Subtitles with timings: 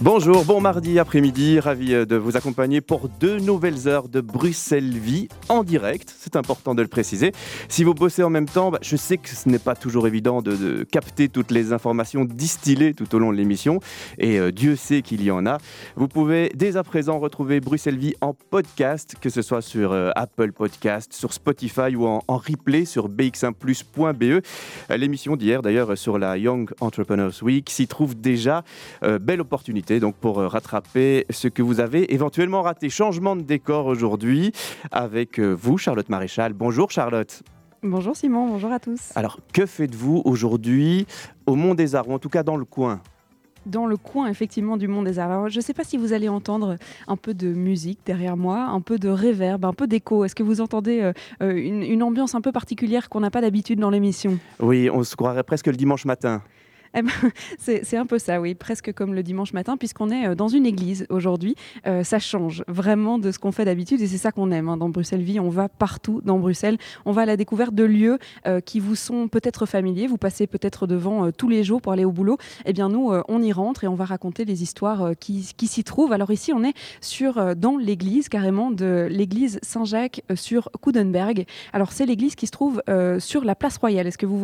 [0.00, 4.96] Bonjour, bon mardi après-midi, ravi euh, de vous accompagner pour deux nouvelles heures de Bruxelles
[4.96, 7.32] Vie en direct, c'est important de le préciser.
[7.68, 10.40] Si vous bossez en même temps, bah, je sais que ce n'est pas toujours évident
[10.40, 13.80] de, capter toutes les informations distillées tout au long de l'émission,
[14.18, 15.58] et euh, Dieu sait qu'il y en a.
[15.96, 20.10] Vous pouvez dès à présent retrouver Bruxelles Vie en podcast, que ce soit sur euh,
[20.14, 24.22] Apple Podcast, sur Spotify ou en, replay sur bx1plus.be.
[24.22, 24.40] Euh,
[24.96, 28.62] L'émission d'hier d'ailleurs sur la Young Entrepreneurs Week s'y trouve déjà.
[29.02, 32.90] Belle opportunité donc pour euh, rattraper ce que vous avez éventuellement raté.
[32.90, 34.52] Changement de décor aujourd'hui
[34.92, 36.52] avec euh, vous, Charlotte Maréchal.
[36.52, 37.42] Bonjour Charlotte.
[37.82, 39.12] Bonjour Simon, bonjour à tous.
[39.14, 41.06] Alors, que faites-vous aujourd'hui
[41.46, 43.00] au Mont des Arts, ou en tout cas dans le coin?
[43.66, 45.30] Dans le coin effectivement du Mont des Arts.
[45.30, 48.62] Alors, je ne sais pas si vous allez entendre un peu de musique derrière moi,
[48.62, 50.24] un peu de réverb, un peu d'écho.
[50.24, 53.78] Est-ce que vous entendez euh, une, une ambiance un peu particulière qu'on n'a pas d'habitude
[53.78, 54.38] dans l'émission?
[54.58, 56.42] Oui, on se croirait presque le dimanche matin.
[56.94, 57.10] Eh ben,
[57.58, 60.66] c'est un peu ça, oui, presque comme le dimanche matin, puisqu'on est euh, dans une
[60.66, 61.54] église aujourd'hui.
[61.86, 64.68] Euh, ça change vraiment de ce qu'on fait d'habitude et c'est ça qu'on aime.
[64.68, 64.76] hein.
[64.76, 66.78] Dans Bruxelles Vie, on va partout dans Bruxelles.
[67.04, 70.06] On va à la découverte de lieux euh, qui vous sont peut-être familiers.
[70.06, 72.38] Vous passez peut-être devant tous les jours pour aller au boulot.
[72.64, 76.12] Eh bien, nous, on y rentre et on va raconter les histoires qui, s'y trouvent.
[76.12, 81.44] Alors ici, on est sur, dans l'église, carrément, de l'église Saint-Jacques sur Coudenberg.
[81.72, 82.82] Alors, c'est l'église qui se trouve
[83.18, 84.06] sur la place royale.
[84.06, 84.38] Est-ce que vous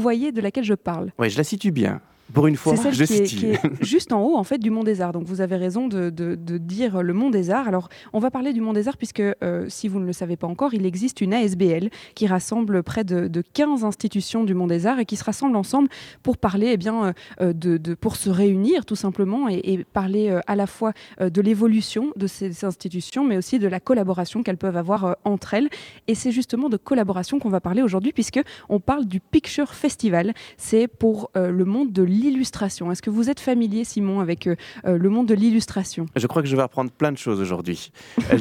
[0.00, 1.12] voyez de laquelle je parle?
[1.18, 1.95] Oui, je la situe bien.
[2.32, 3.36] Pour une fois, c'est celle je qui est, situe.
[3.40, 5.12] qui est juste en haut en fait du Mont des Arts.
[5.12, 7.68] Donc vous avez raison de, de- de dire le Mont des Arts.
[7.68, 10.36] Alors on va parler du Mont des Arts puisque euh, si vous ne le savez
[10.36, 14.66] pas encore, il existe une ASBL qui rassemble près de, de 15 institutions du Mont
[14.66, 15.88] des Arts et qui se rassemblent ensemble
[16.22, 20.28] pour parler, eh bien, euh, de, de- pour se réunir tout simplement et, et parler
[20.30, 24.42] euh, à la fois euh, de l'évolution de ces institutions, mais aussi de la collaboration
[24.42, 25.68] qu'elles peuvent avoir euh, entre elles.
[26.08, 30.34] Et c'est justement de collaboration qu'on va parler aujourd'hui puisque on parle du Picture Festival
[30.56, 32.90] c'est pour euh, le monde de l'illustration.
[32.90, 36.06] Est-ce que vous êtes familier, Simon, avec euh, euh, le monde de l'illustration?
[36.16, 37.90] Je crois que je vais apprendre plein de choses aujourd'hui.
[38.32, 38.36] Euh,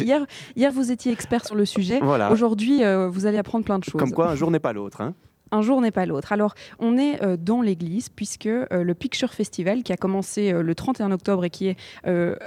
[0.00, 0.26] hier,
[0.56, 1.98] hier, vous étiez expert sur le sujet.
[2.00, 2.30] Voilà.
[2.32, 3.98] Aujourd'hui, euh, vous allez apprendre plein de choses.
[4.00, 5.00] Comme quoi, un jour n'est pas l'autre.
[5.00, 5.14] hein.
[5.52, 6.32] Un jour n'est pas l'autre.
[6.32, 10.62] Alors, on est euh, dans l'église puisque euh, le Picture Festival, qui a commencé euh,
[10.62, 11.76] le 31 octobre et qui est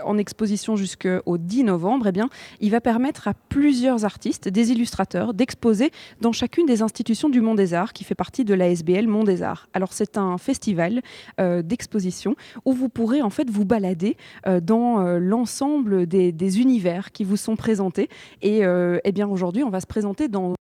[0.06, 5.34] en exposition jusqu'au 10 novembre, eh bien, il va permettre à plusieurs artistes, des illustrateurs,
[5.34, 9.24] d'exposer dans chacune des institutions du Mont des Arts, qui fait partie de l'ASBL Mont
[9.24, 9.68] des Arts.
[9.74, 11.02] Alors, c'est un festival
[11.40, 14.18] d'exposition où vous pourrez en fait vous balader
[14.62, 18.10] dans l'ensemble des, des univers qui vous sont présentés.
[18.42, 20.54] Et eh bien, aujourd'hui, on va se présenter dans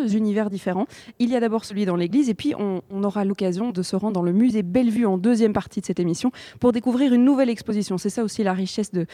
[0.00, 0.86] univers différents.
[1.18, 4.14] Il y a d'abord celui dans l'église et puis on, aura l'occasion de se rendre
[4.14, 7.98] dans le musée Bellevue en deuxième partie de cette émission pour découvrir une nouvelle exposition.
[7.98, 9.06] C'est ça aussi la richesse de,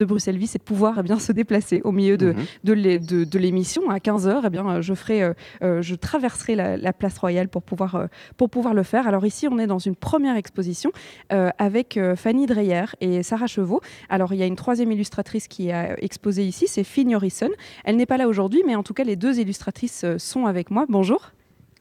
[0.00, 2.36] de Bruxelles Vie, c'est de pouvoir eh bien, se déplacer au milieu de, Mhm.
[2.64, 4.42] de l'é- de- de l'émission à 15h.
[4.46, 7.94] Eh bien, euh, je, ferai, euh, euh, je traverserai la, la place royale pour pouvoir,
[7.96, 8.06] euh,
[8.38, 9.06] pour pouvoir le faire.
[9.06, 10.90] Alors ici, on est dans une première exposition
[11.32, 13.80] euh, avec euh, Fanny Dreyer et Sarah Chevaux.
[14.08, 17.50] Alors il y a une troisième illustratrice qui a exposé ici, c'est Finn Harrison.
[17.84, 20.70] Elle n'est pas là aujourd'hui, mais en tout cas, les deux illustratrices euh, sont avec
[20.70, 20.86] moi.
[20.88, 21.32] Bonjour.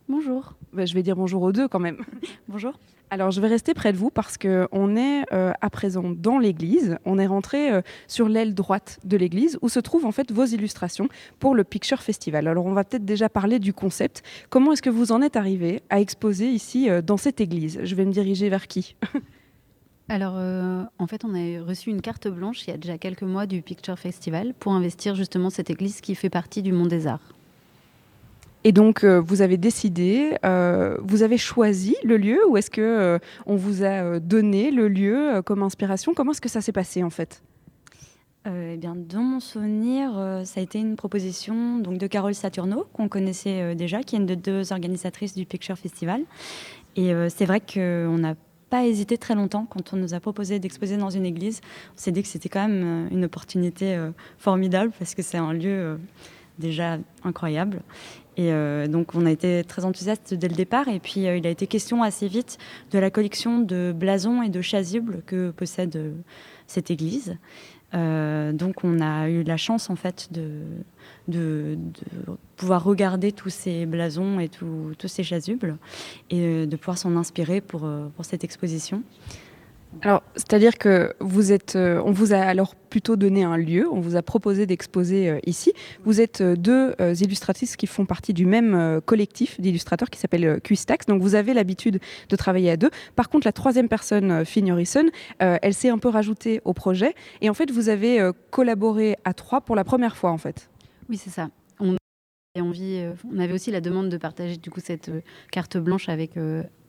[0.09, 0.55] Bonjour.
[0.73, 1.97] Bah, je vais dire bonjour aux deux quand même.
[2.49, 2.73] Bonjour.
[3.11, 6.97] Alors, je vais rester près de vous parce qu'on est euh, à présent dans l'église.
[7.05, 10.45] On est rentré euh, sur l'aile droite de l'église où se trouvent en fait vos
[10.45, 11.09] illustrations
[11.39, 12.47] pour le Picture Festival.
[12.47, 14.21] Alors, on va peut-être déjà parler du concept.
[14.49, 17.79] Comment est-ce que vous en êtes arrivé à exposer ici euh, dans cette église?
[17.83, 18.95] Je vais me diriger vers qui?
[20.11, 20.37] Alors,
[20.97, 23.61] en fait, on a reçu une carte blanche il y a déjà quelques mois du
[23.61, 27.35] Picture Festival pour investir justement cette église qui fait partie du Monde des Arts.
[28.63, 32.81] Et donc, euh, vous avez décidé, euh, vous avez choisi le lieu ou est-ce que
[32.81, 36.13] euh, on vous a euh, donné le lieu comme inspiration?
[36.13, 37.41] Comment est-ce que ça s'est passé en fait?
[38.45, 40.11] Eh bien, dans mon souvenir,
[40.45, 44.25] ça a été une proposition donc, de Carole Saturno, qu'on connaissait déjà, qui est une
[44.25, 46.21] des deux organisatrices du Picture Festival.
[46.95, 48.35] Et c'est vrai qu'on n'a
[48.69, 51.59] pas hésité très longtemps quand on nous a proposé d'exposer dans une église.
[51.93, 53.99] On s'est dit que c'était quand même une opportunité
[54.39, 55.99] formidable parce que c'est un lieu
[56.57, 57.81] déjà incroyable.
[58.39, 60.87] Et euh, donc, on a été très enthousiastes dès le départ.
[60.87, 62.57] Et puis, euh, il a été question assez vite
[62.89, 66.13] de la collection de blasons et de chasubles que possède euh,
[66.65, 67.37] cette église.
[67.91, 71.75] Donc on a eu la chance en fait de,
[72.55, 75.75] pouvoir regarder tous ces blasons et tous ces chasubles
[76.29, 77.81] et de pouvoir s'en inspirer pour
[78.21, 79.01] cette exposition.
[80.01, 83.99] Alors, c'est-à-dire que vous êtes, euh, on vous a alors plutôt donné un lieu, on
[83.99, 85.73] vous a proposé d'exposer euh, ici.
[86.05, 91.05] Vous êtes euh, deux illustratrices qui font partie du même collectif d'illustrateurs qui s'appelle Quistax.
[91.07, 91.99] Donc, vous avez l'habitude
[92.29, 92.89] de travailler à deux.
[93.15, 95.05] Par contre, la troisième personne, Finn Harrison,
[95.39, 97.13] elle s'est un peu rajoutée au projet.
[97.41, 100.69] Et en fait, vous avez collaboré à trois pour la première fois, en fait.
[101.09, 101.49] Oui, c'est ça.
[101.79, 101.95] On
[102.59, 105.11] envie, on avait aussi la demande de partager du coup cette
[105.51, 106.31] carte blanche avec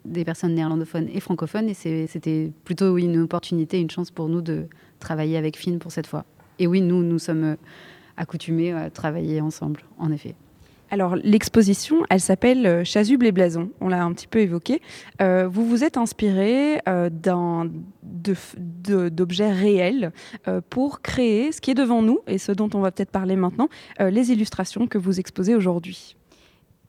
[0.04, 1.68] des personnes néerlandophones et francophones.
[1.68, 4.66] Et c'était plutôt une opportunité, une chance pour nous de
[4.98, 6.24] travailler avec Finn pour cette fois.
[6.58, 7.56] Et oui, nous, nous sommes
[8.16, 10.34] accoutumés à travailler ensemble, en effet.
[10.90, 13.70] Alors l'exposition, elle s'appelle euh, Chasuble et Blason.
[13.80, 14.82] On l'a un petit peu évoqué.
[15.22, 17.08] Euh, vous vous êtes inspiré euh,
[18.02, 20.12] d'objets réels
[20.68, 23.68] pour créer ce qui est devant nous et ce dont on va peut-être parler maintenant,
[24.00, 26.16] les illustrations que vous exposez aujourd'hui.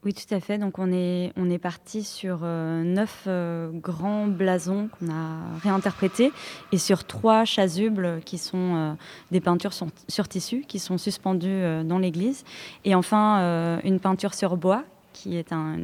[0.04, 0.58] Oui, tout à fait.
[0.58, 6.32] Donc on est, parti sur euh, neuf euh, grands blasons qu'on a réinterprétés
[6.72, 8.94] et sur trois chasubles qui sont euh,
[9.30, 12.46] des peintures sur, tissu qui sont suspendues dans l'église.
[12.84, 14.84] Et enfin une peinture sur bois
[15.14, 15.78] qui est un,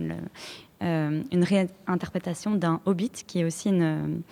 [0.81, 4.23] une, réinterprétation d'un hobbit qui est aussi une,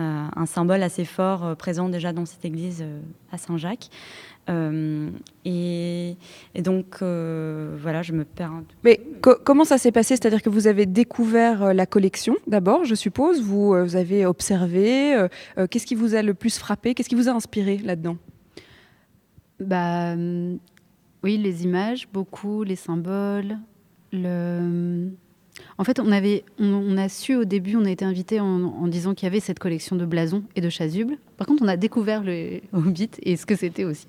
[0.00, 2.84] un symbole assez fort présent déjà dans cette église
[3.32, 3.90] à Saint-Jacques.
[4.48, 5.10] Euh,
[5.44, 6.16] et,
[6.56, 10.16] donc, euh, voilà, je me perds un Mais comment ça s'est passé?
[10.16, 13.40] C'est-à-dire que vous avez découvert euh, la collection d'abord, je suppose.
[13.42, 15.26] Vous, vous avez observé.
[15.70, 16.94] Qu'est-ce qui vous a le plus frappé?
[16.94, 18.16] Qu'est-ce qui vous a inspiré là-dedans?
[19.60, 20.14] Bah,
[21.22, 23.58] Oui, les images, beaucoup, les symboles,
[24.12, 25.10] le
[25.78, 29.14] en fait, on, avait, on, a su au début, on a été invité en, disant
[29.14, 31.16] qu'il y avait cette collection de blasons et de chasubles.
[31.36, 34.08] Par contre, on a découvert le Hobbit et ce que c'était aussi.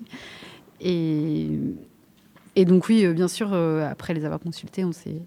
[0.80, 1.48] Et,
[2.56, 5.22] et, donc, oui, euh, bien sûr, euh, après les avoir consultés, on s'est.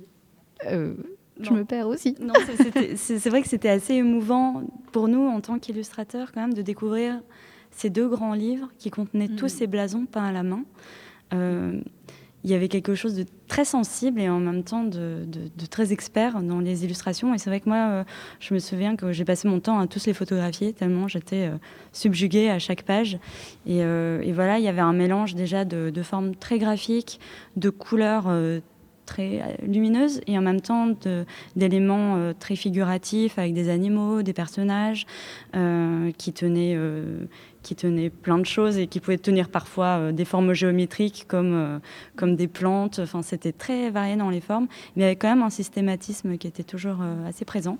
[0.66, 0.94] Euh,
[1.42, 2.16] je me perds aussi.
[2.22, 2.34] Non,
[2.96, 7.22] c'est vrai que c'était assez émouvant pour nous en tant qu'illustrateurs, quand même, de découvrir
[7.72, 9.58] ces deux grands livres qui contenaient tous mm.
[9.58, 10.64] ces blasons peints à la main
[12.46, 15.26] il y avait quelque chose de très sensible et en même temps de,
[15.72, 17.34] très expert dans les illustrations.
[17.34, 18.04] Et c'est vrai que moi, euh,
[18.40, 21.58] je me souviens que j'ai passé mon temps à tous les photographier, tellement j'étais euh,
[21.92, 23.18] subjuguée à chaque page.
[23.68, 27.20] Euh, et, voilà, il y avait un mélange déjà de, formes très graphiques,
[27.56, 28.32] de couleurs
[29.08, 30.90] très lumineuses et en même temps
[31.56, 35.08] d'éléments très figuratifs avec des animaux, des personnages
[36.18, 36.78] qui tenaient
[37.66, 41.54] qui tenait plein de choses et qui pouvait tenir parfois euh, des formes géométriques comme,
[41.54, 41.80] euh,
[42.16, 43.00] comme des plantes.
[43.00, 46.64] Enfin, c'était très varié dans les formes, mais avec quand même un systématisme qui était
[46.64, 47.78] toujours euh, assez présent.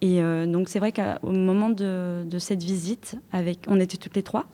[0.00, 4.44] Et donc c'est vrai qu'au moment de, cette visite, avec, on était toutes les trois,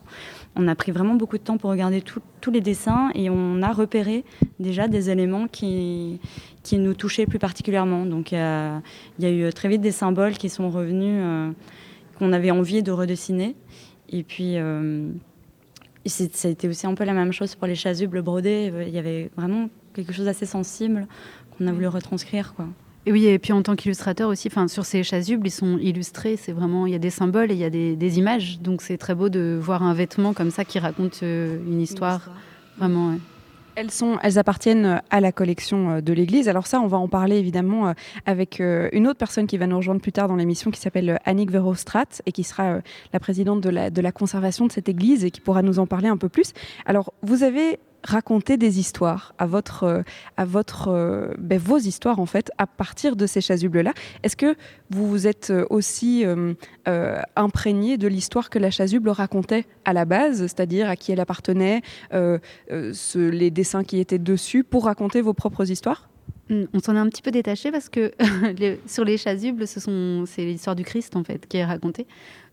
[0.55, 3.71] on a pris vraiment beaucoup de temps pour regarder tous les dessins et on a
[3.71, 4.25] repéré
[4.59, 6.19] déjà des éléments qui,
[6.63, 8.07] qui nous touchaient plus particulièrement.
[8.07, 11.53] Donc il y, y a eu très vite des symboles qui sont revenus,
[12.17, 13.55] qu'on avait envie de redessiner.
[14.09, 15.09] Et puis, euh,
[16.05, 18.71] ça a été aussi un peu la même chose pour les chasubles brodés.
[18.87, 21.07] Il y avait vraiment quelque chose d'assez sensible
[21.57, 22.53] qu'on a voulu retranscrire.
[22.55, 22.67] Quoi.
[23.07, 26.37] Et oui, et puis en tant qu'illustrateur aussi, enfin sur ces chasubles, ils sont illustrés.
[26.37, 28.59] C'est vraiment, il y a des symboles et il y a des, images.
[28.59, 32.31] Donc c'est très beau de voir un vêtement comme ça qui raconte euh, une histoire.
[32.77, 33.17] Vraiment.
[33.75, 36.47] Elles, sont, elles appartiennent à la collection euh, de l'Église.
[36.47, 37.93] Alors ça, on va en parler évidemment euh,
[38.25, 41.19] avec euh, une autre personne qui va nous rejoindre plus tard dans l'émission qui s'appelle
[41.25, 42.79] Annick Verostrat et qui sera
[43.11, 45.87] la présidente de la, de la conservation de cette Église et qui pourra nous en
[45.87, 46.53] parler un peu plus.
[46.85, 50.01] Alors, vous avez raconter des histoires à votre, euh,
[50.37, 53.93] à votre, euh, ben, vos histoires en fait à partir de ces chasubles-là.
[54.23, 54.55] Est-ce que
[54.91, 56.23] vous vous êtes euh, aussi
[57.35, 61.81] imprégné de l'histoire que la chasuble racontait à la base, c'est-à-dire à qui elle appartenait,
[62.11, 66.09] les dessins qui étaient dessus, pour raconter vos propres histoires?
[66.49, 68.13] Hmm, on s'en est un petit peu détaché parce que
[68.85, 72.05] sur les chasubles, ce sont c'est l'histoire du Christ en fait qui est racontée.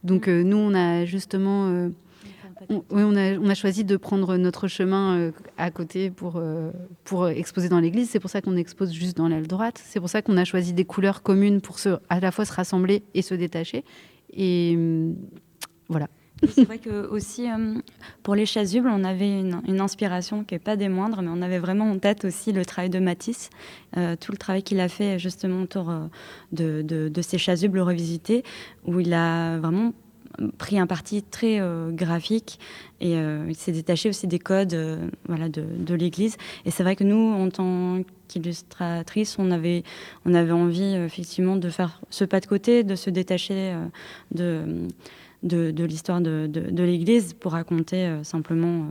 [0.03, 0.43] Donc hmm.
[0.43, 1.91] nous, on a justement
[2.69, 6.71] oui, on a, choisi de prendre notre chemin euh, à côté pour, euh,
[7.05, 8.11] pour exposer dans l'église.
[8.11, 9.81] C'est pour ça qu'on expose juste dans l'aile droite.
[9.85, 12.53] C'est pour ça qu'on a choisi des couleurs communes pour se, à la fois se
[12.53, 13.85] rassembler et se détacher.
[14.33, 15.17] Et hum,
[15.89, 16.09] voilà.
[16.49, 17.83] C'est vrai que aussi hum,
[18.23, 21.61] pour les chasubles, on avait une, inspiration qui n'est pas des moindres, mais on avait
[21.61, 23.51] vraiment en tête aussi le travail de Matisse,
[23.97, 25.93] euh, tout le travail qu'il a fait justement autour
[26.51, 28.43] de, de, de, ces chasubles revisités,
[28.85, 29.93] où il a vraiment
[30.59, 32.59] pris un parti très euh, graphique
[33.01, 36.37] et euh, s'est détaché aussi des codes euh, voilà, de, de l'Église.
[36.65, 39.83] Et c'est vrai que nous, en tant qu'illustratrice, on avait,
[40.25, 43.75] on avait envie effectivement de faire ce pas de côté, de se détacher
[44.31, 44.89] de,
[45.43, 48.87] de, l'histoire de, de l'Église pour raconter simplement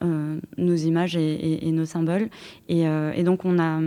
[0.00, 2.28] nos images et, nos symboles.
[2.68, 2.84] Et,
[3.24, 3.80] donc on a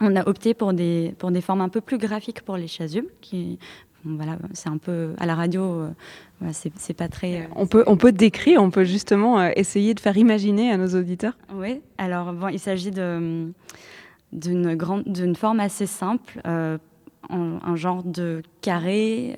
[0.00, 3.08] on a opté pour des, pour des formes un peu plus graphiques pour les chasubles,
[4.14, 5.62] voilà, c'est un peu à la radio,
[6.42, 7.42] euh, c'est pas très.
[7.42, 10.76] Euh, on peut, on peut décrire, on peut justement euh, essayer de faire imaginer à
[10.76, 11.36] nos auditeurs.
[11.54, 13.54] Oui, alors bon, il s'agit d'une
[14.74, 16.40] grande, d'une forme assez simple,
[17.28, 19.34] un genre de carré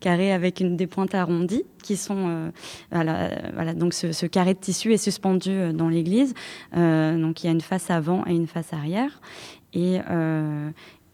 [0.00, 2.50] carré avec une, des pointes arrondies qui sont
[2.90, 6.34] voilà, donc ce, carré de tissu est suspendu dans l'église.
[6.74, 9.20] donc il y a une face avant et une face arrière.
[9.74, 9.98] Et,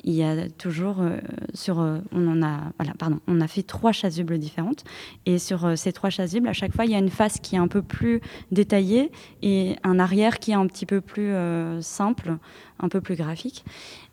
[0.04, 1.18] il y a toujours euh,
[1.54, 4.84] sur euh, on en a voilà pardon on a fait trois chasubles différentes.
[5.26, 7.56] Et sur euh, ces trois chasubles à chaque fois il y a une face qui
[7.56, 8.20] est un peu plus
[8.52, 9.11] détaillée
[9.42, 11.32] et un arrière qui est un petit peu plus
[11.80, 12.37] simple
[12.78, 13.64] un peu plus graphique.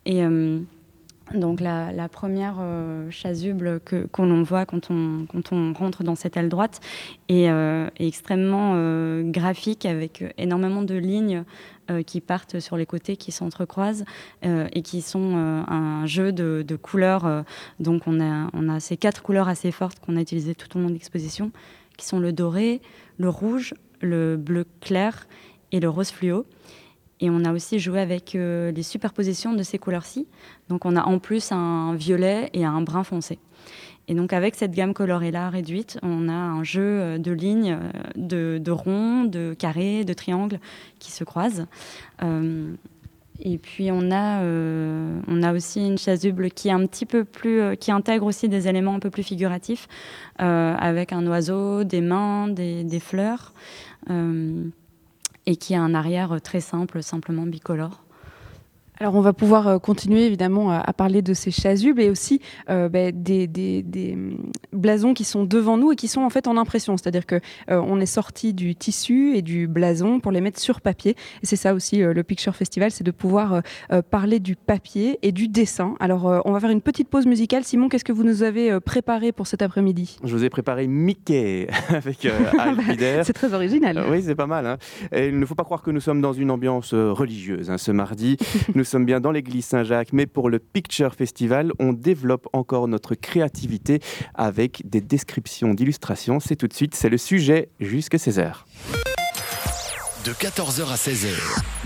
[0.05, 0.23] Et
[1.33, 2.55] donc la, première
[3.09, 6.79] chasuble que qu'on voit quand on quand on rentre dans cette aile droite
[7.29, 8.75] est, est extrêmement
[9.23, 11.43] graphique avec énormément de lignes
[11.91, 14.05] euh, qui partent sur les côtés, qui s'entrecroisent
[14.45, 17.43] euh, et qui sont euh, un jeu de, couleurs.
[17.79, 20.81] donc on a, on a ces quatre couleurs assez fortes qu'on a utilisées tout au
[20.81, 21.51] long de l'exposition,
[21.97, 22.81] qui sont le doré,
[23.17, 25.27] le rouge, le bleu clair
[25.71, 26.45] et le rose fluo.
[27.21, 30.27] Et on a aussi joué avec les superpositions de ces couleurs-ci.
[30.69, 33.39] Donc on a en plus un violet et un brun foncé.
[34.07, 37.77] Et donc avec cette gamme colorée-là réduite, on a un jeu euh, de lignes,
[38.17, 40.59] euh, de, ronds, de carrés, de triangles
[40.99, 41.65] qui se croisent.
[42.21, 42.73] Euh,
[43.43, 47.75] et puis on a, on a aussi une chasuble qui est un petit peu plus,
[47.77, 49.87] qui intègre aussi des éléments un peu plus figuratifs,
[50.37, 53.53] avec un oiseau, des mains, des fleurs,
[55.45, 58.03] et qui a un arrière très simple, simplement bicolore.
[59.01, 62.39] Alors on va pouvoir euh, continuer évidemment à, parler de ces chasubles et aussi
[62.69, 63.49] euh, bah, des,
[64.13, 64.37] hum,
[64.73, 67.37] blasons qui sont devant nous et qui sont en fait en impression, c'est-à-dire que
[67.71, 71.15] euh, on est sorti du tissu et du blason pour les mettre sur papier.
[71.41, 73.63] Et c'est ça aussi le Picture Festival, c'est de pouvoir
[74.11, 75.95] parler du papier et du dessin.
[75.99, 77.63] Alors on va faire une petite pause musicale.
[77.63, 80.17] Simon, qu'est-ce que vous nous avez préparé pour cet après-midi?
[80.23, 82.19] Je vous ai préparé Mickey avec
[83.23, 84.03] C'est très original.
[84.11, 84.67] oui, c'est pas mal.
[84.67, 84.77] Hein.
[85.11, 87.91] Et il ne faut pas croire que nous sommes dans une ambiance religieuse hein, ce
[87.91, 88.37] mardi.
[88.75, 93.15] nous sommes bien dans l'église Saint-Jacques, mais pour le Picture Festival, on développe encore notre
[93.15, 94.01] créativité
[94.35, 96.41] avec des descriptions d'illustrations.
[96.41, 98.65] C'est tout de suite, c'est le sujet jusqu'à 16h.
[100.25, 101.29] De 14h à 16h,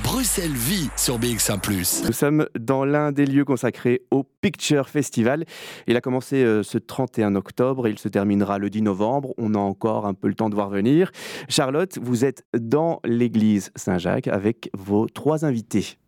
[0.03, 1.62] Bruxelles vit sur BX1⁇
[2.07, 5.45] Nous sommes dans l'un des lieux consacrés au Picture Festival.
[5.85, 9.33] Il a commencé euh, ce 31 octobre et il se terminera le 10 novembre.
[9.38, 11.12] On a encore un peu le temps de voir venir.
[11.50, 16.00] Charlotte, vous êtes dans l'église Saint-Jacques avec vos trois invités.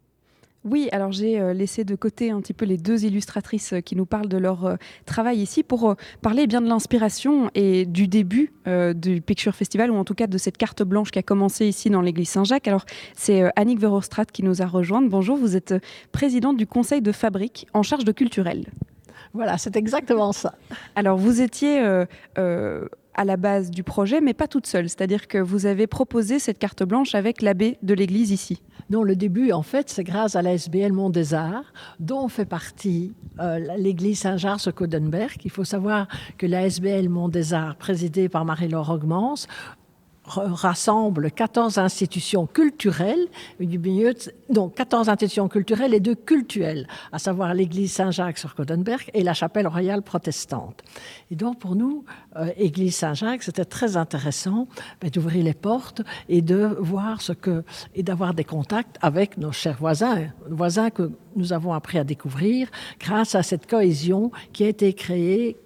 [0.70, 3.96] Oui, alors j'ai euh, laissé de côté un petit peu les deux illustratrices euh, qui
[3.96, 8.52] nous parlent de leur euh, travail ici pour parler bien de l'inspiration et du début
[8.96, 11.90] du Picture Festival ou en tout cas de cette carte blanche qui a commencé ici
[11.90, 12.68] dans l'église Saint-Jacques.
[12.68, 15.10] Alors c'est Annick Verostrat qui nous a rejointes.
[15.10, 15.74] Bonjour, vous êtes
[16.12, 18.66] présidente du conseil de fabrique en charge de culturel.
[19.34, 20.56] Voilà, c'est exactement ça.
[20.96, 21.82] Alors vous étiez
[23.18, 24.88] à la base du projet, mais pas toute seule.
[24.88, 28.62] C'est-à-dire que vous avez proposé cette carte blanche avec l'abbé de l'église ici.
[28.90, 32.46] Non, le début, en fait, c'est grâce à la SBL Mont des Arts, dont fait
[32.46, 35.42] partie euh, l'église Saint-Jars-Codenberg.
[35.44, 36.08] Il faut savoir
[36.38, 39.48] que la SBL Mont des Arts, présidée par Marie-Laure Augmans,
[40.28, 43.28] rassemble 14 institutions culturelles,
[44.50, 49.34] donc 14 institutions culturelles et deux cultuelles, à savoir l'église Saint-Jacques sur Codenberg et la
[49.34, 50.84] chapelle royale protestante.
[51.32, 52.06] Et donc pour nous,
[52.36, 54.68] euh, église Saint-Jacques, c'était très intéressant
[55.02, 57.64] ben, d'ouvrir les portes et de voir ce que
[57.96, 62.70] et d'avoir des contacts avec nos chers voisins, voisins que nous avons appris à découvrir
[63.00, 65.58] grâce à cette cohésion qui a été créée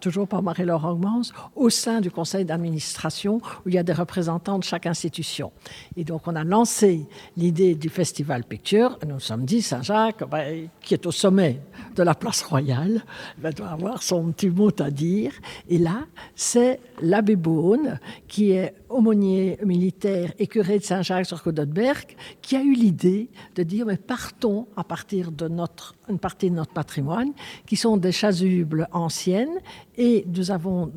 [0.00, 1.22] toujours par Marie-Laure Augmans,
[1.56, 5.52] au sein du conseil d'administration où il y a des représentants de chaque institution.
[5.96, 8.98] Et donc, on a lancé l'idée du Festival Picture.
[9.06, 11.60] Nous nous sommes dit, Saint-Jacques, ben, qui est au sommet
[11.94, 13.04] de la place royale,
[13.38, 15.32] ben, doit avoir son petit mot à dire.
[15.68, 16.04] Et là,
[16.34, 22.62] c'est l'abbé Beaune, qui est aumônier militaire et curé de Saint-Jacques sur Codenberg, qui a
[22.62, 27.32] eu l'idée de dire mais partons à partir de notre, une partie de notre patrimoine,
[27.66, 29.60] qui sont des chasubles anciennes,
[29.96, 30.92] et nous avons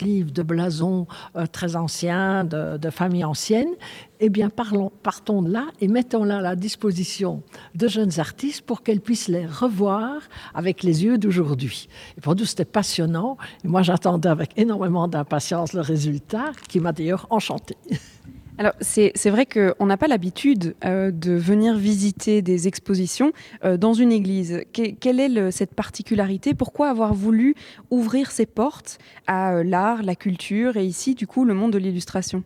[0.00, 1.06] livres de blasons
[1.36, 3.74] euh, très anciens, de, familles anciennes,
[4.20, 7.42] eh bien, partons de là et mettons-la à la disposition
[7.74, 10.20] de jeunes artistes pour qu'elles puissent les revoir
[10.54, 11.88] avec les yeux d'aujourd'hui.
[12.16, 13.36] Et pour nous, c'était passionnant.
[13.64, 17.76] Et moi, j'attendais avec énormément d'impatience le résultat, qui m'a d'ailleurs enchanté.
[18.58, 23.32] Alors, c'est vrai qu'on n'a pas l'habitude euh, de venir visiter des expositions
[23.64, 24.62] euh, dans une église.
[24.72, 26.54] quelle est cette particularité?
[26.54, 27.54] Pourquoi avoir voulu
[27.90, 28.98] ouvrir ses portes
[29.28, 32.42] à euh, l'art, la culture et ici, du coup, le monde de l'illustration?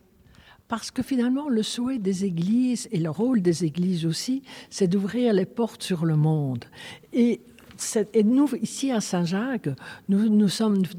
[0.67, 5.33] Parce que finalement, le souhait des églises et le rôle des églises aussi, c'est d'ouvrir
[5.33, 6.65] les portes sur le monde.
[7.11, 7.41] Et
[8.13, 9.69] et nous, ici à Saint-Jacques,
[10.09, 10.49] nous, nous,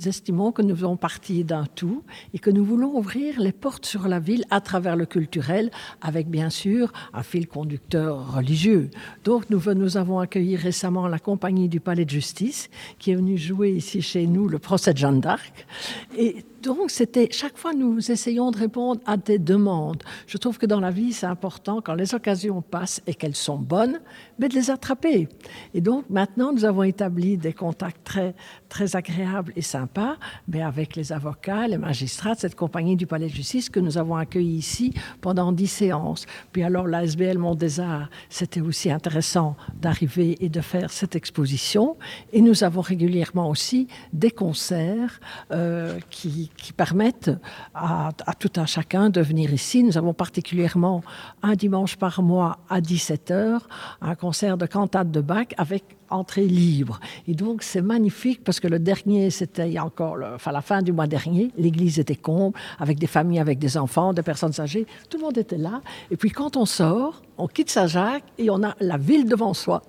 [0.07, 2.03] estimons que nous faisons partie d'un tout
[2.33, 6.29] et que nous voulons ouvrir les portes sur la ville à travers le culturel, avec
[6.29, 8.91] bien sûr un fil conducteur religieux.
[9.25, 13.71] Donc nous, avons accueilli récemment la compagnie du Palais de Justice qui est venue jouer
[13.71, 15.67] ici chez nous le procès de Jeanne d'Arc.
[16.65, 20.03] Donc, c'était chaque fois nous essayons de répondre à des demandes.
[20.27, 23.59] Je trouve que dans la vie, c'est important quand les occasions passent et qu'elles sont
[23.59, 24.01] bonnes,
[24.39, 25.29] mais de les attraper.
[25.75, 28.35] Et donc, maintenant, nous avons établi des contacts très
[28.71, 30.17] très agréables et sympas,
[30.49, 34.17] mais avec les avocats, les magistrats cette compagnie du Palais de Justice que nous avons
[34.17, 36.27] accueilli ici pendant dix séances.
[36.51, 41.15] Puis alors, la SBL Mont des Arts, c'était aussi intéressant d'arriver et de faire cette
[41.15, 41.97] exposition.
[42.33, 45.21] Et nous avons régulièrement aussi des concerts
[45.53, 47.31] euh, qui qui permettent
[47.75, 49.83] à, tout un chacun de venir ici.
[49.83, 51.03] Nous avons particulièrement
[51.43, 53.61] un dimanche par mois à 17h
[54.01, 57.01] un concert de cantate de Bach avec entrée libre.
[57.27, 61.07] Et donc c'est magnifique parce que le dernier, c'était encore enfin, la fin du mois
[61.07, 65.25] dernier, l'église était comble, avec des familles, avec des enfants, des personnes âgées, tout le
[65.25, 65.81] monde était là.
[66.11, 69.83] Et puis quand on sort, on quitte Saint-Jacques et on a la ville devant soi.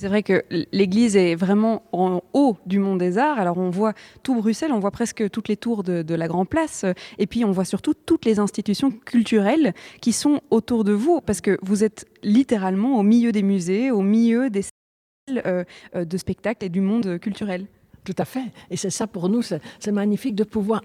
[0.00, 3.38] C'est vrai que l'église est vraiment en haut du Mont des Arts.
[3.38, 3.92] Alors on voit
[4.22, 6.86] tout Bruxelles, on voit presque toutes les tours de, la Grand Place,
[7.18, 11.42] et puis on voit surtout toutes les institutions culturelles qui sont autour de vous, parce
[11.42, 15.64] que vous êtes littéralement au milieu des musées, au milieu des salles euh,
[15.94, 17.66] euh, de spectacles et du monde culturel.
[18.04, 18.44] Tout à fait.
[18.70, 20.82] Et c'est ça pour nous, c'est magnifique de pouvoir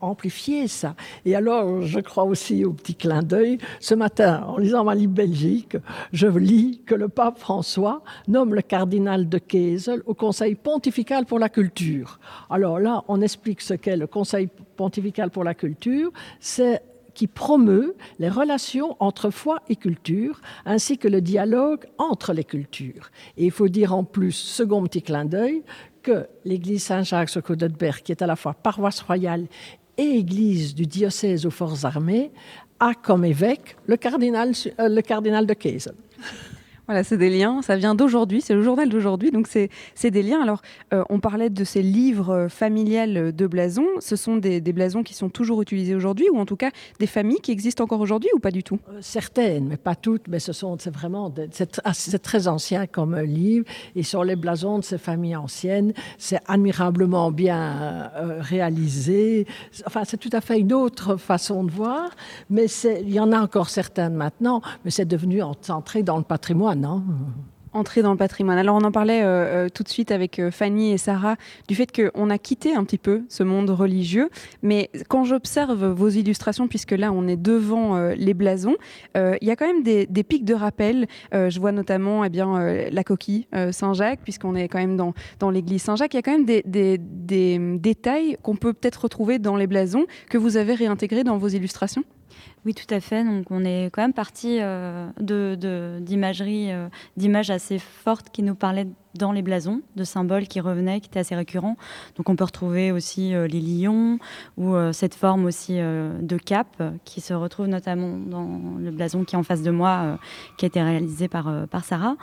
[0.00, 0.94] amplifier ça.
[1.24, 3.58] Et alors, je crois aussi au petit clin d'œil.
[3.80, 5.76] Ce matin, en lisant ma livre Belgique,
[6.12, 11.38] je lis que le pape François nomme le cardinal de Kessel au Conseil pontifical pour
[11.38, 12.20] la culture.
[12.50, 16.12] Alors là, on explique ce qu'est le Conseil pontifical pour la culture.
[16.40, 16.82] C'est
[17.14, 23.10] qui promeut les relations entre foi et culture, ainsi que le dialogue entre les cultures.
[23.36, 25.62] Et il faut dire en plus, second petit clin d'œil,
[26.04, 29.46] que l'église Saint-Jacques sur Codenberg, qui est à la fois paroisse royale
[29.96, 32.30] et église du diocèse aux forces armées,
[32.78, 35.94] a comme évêque le cardinal, euh, le cardinal de Kessel.
[36.86, 37.62] Voilà, c'est des liens.
[37.62, 40.42] Ça vient d'aujourd'hui, c'est le journal d'aujourd'hui, donc c'est des liens.
[40.42, 40.60] Alors,
[40.92, 43.86] euh, on parlait de ces livres euh, familiales de blasons.
[44.00, 47.40] Ce sont des, blasons qui sont toujours utilisés aujourd'hui, ou en tout cas des familles
[47.40, 48.78] qui existent encore aujourd'hui, ou pas du tout?
[48.90, 50.28] Euh, Certaines, mais pas toutes.
[50.28, 51.32] Mais ce sont, c'est vraiment,
[51.84, 53.64] ah, c'est très ancien comme livre.
[53.96, 58.10] Et sur les blasons de ces familles anciennes, c'est admirablement bien
[58.40, 59.46] réalisé.
[59.86, 62.10] Enfin, c'est tout à fait une autre façon de voir.
[62.50, 62.66] Mais
[63.00, 67.02] il y en a encore certaines maintenant, mais c'est devenu centré dans le patrimoine non
[67.74, 68.56] entrer dans le patrimoine.
[68.56, 71.36] Alors on en parlait euh, euh, tout de suite avec euh, Fanny et Sarah
[71.68, 74.30] du fait qu'on a quitté un petit peu ce monde religieux,
[74.62, 78.76] mais quand j'observe vos illustrations, puisque là on est devant les blasons,
[79.16, 81.06] il y a quand même des, pics de rappel.
[81.32, 82.60] je vois notamment eh bien,
[82.90, 86.14] la coquille Saint-Jacques, puisqu'on est quand même dans, dans l'église Saint-Jacques.
[86.14, 89.66] Il y a quand même des, des, des détails qu'on peut peut-être retrouver dans les
[89.66, 92.04] blasons que vous avez réintégrés dans vos illustrations?
[92.64, 93.22] Oui, tout à fait.
[93.50, 99.42] On est quand même parti euh, euh, d'images assez fortes qui nous parlaient dans les
[99.42, 101.76] blasons, de symboles qui revenaient, qui étaient assez récurrents.
[102.16, 104.18] Donc, on peut retrouver aussi euh, les lions
[104.56, 109.38] ou cette forme aussi de cap qui se retrouve notamment dans le blason qui est
[109.38, 110.18] en face de moi,
[110.56, 112.16] qui a été réalisé par Sarah.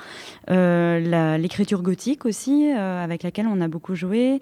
[0.48, 4.42] l'écriture gothique aussi, avec laquelle on a beaucoup joué.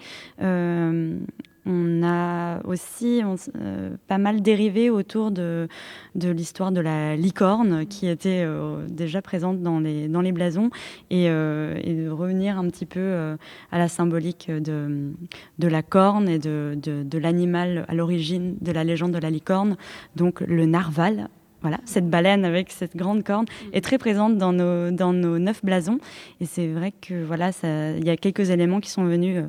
[1.71, 3.21] On a aussi
[3.61, 5.67] euh, pas mal dérivé autour de,
[6.15, 10.71] de l'histoire de la licorne qui était euh, déjà présente dans les, dans les blasons
[11.11, 13.37] et, euh, de revenir un petit peu
[13.71, 15.13] à la symbolique de,
[15.59, 19.77] de la corne et de, de, l'animal à l'origine de la légende de la licorne,
[20.15, 21.29] donc le narval.
[21.61, 25.63] Voilà, cette baleine avec cette grande corne est très présente dans nos, dans nos neuf
[25.63, 25.99] blasons.
[26.41, 29.43] Et c'est vrai que voilà, il y a quelques éléments qui sont venus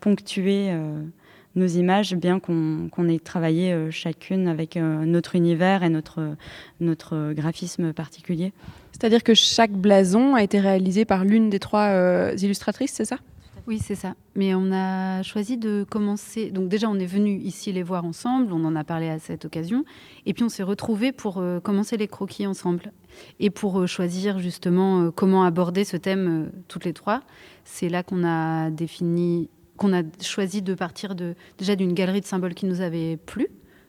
[0.00, 0.70] ponctuer
[1.56, 6.36] nos images, bien qu'on ait travaillé euh, chacune avec euh, notre univers et notre,
[6.80, 8.52] notre graphisme particulier.
[8.92, 13.18] C'est-à-dire que chaque blason a été réalisé par l'une des trois euh, illustratrices, c'est ça?
[13.66, 14.14] Oui, c'est ça.
[14.34, 16.50] Mais on a choisi de commencer.
[16.50, 18.52] Donc déjà, on est venu ici les voir ensemble.
[18.52, 19.86] On en a parlé à cette occasion.
[20.26, 22.92] Et puis on s'est retrouvés pour commencer les croquis ensemble
[23.40, 27.22] et pour choisir justement comment aborder ce thème toutes les trois.
[27.64, 32.26] C'est là qu'on a défini qu'on a choisi de partir de, déjà d'une galerie de
[32.26, 33.48] symboles qui nous avait plu,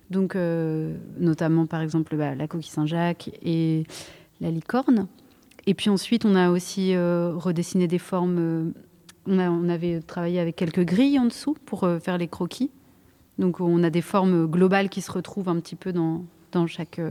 [0.10, 3.84] donc euh, notamment par exemple bah, la coquille Saint-Jacques et
[4.42, 5.08] la licorne.
[5.68, 8.38] Et puis ensuite, on a aussi euh, redessiné des formes.
[8.40, 8.72] Euh,
[9.28, 12.70] on, avait travaillé avec quelques grilles en dessous pour faire les croquis.
[13.40, 16.24] Donc on a des formes globales qui se retrouvent un petit peu dans
[16.68, 17.02] chaque,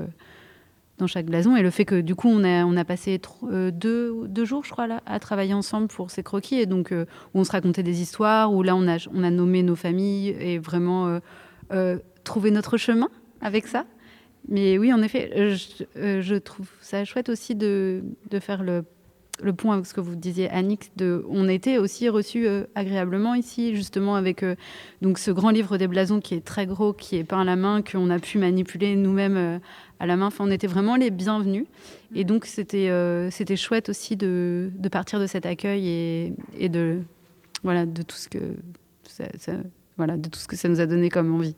[0.99, 1.57] dans chaque blason.
[1.57, 4.71] Et le fait que du coup, on a, on a passé deux, deux, jours, je
[4.71, 6.57] crois, là, à travailler ensemble pour ces croquis.
[6.57, 9.63] Et donc, où on se racontait des histoires, où là, on a, on a nommé
[9.63, 11.21] nos familles et vraiment
[12.23, 13.09] trouvé notre chemin
[13.41, 13.87] avec ça.
[14.49, 18.85] Mais oui, en effet, je, je trouve ça chouette aussi de, de faire le
[19.43, 23.35] le point avec ce que vous disiez, Annick, de, on été aussi reçus euh, agréablement
[23.35, 24.55] ici, justement avec euh,
[25.03, 27.57] donc ce grand livre des blasons qui est très gros, qui est peint à la
[27.57, 29.59] main, qu'on a pu manipuler nous-mêmes euh,
[29.99, 30.27] à la main.
[30.27, 31.67] Enfin, on était vraiment les bienvenus.
[32.15, 32.91] Et donc, c'était
[33.31, 37.01] c'était chouette aussi de, de, partir de cet accueil et, et, de,
[37.65, 38.39] voilà, de tout ce que
[39.09, 39.53] ça,
[39.97, 41.57] voilà, de tout ce que ça nous a donné comme envie.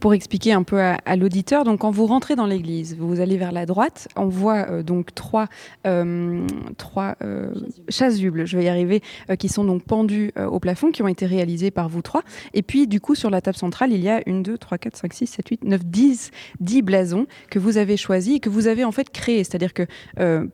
[0.00, 3.52] Pour expliquer un peu à, l'auditeur, donc quand vous rentrez dans l'église, vous allez vers
[3.52, 5.48] la droite, on voit euh, donc trois,
[5.86, 6.46] euh,
[6.78, 7.52] trois euh,
[7.90, 9.02] chasubles, je vais y arriver,
[9.38, 12.22] qui sont donc pendus au plafond, qui ont été réalisés par vous trois.
[12.54, 14.96] Et puis du coup, sur la table centrale, il y a une, deux, trois, quatre,
[14.96, 18.68] cinq, six, sept, huit, neuf, dix, dix blasons que vous avez choisis et que vous
[18.68, 19.44] avez en fait créés.
[19.44, 19.86] C'est-à-dire que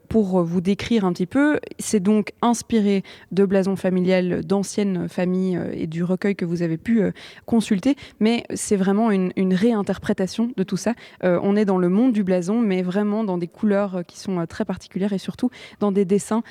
[0.09, 5.87] pour vous décrire un petit peu, c'est donc inspiré de blasons familiales d'anciennes familles et
[5.87, 7.03] du recueil que vous avez pu
[7.45, 10.93] consulter, mais c'est vraiment une, réinterprétation de tout ça.
[11.23, 14.19] Euh, on est dans le monde du blason, mais vraiment dans des couleurs euh, qui
[14.19, 15.49] sont euh, très particulières et surtout
[15.79, 16.41] dans des dessins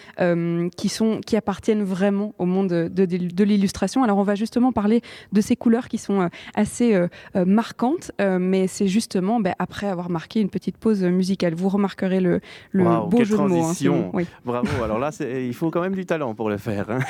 [0.77, 4.05] qui, sont, qui appartiennent vraiment au monde de, l'illustration.
[4.05, 6.99] Alors on va justement parler de ces couleurs qui sont assez
[7.35, 11.55] marquantes, mais c'est justement ben, après avoir marqué une petite pause musicale.
[11.55, 12.41] Vous remarquerez le,
[12.73, 13.65] beau jeu de mots.
[13.65, 14.85] Hein, Bravo.
[14.85, 16.91] Alors là, il faut quand même du talent pour le faire.
[16.91, 17.01] Hein.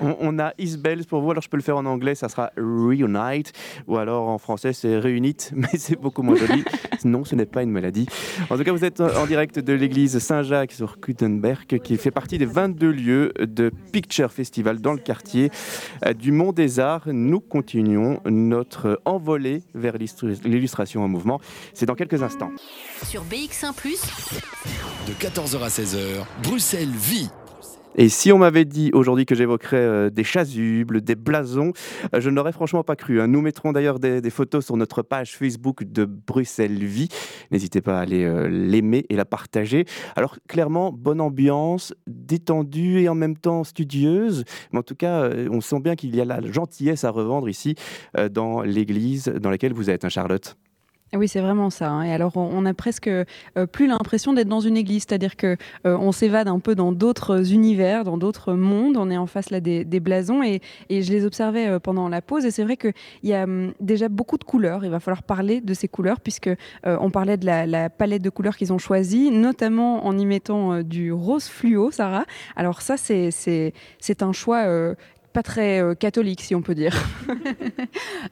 [0.00, 1.30] on, a Isbells pour vous.
[1.30, 3.52] Alors je peux le faire en anglais, ça sera Reunite,
[3.86, 6.64] ou alors en français c'est réunite, mais c'est beaucoup moins joli.
[7.04, 8.06] non, ce n'est pas une maladie.
[8.50, 12.38] En tout cas, vous êtes en direct de l'église Saint-Jacques sur Kutenberg, qui fait partie
[12.38, 15.50] des 22 lieux de Picture Festival dans le quartier
[16.06, 17.08] euh, du Mont des Arts.
[17.08, 19.94] Nous continuons notre envolée vers
[20.44, 21.40] l'illustration en mouvement.
[21.74, 22.50] C'est dans quelques instants.
[23.02, 23.74] Sur BX1⁇
[25.08, 27.30] de 14h à 16h, Bruxelles vit
[27.96, 31.72] et si on m'avait dit aujourd'hui que j'évoquerais euh, des chasubles, des blasons,
[32.14, 33.20] euh, je n'aurais franchement pas cru.
[33.20, 33.28] Hein.
[33.28, 37.08] Nous mettrons d'ailleurs des, photos sur notre page Facebook de Bruxelles Vie.
[37.50, 39.84] N'hésitez pas à aller euh, l'aimer et la partager.
[40.16, 44.44] Alors clairement, bonne ambiance, détendue et en même temps studieuse.
[44.72, 47.74] Mais en tout cas, on sent bien qu'il y a la gentillesse à revendre ici
[48.30, 50.56] dans l'église dans laquelle vous êtes, hein, Charlotte.
[51.14, 51.90] Oui, c'est vraiment ça.
[51.90, 52.02] Hein.
[52.02, 53.24] Et alors, on, a presque euh,
[53.72, 57.52] plus l'impression d'être dans une église, c'est-à-dire que euh, on s'évade un peu dans d'autres
[57.52, 58.98] univers, dans d'autres mondes.
[58.98, 62.44] On est en face là des, blasons et, je les observais euh, pendant la pause.
[62.44, 62.92] Et c'est vrai qu'il
[63.22, 64.84] y a hum, déjà beaucoup de couleurs.
[64.84, 66.50] Il va falloir parler de ces couleurs puisque
[66.84, 71.12] on parlait de la, palette de couleurs qu'ils ont choisie, notamment en y mettant du
[71.12, 72.24] rose fluo, Sarah.
[72.54, 73.72] Alors ça, c'est
[74.20, 74.94] un choix
[75.38, 76.94] pas très euh, catholique, si on peut dire.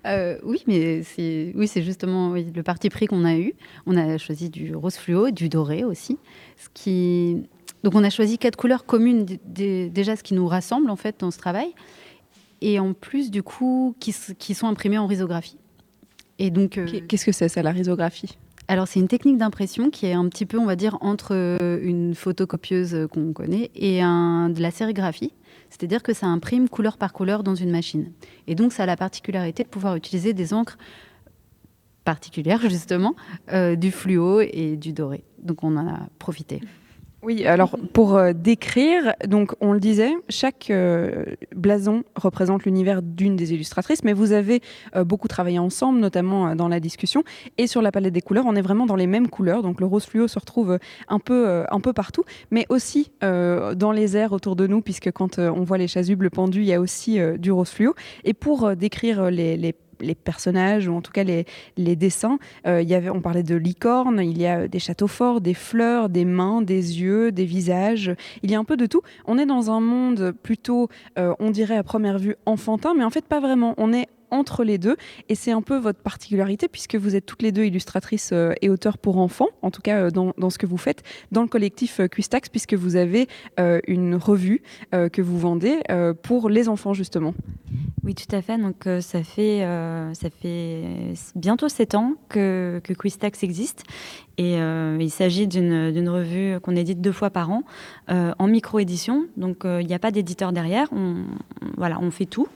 [0.07, 3.55] Euh, oui, mais c'est oui, c'est justement le parti pris qu'on a eu.
[3.87, 6.19] On a choisi du rose fluo, du doré aussi.
[6.57, 7.49] Ce qui...
[7.83, 11.33] Donc on a choisi quatre couleurs communes, déjà ce qui nous rassemble en fait dans
[11.33, 11.75] ce travail.
[12.61, 15.59] Et en plus, du coup, qui, qui sont imprimées en risographie.
[16.39, 18.39] Et donc, euh, Qu'est-ce que c'est, ça, la risographie
[18.69, 21.37] alors c'est une technique d'impression qui est un petit peu, on va dire, entre
[21.83, 25.33] une photocopieuse qu'on connaît et un, de la sérigraphie.
[25.71, 28.13] C'est-à-dire que ça imprime couleur par couleur dans une machine.
[28.47, 30.79] Et donc, ça a la particularité de pouvoir utiliser des encres
[32.05, 33.15] particulières, justement,
[33.53, 35.25] euh, du fluo et du doré.
[35.43, 36.61] Donc, on en a profité.
[37.27, 41.25] Oui, alors pour euh, décrire, donc on le disait, chaque euh,
[41.57, 44.61] blason représente l'univers d'une des illustratrices, mais vous avez
[44.95, 47.25] euh, beaucoup travaillé ensemble, notamment dans la discussion,
[47.59, 49.87] et sur la palette des couleurs, on est vraiment dans les mêmes couleurs, donc le
[49.87, 54.55] rose fluo se retrouve un peu, un peu partout, mais aussi dans les airs autour
[54.55, 57.71] de nous, puisque quand on voit les chasubles pendus, il y a aussi du rose
[57.71, 57.95] fluo.
[58.23, 62.39] Et pour décrire les, les les personnages ou en tout cas les, les dessins.
[62.67, 66.09] Euh, y avait, on parlait de licornes, il y a des châteaux forts, des fleurs,
[66.09, 68.15] des mains, des yeux, des visages.
[68.43, 69.03] Il y a un peu de tout.
[69.27, 73.11] On est dans un monde plutôt, euh, on dirait à première vue, enfantin, mais en
[73.11, 73.75] fait pas vraiment.
[73.79, 74.97] On est entre les deux.
[75.29, 78.71] Et c'est un peu votre particularité, puisque vous êtes toutes les deux illustratrices euh, et
[78.71, 82.01] auteurs pour enfants, en tout cas euh, dans, ce que vous faites, dans le collectif
[82.01, 83.29] euh, Quistax, puisque vous avez
[83.87, 84.63] une revue
[84.93, 85.81] que vous vendez
[86.23, 87.35] pour les enfants, justement.
[88.05, 88.59] Oui, tout à fait.
[88.59, 89.61] Donc, ça, fait,
[90.13, 90.83] ça fait
[91.35, 93.85] bientôt sept ans que, que Quistax existe.
[94.39, 97.63] Et il s'agit d'une revue qu'on édite deux fois par an
[98.09, 99.27] en micro-édition.
[99.37, 100.89] Donc, il n'y a pas d'éditeur derrière.
[100.93, 101.25] On,
[101.77, 102.49] voilà, on fait tout.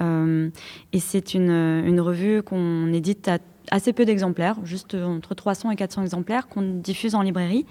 [0.00, 3.38] et c'est une, une, revue qu'on édite à,
[3.70, 7.66] assez peu d'exemplaires, juste entre 300 et 400 exemplaires qu'on diffuse en librairie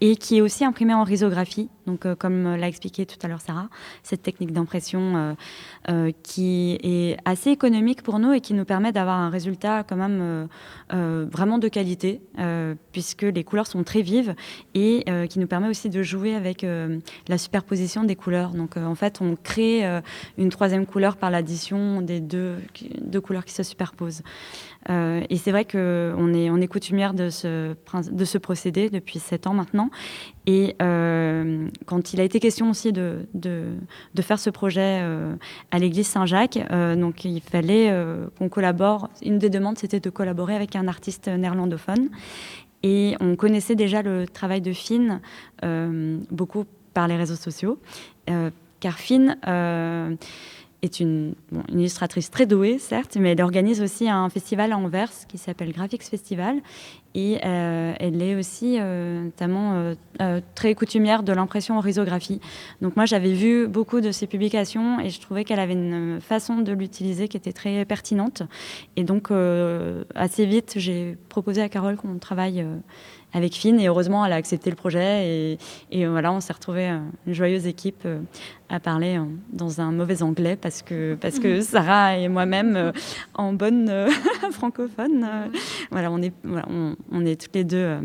[0.00, 1.68] et qui est aussi imprimé en risographie.
[1.86, 3.68] Donc, euh, comme l'a expliqué tout à l'heure Sarah,
[4.02, 5.34] cette technique d'impression euh,
[5.88, 9.96] euh, qui est assez économique pour nous et qui nous permet d'avoir un résultat quand
[9.96, 10.48] même
[10.90, 12.20] vraiment de qualité,
[12.92, 14.34] puisque les couleurs sont très vives
[14.74, 16.64] et qui nous permet aussi de jouer avec
[17.28, 18.50] la superposition des couleurs.
[18.50, 19.84] Donc, en fait, on crée
[20.36, 22.56] une troisième couleur par l'addition des deux,
[23.00, 24.22] deux couleurs qui se superposent.
[24.90, 27.76] Euh, et c'est vrai qu'on est, on est coutumière de ce,
[28.10, 29.88] de ce procédé depuis sept ans maintenant.
[30.46, 33.66] Et euh, quand il a été question aussi de, de,
[34.16, 35.36] de faire ce projet euh,
[35.70, 36.58] à l'église Saint-Jacques,
[36.96, 37.94] donc il fallait
[38.36, 39.10] qu'on collabore.
[39.22, 42.08] Une des demandes, c'était de collaborer avec un artiste néerlandophone.
[42.82, 45.20] Et on connaissait déjà le travail de Finn
[46.32, 47.78] beaucoup par les réseaux sociaux.
[48.80, 49.36] car Finn
[50.82, 51.34] est une,
[51.68, 56.04] illustratrice très douée, certes, mais elle organise aussi un festival à Anvers qui s'appelle Graphics
[56.04, 56.56] Festival.
[57.18, 62.40] Et euh, elle est aussi euh, notamment euh, très coutumière de l'impression en risographie.
[62.80, 66.58] Donc moi, j'avais vu beaucoup de ses publications et je trouvais qu'elle avait une façon
[66.58, 68.44] de l'utiliser qui était très pertinente.
[68.94, 69.32] Et donc,
[70.14, 72.64] assez vite, j'ai proposé à Carole qu'on travaille
[73.32, 73.80] avec Finn.
[73.80, 75.58] Et heureusement, elle a accepté le projet.
[75.90, 76.86] Et, voilà, on s'est retrouvé
[77.26, 78.06] une joyeuse équipe
[78.68, 79.18] à parler
[79.52, 82.92] dans un mauvais anglais parce que, parce que Sarah et moi-même,
[83.34, 84.08] en bonne
[84.52, 85.26] francophone,
[85.90, 87.98] voilà, on est, on, on, est toutes les deux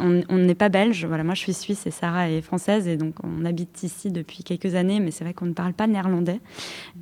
[0.00, 1.04] on n'est pas belge.
[1.04, 4.42] Voilà, moi, je suis suisse et Sarah est française et donc on habite ici depuis
[4.42, 6.40] quelques années, mais c'est vrai qu'on ne parle pas néerlandais.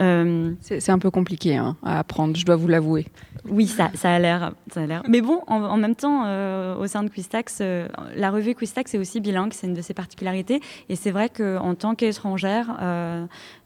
[0.02, 3.06] Euh, c'est un peu compliqué hein, à apprendre, je dois vous l'avouer.
[3.48, 4.52] Oui, ça, ça a l'air,
[5.08, 8.98] Mais bon, en, même temps, euh, au sein de Quistax, euh, la revue Quistax est
[8.98, 10.60] aussi bilingue, c'est une de ses particularités.
[10.88, 12.76] Et c'est vrai qu'en tant qu'étrangère,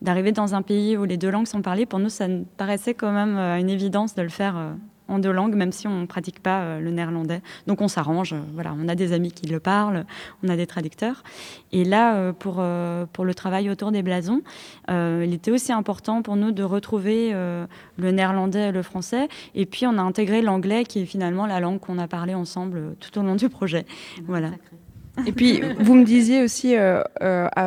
[0.02, 3.12] d'arriver dans un pays où les deux langues sont parlées, pour nous, ça paraissait quand
[3.12, 4.74] même une évidence de le faire
[5.12, 7.40] en deux langues, même si on ne pratique pas euh, le néerlandais.
[7.66, 10.05] Donc on s'arrange, euh, voilà, on a des amis qui le parlent,
[10.42, 11.22] on a des traducteurs.
[11.70, 12.62] Et là, euh, pour,
[13.12, 14.42] pour le travail autour des blasons,
[14.88, 19.29] il était aussi important pour nous de retrouver le néerlandais et le français.
[19.55, 22.96] Et puis on a intégré l'anglais, qui est finalement la langue qu'on a parlé ensemble
[23.01, 23.85] tout au long du projet.
[24.27, 24.51] Voilà.
[25.27, 26.75] Et puis, vous me disiez aussi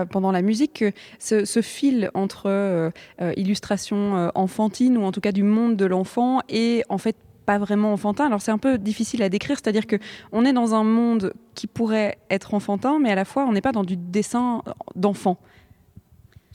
[0.09, 2.91] pendant la musique que ce, fil entre
[3.37, 7.93] illustration enfantine, ou en tout cas du monde de l'enfant, et en fait pas vraiment
[7.93, 8.25] enfantin.
[8.25, 9.97] Alors c'est un peu difficile à décrire, c'est-à-dire que
[10.31, 13.61] on est dans un monde qui pourrait être enfantin, mais à la fois on n'est
[13.61, 14.61] pas dans du dessin
[14.95, 15.37] d'enfant.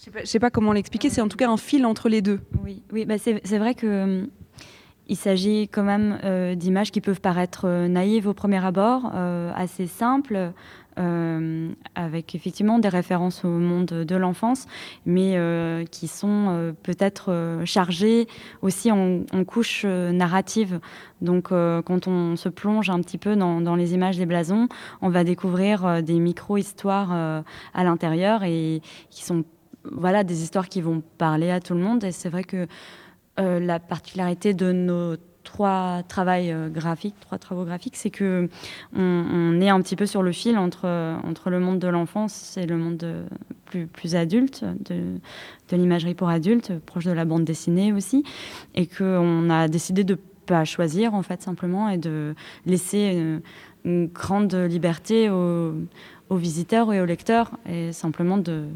[0.02, 2.40] Je ne sais, pas comment l'expliquer, c'est en tout cas un fil entre les deux.
[2.64, 4.26] Oui, oui bah c'est vrai que euh,
[5.08, 9.12] il s'agit quand même euh, d'images qui peuvent paraître euh, naïves au premier abord,
[9.54, 10.52] assez simples,
[10.98, 14.66] euh, avec effectivement des références au monde de l'enfance,
[15.06, 18.26] mais euh, qui sont euh, peut-être chargées
[18.60, 20.80] aussi en, couches narratives.
[21.22, 24.68] Donc quand on se plonge un petit peu dans, les images des blasons,
[25.00, 29.44] on va découvrir des micro-histoires à l'intérieur et qui sont
[29.84, 32.04] voilà, des histoires qui vont parler à tout le monde.
[32.04, 32.66] Et c'est vrai que
[33.38, 35.16] la particularité de nos
[35.52, 38.48] trois travaux euh, graphiques, trois travaux graphiques, c'est que
[38.96, 40.86] on, est un petit peu sur le fil entre,
[41.24, 43.26] entre le monde de l'enfance et le monde
[43.64, 45.18] plus, plus adulte, de,
[45.68, 48.22] de l'imagerie pour adultes, proche de la bande dessinée aussi,
[48.76, 52.34] et qu'on a décidé de pas choisir en fait simplement et de
[52.64, 53.42] laisser une,
[53.84, 55.72] une grande liberté aux,
[56.30, 58.66] visiteurs et aux lecteurs et simplement de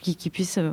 [0.00, 0.72] qui, puissent euh,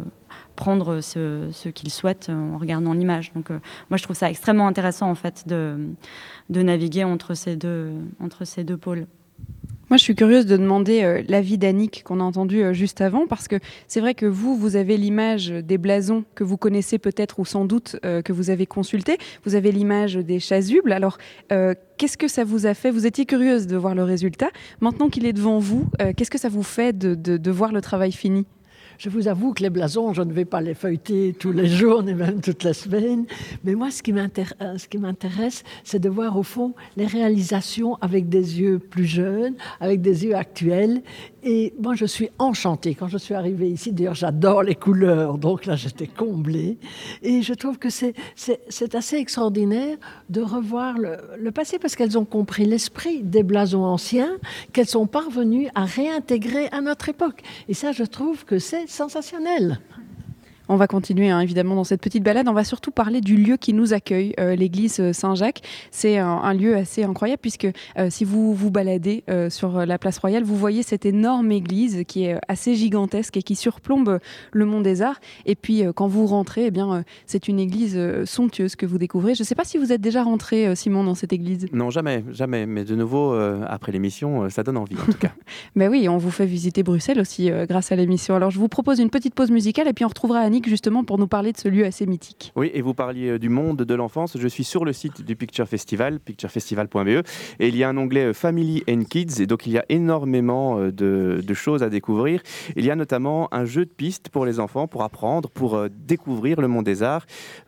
[0.55, 3.31] prendre ce, ce qu'ils souhaitent en regardant l'image.
[3.33, 5.77] Donc euh, moi je trouve ça extrêmement intéressant en fait de,
[6.49, 9.07] de naviguer entre ces deux, entre ces deux pôles.
[9.89, 13.47] Moi, je suis curieuse de demander euh, l'avis d'Annick qu'on a entendu juste avant, parce
[13.47, 13.55] que
[13.87, 17.65] c'est vrai que vous, vous avez l'image des blasons que vous connaissez peut-être ou sans
[17.65, 19.17] doute que vous avez consulté.
[19.45, 20.91] Vous avez l'image des chasubles.
[20.91, 21.17] Alors,
[21.49, 22.91] qu'est-ce que ça vous a fait?
[22.91, 24.49] Vous étiez curieuse de voir le résultat.
[24.79, 28.11] Maintenant qu'il est devant vous, qu'est-ce que ça vous fait de, de voir le travail
[28.11, 28.45] fini?
[28.99, 32.03] Je vous avoue que les blasons, je ne vais pas les feuilleter tous les jours,
[32.03, 33.25] ni même toutes les semaines.
[33.63, 38.77] Mais moi, ce qui m'intéresse, c'est de voir au fond les réalisations avec des yeux
[38.77, 41.01] plus jeunes, avec des yeux actuels.
[41.43, 43.91] Et moi, je suis enchantée quand je suis arrivée ici.
[43.91, 46.77] D'ailleurs, j'adore les couleurs, donc là, j'étais comblée.
[47.21, 49.97] Et je trouve que c'est assez extraordinaire
[50.29, 54.37] de revoir le, le passé parce qu'elles ont compris l'esprit des blasons anciens
[54.73, 57.41] qu'elles sont parvenues à réintégrer à notre époque.
[57.67, 59.79] Et ça, je trouve que c'est sensationnel.
[60.71, 62.47] On va continuer hein, évidemment dans cette petite balade.
[62.47, 65.63] On va surtout parler du lieu qui nous accueille, euh, l'église euh, Saint-Jacques.
[65.89, 70.43] C'est un, lieu assez incroyable puisque euh, si vous vous baladez sur la place royale,
[70.43, 74.19] vous voyez cette énorme église qui est assez gigantesque et qui surplombe
[74.51, 75.19] le Mont des Arts.
[75.47, 79.33] Et puis quand vous rentrez, eh bien c'est une église somptueuse que vous découvrez.
[79.33, 81.65] Je ne sais pas si vous êtes déjà rentré, Simon, dans cette église.
[81.73, 82.67] Non, jamais, jamais.
[82.67, 85.31] Mais de nouveau, après l'émission, ça donne envie en tout cas.
[85.75, 88.35] ben oui, on vous fait visiter Bruxelles aussi grâce à l'émission.
[88.35, 91.17] Alors je vous propose une petite pause musicale et puis on retrouvera Annie justement pour
[91.17, 92.51] nous parler de ce lieu assez mythique.
[92.55, 94.37] Oui, et vous parliez euh, du monde de l'enfance.
[94.37, 97.25] Je suis sur le site du Picture Festival, picturefestival.be,
[97.59, 99.85] et il y a un onglet euh, Family and Kids, et donc il y a
[99.89, 102.41] énormément euh, de, choses à découvrir.
[102.75, 106.61] Il y a notamment un jeu de piste pour les enfants, pour apprendre, pour découvrir
[106.61, 107.25] le monde des arts.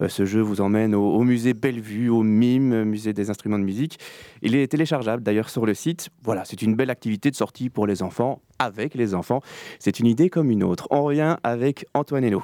[0.07, 3.99] Ce jeu vous emmène au, musée Bellevue, au MIM, musée des instruments de musique.
[4.41, 6.09] Il est téléchargeable d'ailleurs sur le site.
[6.23, 9.41] Voilà, c'est une belle activité de sortie pour les enfants, avec les enfants.
[9.79, 10.87] C'est une idée comme une autre.
[10.91, 12.43] On revient avec Antoine Hénaud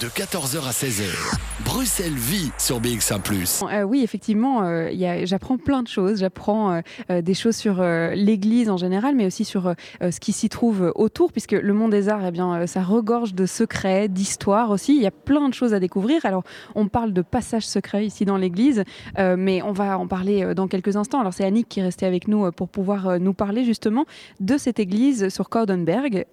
[0.00, 1.38] de 14h à 16h.
[1.64, 3.64] Bruxelles vit sur BX1 +.
[3.72, 4.90] Euh, oui, effectivement, euh,
[5.24, 6.20] j'apprends plein de choses.
[6.20, 10.92] J'apprends euh, des choses sur l'Église en général, mais aussi sur ce qui s'y trouve
[10.94, 14.96] autour, puisque le monde des arts, eh bien, ça regorge de secrets, d'histoires aussi.
[14.96, 16.24] Il y a plein de choses à découvrir.
[16.26, 18.84] Alors, on parle de passages secrets ici dans l'Église,
[19.18, 21.20] mais on va en parler dans quelques instants.
[21.20, 24.04] Alors, c'est Annick qui est restée avec nous pour pouvoir nous parler justement
[24.40, 26.26] de cette église sur Codenberg,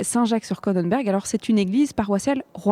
[0.00, 1.08] Saint-Jacques sur Codenberg.
[1.08, 2.71] Alors, c'est une église paroissiale royale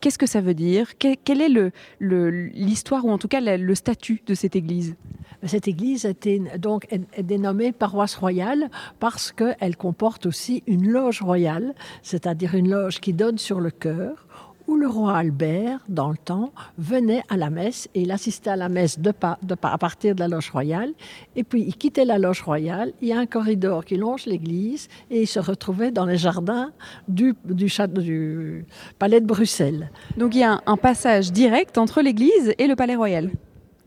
[0.00, 0.98] Qu'est-ce que ça veut dire?
[0.98, 4.96] Quelle est l'histoire ou en tout cas le statut de cette église?
[5.44, 11.74] Cette église était donc est dénommée paroisse royale parce qu'elle comporte aussi une loge royale,
[12.02, 14.25] c'est-à-dire une loge qui donne sur le cœur,
[14.66, 18.56] où le roi Albert, dans le temps, venait à la messe et il assistait à
[18.56, 20.92] la messe à partir de la loge royale.
[21.34, 24.88] Et puis il quittait la loge royale, il y a un corridor qui longe l'église
[25.10, 26.72] et il se retrouvait dans les jardins
[27.08, 28.64] du, du, du
[28.98, 29.90] palais de Bruxelles.
[30.16, 33.30] Donc il y a un passage direct entre l'église et le palais royal.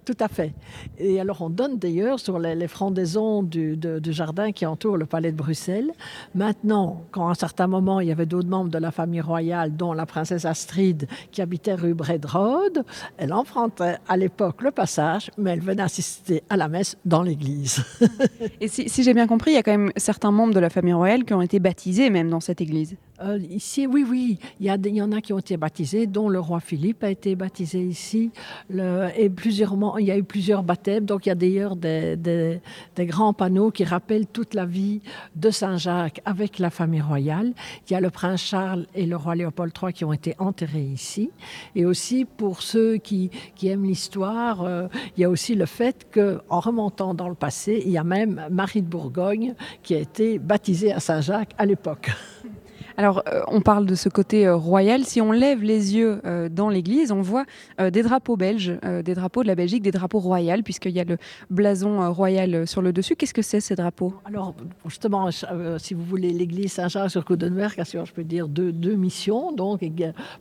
[0.10, 0.56] Tout à fait.
[0.98, 5.38] Et alors on donne d'ailleurs sur les, frondaisons du, jardin qui entoure le palais de
[5.38, 5.92] Bruxelles.
[6.34, 9.78] Maintenant, quand à un certain moment il y avait d'autres membres de la famille royale,
[9.78, 12.84] dont la princesse Astrid qui habitait rue Bredrode,
[13.18, 17.86] elle empruntait à l'époque le passage, mais elle venait assister à la messe dans l'église.
[18.62, 20.72] Et si, si j'ai bien compris, il y a quand même certains membres de la
[20.72, 22.98] famille royale qui ont été baptisés même dans cette église.
[23.22, 26.60] Euh, ici, oui, oui, il y, en a qui ont été baptisés, dont le roi
[26.62, 28.32] Philippe a été baptisé ici,
[28.72, 32.62] et plusieurs, il y a eu plusieurs baptêmes, donc il y a d'ailleurs des,
[32.98, 35.02] grands panneaux qui rappellent toute la vie
[35.36, 37.54] de Saint-Jacques avec la famille royale.
[37.90, 40.84] Il y a le prince Charles et le roi Léopold III qui ont été enterrés
[40.84, 41.30] ici,
[41.76, 46.08] et aussi pour ceux qui, qui aiment l'histoire, euh, il y a aussi le fait
[46.14, 50.40] qu'en remontant dans le passé, il y a même Marie de Bourgogne qui a été
[50.40, 52.10] baptisée à Saint-Jacques à l'époque.
[53.00, 55.06] Alors, euh, on parle de ce côté euh, royal.
[55.06, 57.46] Si on lève les yeux euh, dans l'église, on voit
[57.80, 61.18] des drapeaux belges, des drapeaux de la Belgique, des drapeaux royaux, puisqu'il y a le
[61.50, 63.16] blason royal sur le dessus.
[63.16, 64.14] Qu'est-ce que c'est ces drapeaux?
[64.26, 64.54] Alors,
[64.86, 65.30] justement,
[65.78, 69.80] si vous voulez, l'église Saint-Jean sur Coudenberg je peux dire deux, deux missions, donc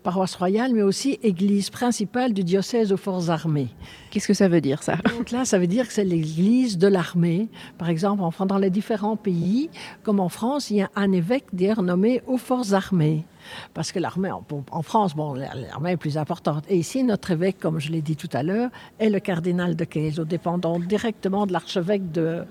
[0.03, 3.69] paroisse royale, mais aussi église principale du diocèse aux forces armées.
[4.11, 4.97] Qu'est-ce que ça veut dire, ça?
[5.17, 7.49] Donc là, ça veut dire que c'est l'église de l'armée.
[7.77, 9.71] Par exemple, en, dans les différents pays,
[10.03, 13.27] comme en France, il y a un évêque d'ailleurs nommé aux forces armées.
[13.75, 16.65] Parce que l'armée, en, France, bon, l'armée est plus importante.
[16.69, 19.85] Et ici, notre évêque, comme je l'ai dit tout à l'heure, est le cardinal de
[19.85, 22.45] Quezos, dépendant directement de l'archevêque de,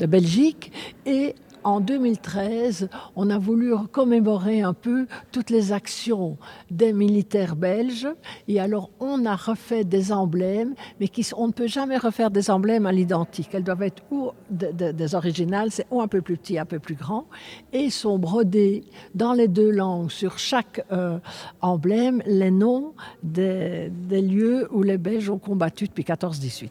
[0.00, 0.72] de Belgique.
[1.06, 6.36] Et en 2013, on a voulu commémorer un peu toutes les actions
[6.70, 8.08] des militaires belges.
[8.48, 12.86] Et alors, on a refait des emblèmes, mais on ne peut jamais refaire des emblèmes
[12.86, 13.50] à l'identique.
[13.52, 16.94] Elles doivent être ou des originales, c'est ou un peu plus petit, un peu plus
[16.94, 17.26] grand,
[17.72, 21.18] et sont brodés dans les deux langues sur chaque euh,
[21.60, 26.70] emblème les noms des lieux où les Belges ont combattu depuis 14-18.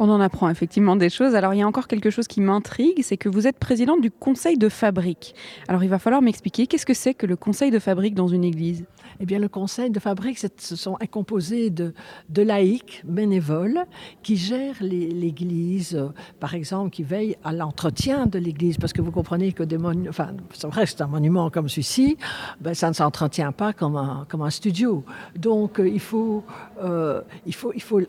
[0.00, 1.34] On en apprend effectivement des choses.
[1.34, 4.10] Alors il y a encore quelque chose qui m'intrigue, c'est que vous êtes présidente du
[4.10, 5.34] conseil de fabrique.
[5.66, 8.44] Alors il va falloir m'expliquer qu'est-ce que c'est que le conseil de fabrique dans une
[8.44, 8.84] église?
[9.20, 11.92] Eh bien, le conseil de fabrique sont, est composé de,
[12.36, 13.84] laïcs bénévoles
[14.22, 19.10] qui gèrent l'église, euh, par exemple, qui veillent à l'entretien de l'église, parce que vous
[19.10, 22.16] comprenez que des monuments, enfin, que c'est un monument comme celui-ci,
[22.60, 25.04] ben, ça ne s'entretient pas comme un, studio.
[25.36, 26.44] Donc, euh, il faut,
[26.82, 27.22] euh,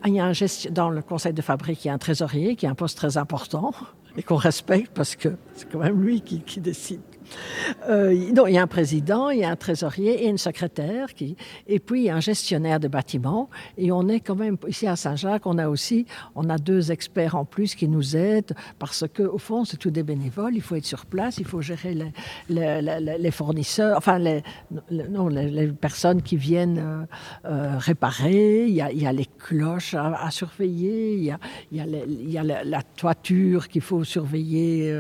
[0.06, 2.66] y a un geste dans le conseil de fabrique, il y a un trésorier qui
[2.68, 3.74] a un poste très important
[4.16, 7.02] et qu'on respecte parce que c'est quand même lui qui décide
[7.88, 11.14] Euh, non, il y a un président, il y a un trésorier et une secrétaire,
[11.14, 11.36] qui,
[11.68, 13.50] et puis un gestionnaire de bâtiment.
[13.78, 17.36] Et on est quand même, ici à Saint-Jacques, on a aussi on a deux experts
[17.36, 20.56] en plus qui nous aident parce que au fond, c'est tout des bénévoles.
[20.56, 21.96] Il faut être sur place, il faut gérer
[22.50, 24.44] les, les, fournisseurs, enfin les,
[24.92, 27.06] non, les, personnes qui viennent euh,
[27.46, 28.66] euh, réparer.
[28.68, 31.40] Il y, a, il y, a, les cloches à, surveiller, il y a,
[31.72, 34.94] il y a, il y a la, toiture qu'il faut surveiller.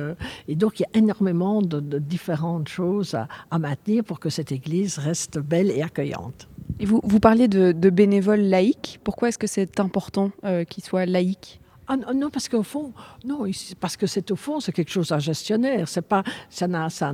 [0.48, 4.51] et donc, il y a énormément de, de différentes choses à, maintenir pour que cette
[4.51, 6.49] église reste belle et accueillante.
[6.79, 8.99] Et vous, vous parliez de, bénévoles laïcs.
[9.03, 11.62] Pourquoi est-ce que c'est important euh, qu'ils soient laïcs?
[11.88, 12.93] Ah, non, parce qu'au fond,
[13.25, 13.46] non,
[13.79, 15.87] parce que c'est au fond, c'est quelque chose à gestionnaire.
[15.87, 17.13] C'est pas, ça n'a, ça,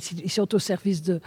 [0.00, 1.20] ils sont au service de,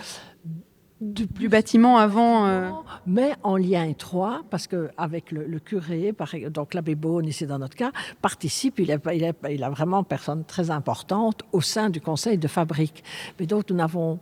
[1.01, 2.45] du, bâtiment avant.
[2.47, 2.69] Euh,
[3.05, 6.13] Mais en lien étroit, parce qu'avec le, le curé,
[6.49, 7.91] donc l'abbé Beaune, ici dans notre cas,
[8.21, 8.99] participe, il,
[9.49, 13.03] il a vraiment personne très importante au sein du conseil de fabrique.
[13.39, 14.19] Mais donc nous n'avons,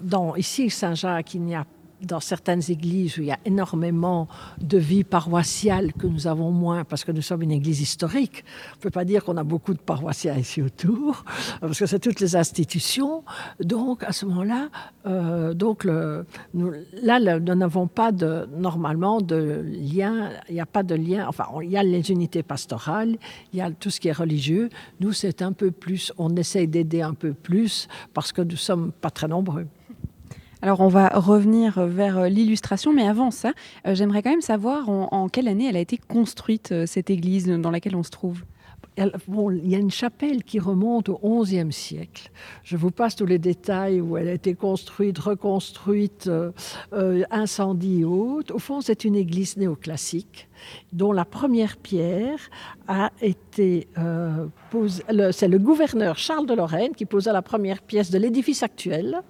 [0.00, 1.64] dans, ici Saint-Jacques, il n'y a
[2.02, 4.28] dans certaines églises où il y a énormément
[4.60, 8.44] de vie paroissiale que nous avons moins parce que nous sommes une église historique.
[8.72, 11.24] On ne peut pas dire qu'on a beaucoup de paroissiens ici autour
[11.60, 13.24] parce que c'est toutes les institutions.
[13.60, 14.68] Donc à ce moment-là,
[15.06, 15.86] euh, donc
[16.54, 16.72] nous,
[17.02, 20.30] là nous n'avons pas normalement de lien.
[20.48, 21.26] Il n'y a pas de lien.
[21.28, 23.16] Enfin, il y a les unités pastorales,
[23.52, 24.68] il y a tout ce qui est religieux.
[25.00, 26.12] Nous, c'est un peu plus.
[26.18, 29.66] On essaye d'aider un peu plus parce que nous sommes pas très nombreux.
[30.62, 33.52] Alors on va revenir vers euh, l'illustration, mais avant ça,
[33.86, 37.46] euh, j'aimerais quand même savoir en, quelle année elle a été construite, euh, cette église
[37.46, 38.42] dans laquelle on se trouve?
[39.00, 42.30] Il y a une chapelle qui remonte au XIe siècle.
[42.62, 46.30] Je vous passe tous les détails où elle a été construite, reconstruite,
[47.30, 48.54] incendie et autres.
[48.54, 50.48] Au fond, c'est une église néoclassique
[50.92, 52.50] dont la première pierre
[52.88, 53.88] a été
[54.70, 55.02] posée.
[55.32, 59.22] C'est le gouverneur Charles de Lorraine qui posa la première pièce de l'édifice actuel.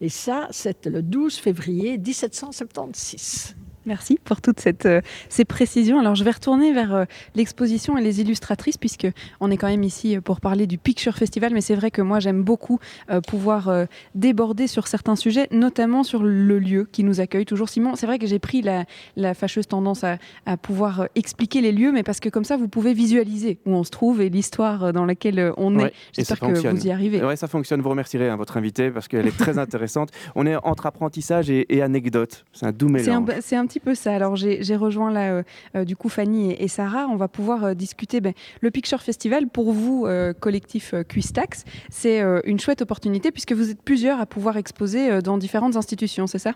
[0.00, 3.54] Et ça, c'est le 12 février 1776.
[3.86, 5.98] Merci pour toutes cette, euh, ces précisions.
[5.98, 7.04] Alors, je vais retourner vers euh,
[7.34, 9.06] l'exposition et les illustratrices, puisque
[9.40, 11.52] on est quand même ici pour parler du Picture Festival.
[11.52, 12.78] Mais c'est vrai que moi, j'aime beaucoup
[13.10, 13.70] euh, pouvoir
[14.14, 17.68] déborder sur certains sujets, notamment sur le lieu qui nous accueille toujours.
[17.68, 18.84] Simon, c'est vrai que j'ai pris la,
[19.16, 22.68] la, fâcheuse tendance à, à, pouvoir expliquer les lieux, mais parce que comme ça, vous
[22.68, 25.92] pouvez visualiser où on se trouve et l'histoire dans laquelle on est.
[26.12, 27.24] J'espère que vous y arrivez.
[27.24, 27.80] Oui, ça fonctionne.
[27.80, 30.10] Vous remercierez hein, votre invité parce qu'elle est très intéressante.
[30.34, 32.44] On est entre apprentissage et, et anecdote.
[32.52, 33.28] C'est un doux mélange.
[33.40, 34.14] C'est un, peu ça.
[34.14, 35.42] Alors j'ai rejoint là euh,
[35.76, 37.06] euh, du coup Fanny et, Sarah.
[37.08, 40.06] On va pouvoir euh, discuter ben, le Picture Festival pour vous,
[40.40, 41.64] collectif Cuistax.
[41.90, 46.38] C'est une chouette opportunité puisque vous êtes plusieurs à pouvoir exposer dans différentes institutions, c'est
[46.38, 46.54] ça?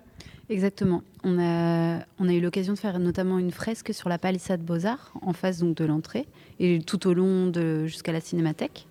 [0.51, 1.03] Exactement.
[1.25, 5.13] On a, on a eu l'occasion de faire notamment une fresque sur la palissade Beaux-Arts
[5.23, 6.27] en face donc de l'entrée
[6.59, 7.53] et tout au long
[7.87, 8.87] jusqu'à la cinémathèque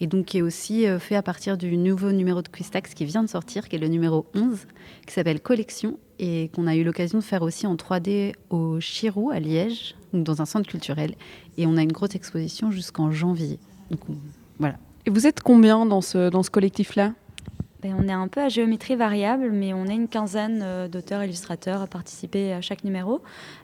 [0.00, 3.22] et donc qui est aussi fait à partir du nouveau numéro de Quistax qui vient
[3.22, 4.66] de sortir, qui est le numéro 11,
[5.06, 9.30] qui s'appelle Collection et qu'on a eu l'occasion de faire aussi en 3D au Chirou
[9.30, 11.14] à Liège, donc dans un centre culturel.
[11.58, 13.58] Et on a une grosse exposition jusqu'en janvier.
[13.90, 14.00] Donc
[14.58, 14.76] voilà.
[15.06, 17.12] Et vous êtes combien dans ce, dans ce collectif-là?
[17.84, 21.22] Ben, on est un peu à géométrie variable, mais on est une quinzaine euh, d'auteurs
[21.22, 23.20] illustrateurs à participer à chaque numéro.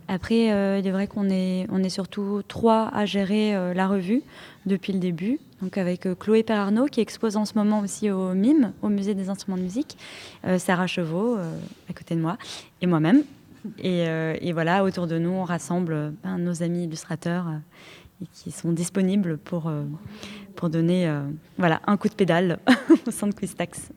[0.08, 3.88] Après, euh, il est vrai qu'on est, on est surtout trois à gérer euh, la
[3.88, 4.22] revue
[4.66, 5.40] depuis le début.
[5.62, 9.30] Donc avec Chloé Perarnaud qui expose en ce moment aussi au MIM, au Musée des
[9.30, 9.96] instruments de musique,
[10.58, 12.38] Sarah Chevaux à côté de moi,
[12.80, 13.24] et moi-même.
[13.78, 14.04] Et,
[14.40, 17.46] et, voilà, autour de nous, on rassemble ben, nos amis illustrateurs
[18.32, 19.70] qui sont disponibles pour,
[20.54, 21.10] pour donner
[21.58, 22.58] voilà, un coup de pédale
[23.06, 23.90] au centre Quistax.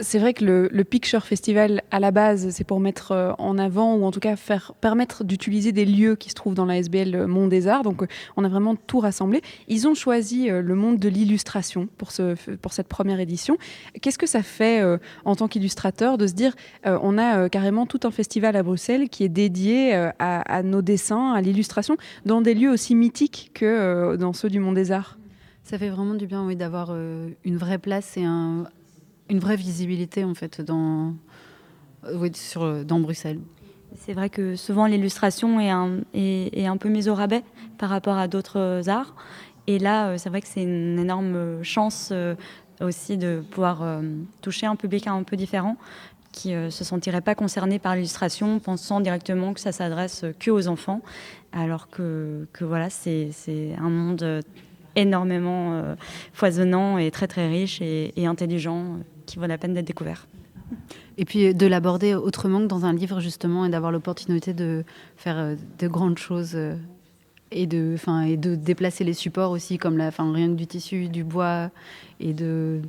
[0.00, 3.96] C'est vrai que le, Picture Festival, à la base, c'est pour mettre euh, en avant,
[3.96, 7.26] ou en tout cas faire permettre d'utiliser des lieux qui se trouvent dans la SBL
[7.26, 7.82] Monde des Arts.
[7.82, 9.42] Donc, euh, on a vraiment tout rassemblé.
[9.66, 13.56] Ils ont choisi euh, le monde de l'illustration pour, ce, pour cette première édition.
[14.00, 14.82] Qu'est-ce que ça fait
[15.24, 19.24] en tant qu'illustrateur de se dire, on a carrément tout un festival à Bruxelles qui
[19.24, 24.48] est dédié à nos dessins, à l'illustration, dans des lieux aussi mythiques que dans ceux
[24.48, 25.18] du Monde des Arts?
[25.64, 28.64] Ça fait vraiment du bien d'avoir une vraie place et un,
[29.28, 31.14] une vraie visibilité en fait dans,
[32.04, 33.40] euh, sur, dans Bruxelles.
[33.96, 37.44] C'est vrai que souvent l'illustration est un, peu mise au rabais
[37.78, 39.14] par rapport à d'autres arts.
[39.66, 42.34] Et là, euh, c'est vrai que c'est une énorme chance euh,
[42.80, 44.00] aussi de pouvoir
[44.42, 45.76] toucher un public un peu différent
[46.32, 50.66] qui ne se sentirait pas concerné par l'illustration, pensant directement que ça s'adresse que aux
[50.66, 51.00] enfants,
[51.52, 53.30] alors que, que voilà, c'est
[53.78, 54.42] un monde
[54.96, 55.96] énormément
[56.32, 60.26] foisonnant et très très riche et, et intelligent qui vaut la peine d'être découvert.
[61.16, 64.84] Et puis de l'aborder autrement que dans un livre justement et d'avoir l'opportunité de
[65.16, 66.74] faire euh, de grandes choses euh,
[67.52, 71.22] et de, et de déplacer les supports aussi comme la, rien que du tissu, du
[71.22, 71.70] bois
[72.18, 72.80] et de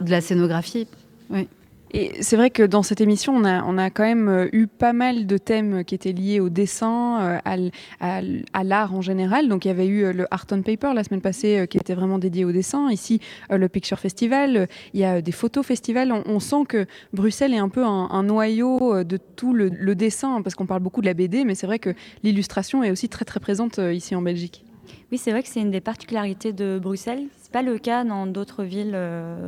[0.00, 0.86] de la scénographie.
[1.30, 1.48] Oui.
[1.92, 5.26] Et c'est vrai que dans cette émission, on a, quand même euh, eu pas mal
[5.26, 7.70] de thèmes qui étaient liés au dessin, euh,
[8.00, 9.48] à, l'art en général.
[9.48, 11.94] Donc il y avait eu euh, le Art on Paper la semaine passée qui était
[11.94, 12.90] vraiment dédié au dessin.
[12.90, 13.20] Ici,
[13.50, 14.68] le Picture Festival.
[14.94, 16.12] Il y a des photos festivals.
[16.12, 20.66] On, sent que Bruxelles est un peu un, noyau de tout le, dessin, parce qu'on
[20.66, 23.78] parle beaucoup de la BD, mais c'est vrai que l'illustration est aussi très très présente
[23.78, 24.64] ici en Belgique.
[25.12, 27.26] Oui, c'est vrai que c'est une des particularités de Bruxelles.
[27.40, 28.98] C'est pas le cas dans d'autres villes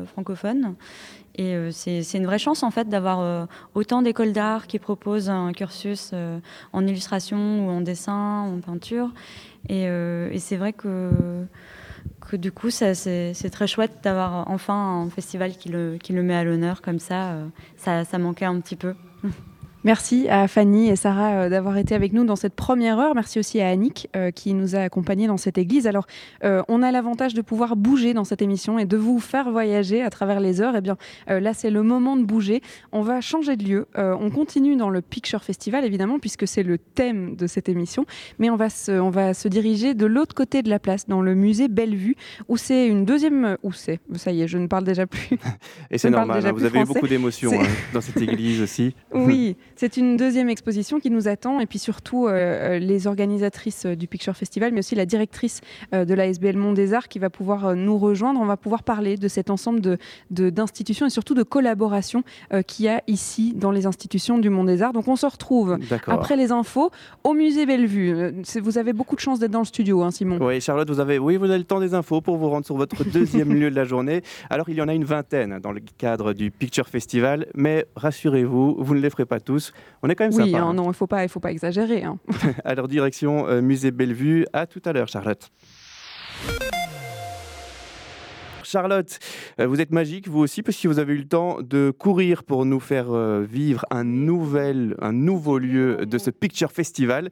[0.07, 0.75] francophones.
[1.37, 5.31] Et euh, c'est une vraie chance en fait d'avoir euh, autant d'écoles d'art qui proposent
[5.31, 6.39] un cursus euh,
[6.73, 9.11] en illustration ou en dessin, en peinture.
[9.69, 9.87] Et,
[10.39, 11.47] c'est vrai que,
[12.33, 16.99] du coup, c'est très chouette d'avoir enfin un festival qui le, met à l'honneur comme
[16.99, 17.37] ça.
[17.77, 18.95] Ça manquait un petit peu.
[19.85, 23.17] Merci à Fanny et Sarah euh, d'avoir été avec nous dans cette première heure.
[23.17, 25.89] Merci aussi à Annick euh, qui nous a accompagnés dans cette église.
[25.89, 26.07] Alors,
[26.45, 30.01] euh, on a l'avantage de pouvoir bouger dans cette émission et de vous faire voyager
[30.01, 30.75] à travers les heures.
[30.75, 30.97] Et eh bien,
[31.29, 32.63] là, c'est le moment de bouger.
[32.93, 33.87] On va changer de lieu.
[33.97, 38.07] on continue dans le Picture Festival, évidemment, puisque c'est le thème de cette émission.
[38.39, 41.23] Mais on va se, on va se diriger de l'autre côté de la place, dans
[41.23, 42.17] le musée Bellevue,
[42.49, 43.57] où c'est une deuxième.
[43.63, 45.39] Où c'est Ça y est, je ne parle déjà plus.
[45.91, 48.95] Et c'est normal, hein, vous avez eu beaucoup d'émotions hein, dans cette église aussi.
[49.13, 49.57] Oui.
[49.77, 53.97] C'est une deuxième exposition qui nous attend et puis surtout euh, euh, les organisatrices euh,
[53.97, 55.61] du Picture Festival, mais aussi la directrice
[55.93, 58.41] de la SBL Monde des Arts qui va pouvoir nous rejoindre.
[58.41, 59.99] On va pouvoir parler de cet ensemble
[60.31, 62.23] d'institutions de, et surtout de collaborations
[62.67, 64.93] qu'il y a ici dans les institutions du Monde des Arts.
[64.93, 66.91] Donc on se retrouve après les infos
[67.25, 68.33] au musée Bellevue.
[68.63, 70.39] Vous avez beaucoup de chance d'être dans le studio, hein, Simon.
[70.41, 72.77] Oui, Charlotte, vous avez, oui, vous avez le temps des infos pour vous rendre sur
[72.77, 74.23] votre deuxième lieu de la journée.
[74.51, 78.77] Alors il y en a une vingtaine dans le cadre du Picture Festival, mais rassurez-vous,
[78.79, 79.62] vous ne les ferez pas tous.
[80.03, 80.75] On est quand même oui, hein, hein.
[80.75, 82.03] non, il ne faut pas, il faut pas exagérer.
[82.03, 82.19] Hein.
[82.65, 84.47] Alors direction euh, Musée Bellevue.
[84.53, 85.51] À tout à l'heure, Charlotte.
[88.65, 89.19] Charlotte,
[89.61, 92.43] euh, vous êtes magique, vous aussi, parce que vous avez eu le temps de courir
[92.43, 97.29] pour nous faire euh, vivre un, nouvel, un nouveau lieu de ce Picture Festival.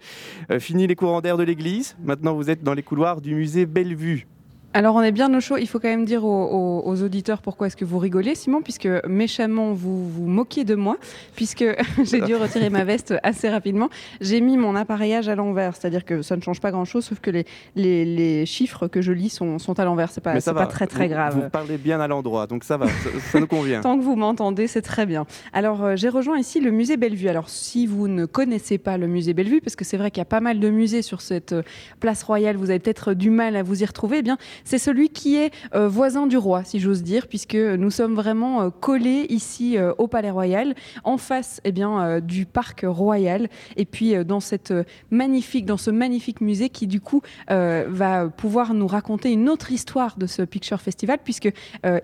[0.58, 4.26] fini les courants d'air de l'église, maintenant vous êtes dans les couloirs du musée Bellevue.
[4.72, 5.56] Alors on est bien au chaud.
[5.56, 9.72] Il faut quand même dire aux, auditeurs pourquoi est-ce que vous rigolez, Simon, puisque méchamment
[9.72, 10.96] vous vous moquiez de moi,
[11.34, 11.64] puisque
[12.04, 13.88] j'ai dû retirer ma veste assez rapidement.
[14.20, 17.30] J'ai mis mon appareillage à l'envers, c'est-à-dire que ça ne change pas grand-chose, sauf que
[17.30, 17.44] les,
[17.74, 20.10] les, chiffres que je lis sont, sont à l'envers.
[20.12, 21.34] C'est pas, pas très très grave.
[21.34, 22.86] Vous parlez bien à l'endroit, donc ça va,
[23.32, 23.80] ça, nous convient.
[23.82, 25.26] Tant que vous m'entendez, c'est très bien.
[25.52, 27.28] Alors euh, j'ai rejoint ici le musée Bellevue.
[27.28, 30.22] Alors si vous ne connaissez pas le musée Bellevue, parce que c'est vrai qu'il y
[30.22, 31.62] a pas mal de musées sur cette euh,
[31.98, 34.18] place royale, vous avez peut-être du mal à vous y retrouver.
[34.18, 37.90] Eh bien c'est celui qui est euh, voisin du roi, si j'ose dire, puisque nous
[37.90, 42.84] sommes vraiment euh, collés ici euh, au Palais Royal, en face eh bien, du parc
[42.86, 44.72] royal, et puis dans, cette
[45.10, 50.16] magnifique, dans ce magnifique musée qui, du coup, va pouvoir nous raconter une autre histoire
[50.16, 51.52] de ce Picture Festival, puisque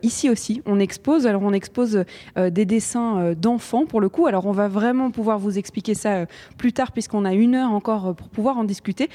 [0.02, 1.26] ici aussi, on expose.
[1.26, 2.04] Alors, on expose
[2.36, 4.26] des dessins d'enfants, pour le coup.
[4.26, 6.26] Alors, on va vraiment pouvoir vous expliquer ça
[6.58, 9.08] plus tard, puisqu'on a une heure encore pour pouvoir en discuter.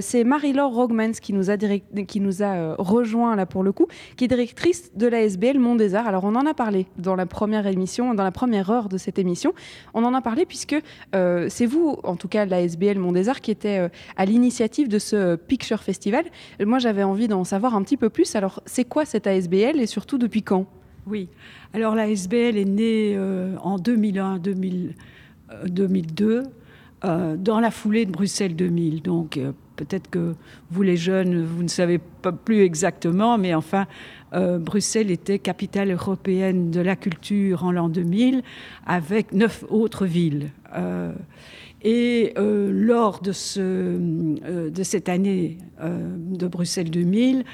[0.00, 4.24] C'est Marie-Laure Rogmans qui nous a, qui nous a rejoint là pour le coup, qui
[4.24, 6.06] est directrice de la SBL Mont des Arts.
[6.06, 9.18] Alors on en a parlé dans la première émission, dans la première heure de cette
[9.18, 9.52] émission.
[9.94, 10.76] On en a parlé puisque
[11.14, 14.24] euh, c'est vous, en tout cas la SBL Mont des Arts, qui était euh, à
[14.24, 16.24] l'initiative de ce Picture Festival.
[16.64, 18.36] Moi j'avais envie d'en savoir un petit peu plus.
[18.36, 20.66] Alors c'est quoi cette ASBL et surtout depuis quand?
[21.06, 21.28] Oui,
[21.72, 26.42] alors la SBL est née euh, en 2001, 2002.
[27.02, 29.02] dans la foulée de Bruxelles 2000.
[29.02, 29.38] Donc,
[29.76, 30.34] peut-être que
[30.70, 33.86] vous les jeunes, vous ne savez pas plus exactement, mais enfin,
[34.34, 38.42] euh, Bruxelles était capitale européenne de la culture en l'an 2000,
[38.84, 40.50] avec neuf autres villes.
[40.76, 41.12] Euh,
[41.82, 43.98] et euh, lors de, ce,
[44.68, 47.44] de cette année de Bruxelles 2000,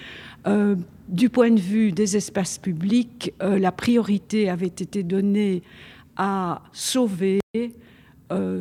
[1.09, 5.63] du point de vue des espaces publics, la priorité avait été donnée
[6.17, 7.41] à sauver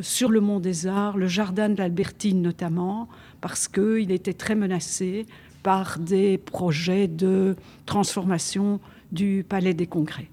[0.02, 3.08] sur le Mont des Arts, le jardin de l'Albertine notamment,
[3.42, 5.26] parce qu'il était très menacé
[5.62, 8.80] par des projets de transformation
[9.10, 10.28] du Palais des Congrès.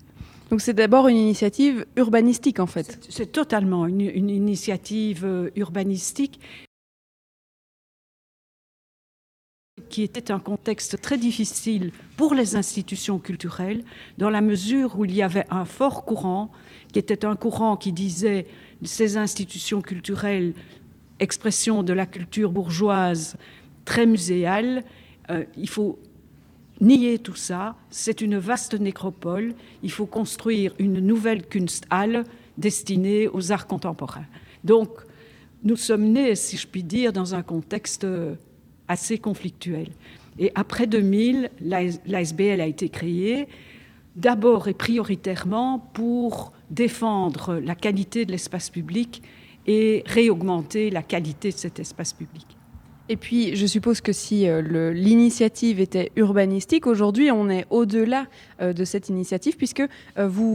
[0.50, 3.06] Donc c'est d'abord une initiative urbanistique en fait.
[3.10, 6.40] C'est totalement une, initiative euh, urbanistique
[9.90, 13.84] qui était un contexte très difficile pour les institutions culturelles,
[14.18, 16.52] dans la mesure où il y avait un fort courant,
[16.92, 18.46] qui était un courant qui disait
[18.84, 20.54] ces institutions culturelles
[21.20, 23.38] expression de la culture bourgeoise
[23.86, 24.84] très muséale.
[25.30, 26.00] Euh, il faut
[26.82, 27.76] nier tout ça.
[27.90, 29.54] C'est une vaste nécropole.
[29.84, 32.24] Il faut construire une nouvelle Kunsthalle
[32.58, 34.26] destinée aux arts contemporains.
[34.64, 34.90] Donc,
[35.64, 38.06] nous sommes nés, si je puis dire, dans un contexte
[38.88, 39.90] assez conflictuel.
[40.40, 43.48] Et après 2000, l'ASBL a été créée.
[44.16, 49.22] d'abord et prioritairement pour défendre la qualité de l'espace public
[49.68, 52.60] et réaugmenter la qualité de cet espace public.
[53.10, 58.28] Et puis, je suppose que si euh, l'initiative était urbanistique, aujourd'hui, on est au-delà
[58.62, 60.54] euh, de cette initiative, puisque euh, vous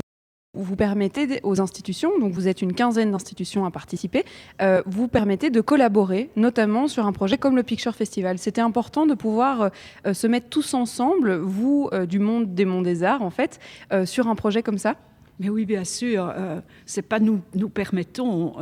[0.57, 4.25] vous permettez aux institutions, donc vous êtes une quinzaine d'institutions à participer,
[4.87, 8.39] vous permettez de collaborer, notamment sur un projet comme le Picture Festival.
[8.39, 9.73] C'était important de pouvoir
[10.13, 13.59] se mettre tous ensemble, vous du monde des monts des arts, en fait,
[14.05, 14.95] sur un projet comme ça?
[15.41, 16.33] Mais oui, bien sûr.
[16.87, 18.55] c'est pas nous nous permettons,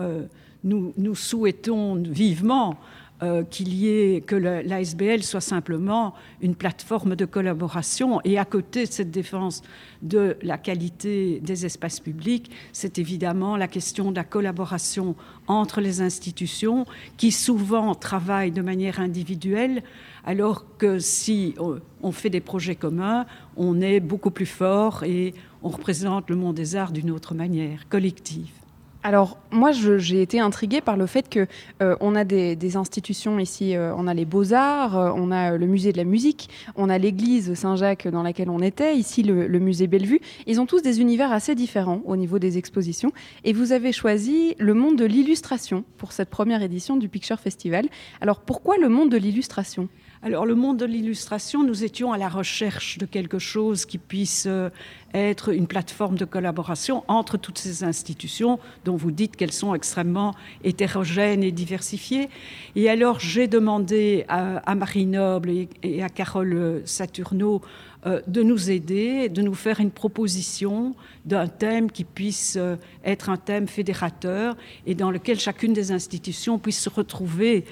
[0.64, 2.78] nous, nous souhaitons vivement
[3.22, 8.20] euh, qu'il y ait que l'ASBL soit simplement une plateforme de collaboration.
[8.24, 9.62] Et à côté de cette défense
[10.02, 15.14] de la qualité des espaces publics, c'est évidemment la question de la collaboration
[15.46, 16.84] entre les institutions
[17.16, 19.84] qui souvent travaillent de manière individuelle,
[20.24, 21.54] alors que si
[22.02, 26.56] on fait des projets communs, on est beaucoup plus fort et on représente le monde
[26.56, 28.61] des arts d'une autre manière, collective.
[29.05, 31.46] Alors moi, j'ai été intriguée par le fait que
[31.82, 35.57] euh, on a des, institutions ici, euh, on a les Beaux Arts, euh, on a
[35.57, 39.48] le musée de la musique, on a l'église Saint-Jacques dans laquelle on était, ici le,
[39.48, 40.20] le, musée Bellevue.
[40.46, 43.12] Ils ont tous des univers assez différents au niveau des expositions.
[43.42, 47.88] Et vous avez choisi le monde de l'illustration pour cette première édition du Picture Festival.
[48.20, 49.88] Alors pourquoi le monde de l'illustration?
[50.24, 54.44] Alors le monde de l'illustration, nous étions à la recherche de quelque chose qui puisse
[54.46, 54.70] euh,
[55.14, 60.32] être une plateforme de collaboration entre toutes ces institutions dont vous dites qu'elles sont extrêmement
[60.62, 62.28] hétérogènes et diversifiées.
[62.76, 65.50] Et alors j'ai demandé à, Marie Noble
[65.82, 67.60] et, à Carole Saturno
[68.06, 70.94] euh, de nous aider, de nous faire une proposition
[71.24, 74.56] d'un thème qui puisse euh, être un thème fédérateur
[74.86, 77.64] et dans lequel chacune des institutions puisse se retrouver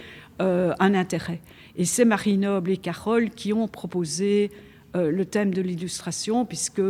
[0.42, 1.38] un intérêt.
[1.76, 4.50] Et c'est Marie Noble et Carole qui ont proposé
[4.96, 6.82] euh, le thème de l'illustration, puisque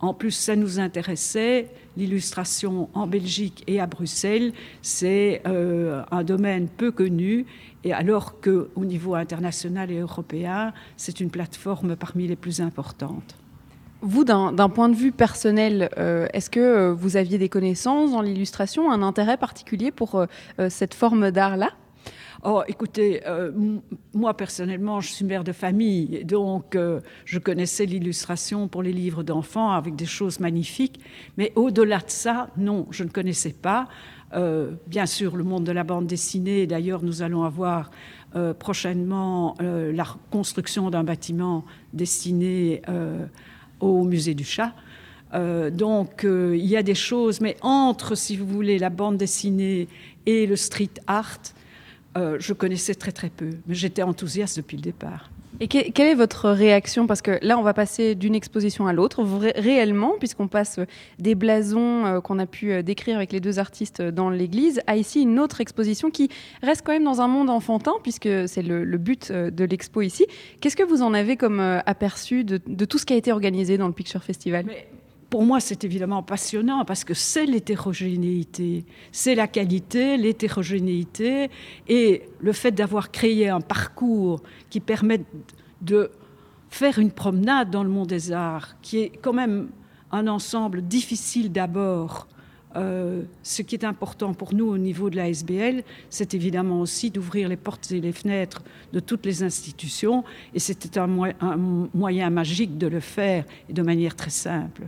[0.00, 1.68] en plus ça nous intéressait.
[1.96, 4.52] L'illustration en Belgique et à Bruxelles,
[4.82, 7.46] c'est euh, un domaine peu connu,
[7.84, 13.36] et alors qu'au niveau international et européen, c'est une plateforme parmi les plus importantes.
[14.00, 18.92] Vous, d'un point de vue personnel, euh, est-ce que vous aviez des connaissances dans l'illustration,
[18.92, 20.24] un intérêt particulier pour
[20.68, 21.70] cette forme d'art-là?
[22.44, 23.22] Oh, écoutez,
[24.18, 29.22] moi personnellement, je suis mère de famille, donc euh, je connaissais l'illustration pour les livres
[29.22, 31.00] d'enfants avec des choses magnifiques,
[31.36, 33.86] mais au-delà de ça, non, je ne connaissais pas.
[34.34, 37.90] Euh, bien sûr, le monde de la bande dessinée, d'ailleurs, nous allons avoir
[38.58, 41.64] prochainement la construction d'un bâtiment
[41.94, 42.82] destiné
[43.80, 44.74] au musée du chat.
[45.72, 49.88] donc il y a des choses, mais entre, si vous voulez, la bande dessinée
[50.26, 51.40] et le street art,
[52.18, 55.30] euh, je connaissais très très peu, mais j'étais enthousiaste depuis le départ.
[55.60, 57.08] Et quelle est votre réaction?
[57.08, 59.24] Parce que là, on va passer d'une exposition à l'autre,
[59.56, 60.78] réellement, puisqu'on passe
[61.18, 64.96] des blasons euh, qu'on a pu euh, décrire avec les deux artistes dans l'église, à
[64.96, 66.28] ici une autre exposition qui
[66.62, 70.26] reste quand même dans un monde enfantin, puisque c'est le, but de l'expo ici.
[70.60, 73.88] Qu'est-ce que vous en avez comme aperçu de, tout ce qui a été organisé dans
[73.88, 74.66] le Picture Festival?
[75.30, 81.50] Pour moi, c'est évidemment passionnant parce que c'est l'hétérogénéité, c'est la qualité, l'hétérogénéité
[81.86, 85.20] et le fait d'avoir créé un parcours qui permet
[85.82, 86.10] de
[86.70, 89.68] faire une promenade dans le monde des arts, qui est quand même
[90.12, 92.26] un ensemble difficile d'abord.
[92.76, 97.10] Euh, ce qui est important pour nous au niveau de la SBL, c'est évidemment aussi
[97.10, 98.62] d'ouvrir les portes et les fenêtres
[98.92, 100.22] de toutes les institutions,
[100.54, 101.08] et c'était un,
[101.40, 101.56] un
[101.94, 104.86] moyen magique de le faire et de manière très simple.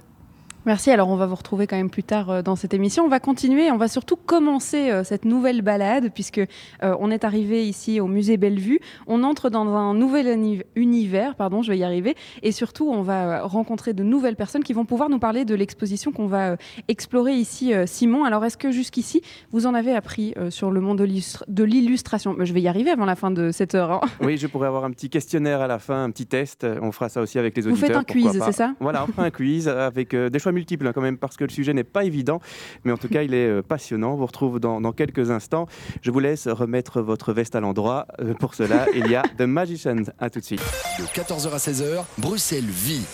[0.66, 0.90] Merci.
[0.90, 3.04] Alors, on va vous retrouver quand même plus tard euh, dans cette émission.
[3.04, 3.70] On va continuer.
[3.70, 8.06] On va surtout commencer euh, cette nouvelle balade puisque euh, on est arrivé ici au
[8.06, 8.78] musée Bellevue.
[9.06, 12.14] On entre dans un nouvel univers, pardon, je vais y arriver.
[12.42, 16.12] Et surtout, on va rencontrer de nouvelles personnes qui vont pouvoir nous parler de l'exposition
[16.12, 16.56] qu'on va
[16.88, 18.24] explorer ici, Simon.
[18.24, 22.36] Alors, est-ce que jusqu'ici, vous en avez appris sur le monde de l'illustration?
[22.38, 23.90] Je vais y arriver avant la fin de cette heure.
[23.92, 24.00] Hein.
[24.20, 26.66] Oui, je pourrais avoir un petit questionnaire à la fin, un petit test.
[26.82, 27.88] On fera ça aussi avec les auditeurs.
[27.88, 28.74] Vous faites un quiz, c'est ça?
[28.80, 31.50] Voilà, on fera un quiz avec des choix multiples hein, quand même parce que le
[31.50, 32.40] sujet n'est pas évident,
[32.84, 34.12] mais en tout cas il est euh, passionnant.
[34.12, 35.66] On vous retrouve dans, dans, quelques instants.
[36.02, 38.06] Je vous laisse remettre votre veste à l'endroit.
[38.20, 40.04] Euh, pour cela, il y a The Magicians.
[40.18, 40.62] À tout de suite.
[40.98, 43.06] De 14h à 16h, Bruxelles vit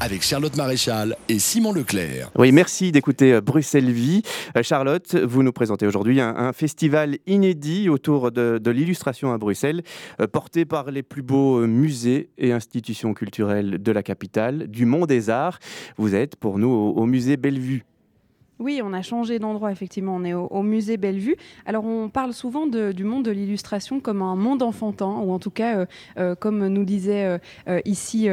[0.00, 2.30] avec Charlotte Maréchal et Simon Leclerc.
[2.36, 4.22] Oui, merci d'écouter euh, Bruxelles Vie.
[4.62, 9.82] Charlotte, vous nous présentez aujourd'hui un, festival inédit autour de, de l'illustration à Bruxelles,
[10.32, 15.30] porté par les plus beaux musées et institutions culturelles de la capitale, du monde des
[15.30, 15.58] arts.
[15.96, 17.84] Vous êtes pour nous au, musée Bellevue.
[18.60, 20.16] Oui, on a changé d'endroit, effectivement.
[20.16, 21.36] On est au, musée Bellevue.
[21.64, 25.50] Alors, on parle souvent du monde de l'illustration comme un monde enfantin, ou en tout
[25.50, 25.86] cas, euh,
[26.18, 28.28] euh, comme nous disait euh, ici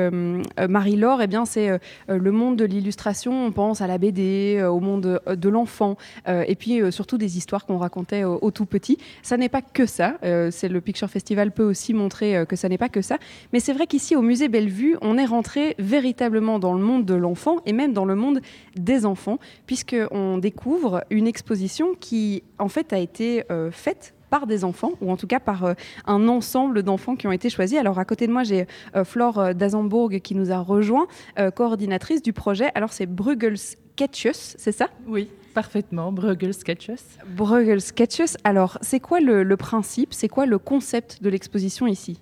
[0.57, 3.45] Marie-Laure, eh bien, c'est le monde de l'illustration.
[3.45, 5.95] On pense à la BD, au monde de l'enfant,
[6.28, 8.97] et puis surtout des histoires qu'on racontait au, tout petit.
[9.21, 10.17] Ça n'est pas que ça.
[10.51, 13.17] c'est le Picture Festival peut aussi montrer que ça n'est pas que ça.
[13.53, 17.13] Mais c'est vrai qu'ici, au musée Bellevue, on est rentré véritablement dans le monde de
[17.13, 18.41] l'enfant et même dans le monde
[18.75, 19.95] des enfants, puisque
[20.38, 25.18] découvre une exposition qui, en fait, a été euh, faite par des enfants, ou en
[25.18, 25.74] tout cas par euh,
[26.05, 27.78] un ensemble d'enfants qui ont été choisis.
[27.78, 31.07] Alors à côté de moi, j'ai euh, Flore d'Azembourg qui nous a rejoint,
[31.55, 32.70] coordinatrice du projet.
[32.76, 34.89] Alors c'est Bruegel Sketches, c'est ça?
[35.07, 37.20] Oui, parfaitement, Bruegel Sketches.
[37.36, 38.36] Bruegel Sketches.
[38.43, 42.20] Alors c'est quoi le principe, c'est quoi le concept de l'exposition ici?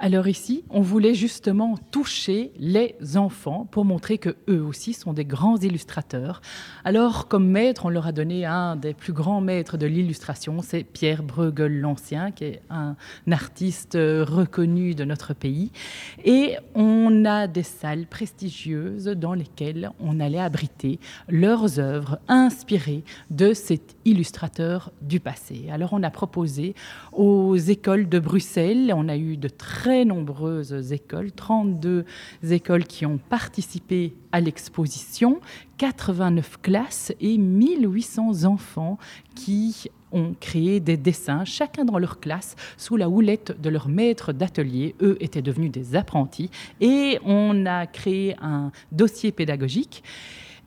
[0.00, 5.24] Alors ici, on voulait justement toucher les enfants pour montrer que eux aussi sont des
[5.24, 6.40] grands illustrateurs.
[6.84, 10.84] Alors comme maître, on leur a donné un des plus grands maîtres de l'illustration, c'est
[10.84, 12.94] Pierre Bruegel l'Ancien, qui est un
[13.28, 15.72] artiste reconnu de notre pays.
[16.24, 23.52] Et on a des salles prestigieuses dans lesquelles on allait abriter leurs œuvres inspirées de
[23.52, 25.66] cet illustrateur du passé.
[25.72, 26.76] Alors on a proposé
[27.12, 32.04] aux écoles de Bruxelles, on a eu de très très nombreuses écoles, 32
[32.50, 35.40] écoles qui ont participé à l'exposition,
[35.78, 38.98] 89 classes et 1800 enfants
[39.34, 44.34] qui ont créé des dessins, chacun dans leur classe, sous la houlette de leur maître
[44.34, 44.94] d'atelier.
[45.00, 46.50] Eux étaient devenus des apprentis
[46.82, 50.02] et on a créé un dossier pédagogique.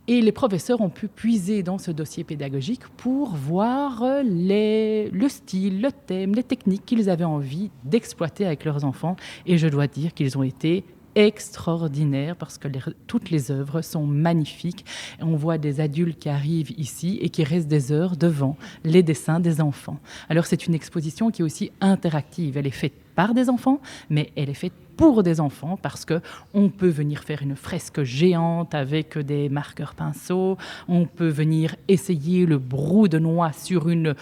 [0.07, 5.91] Et les professeurs ont pu puiser dans ce dossier pédagogique pour voir le style, le
[5.91, 9.15] thème, les techniques qu'ils avaient envie d'exploiter avec leurs enfants.
[9.45, 10.83] Et je dois dire qu'ils ont été
[11.15, 12.67] extraordinaires parce que
[13.07, 14.85] toutes les œuvres sont magnifiques.
[15.19, 19.39] On voit des adultes qui arrivent ici et qui restent des heures devant les dessins
[19.39, 19.99] des enfants.
[20.29, 22.57] Alors c'est une exposition qui est aussi interactive.
[22.57, 26.21] Elle est faite par des enfants, mais elle est faite pour des enfants parce que
[26.53, 30.57] on peut venir faire une fresque géante avec des marqueurs pinceaux,
[30.87, 34.13] on peut venir essayer le brou de noix sur une,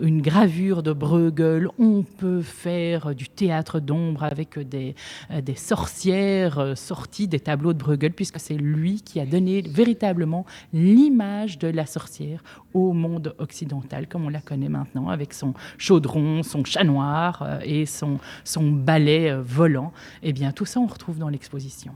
[0.00, 4.94] une gravure de Bruegel, on peut faire du théâtre d'ombre avec des,
[5.42, 11.58] des sorcières sorties des tableaux de Bruegel puisque c'est lui qui a donné véritablement l'image
[11.58, 12.44] de la sorcière
[12.74, 17.58] au monde occidental comme on la connaît maintenant avec son chaudron, son chat noir euh,
[17.64, 19.92] et son, son balai euh, volant.
[20.22, 21.92] Eh bien, tout ça, on retrouve dans l'exposition.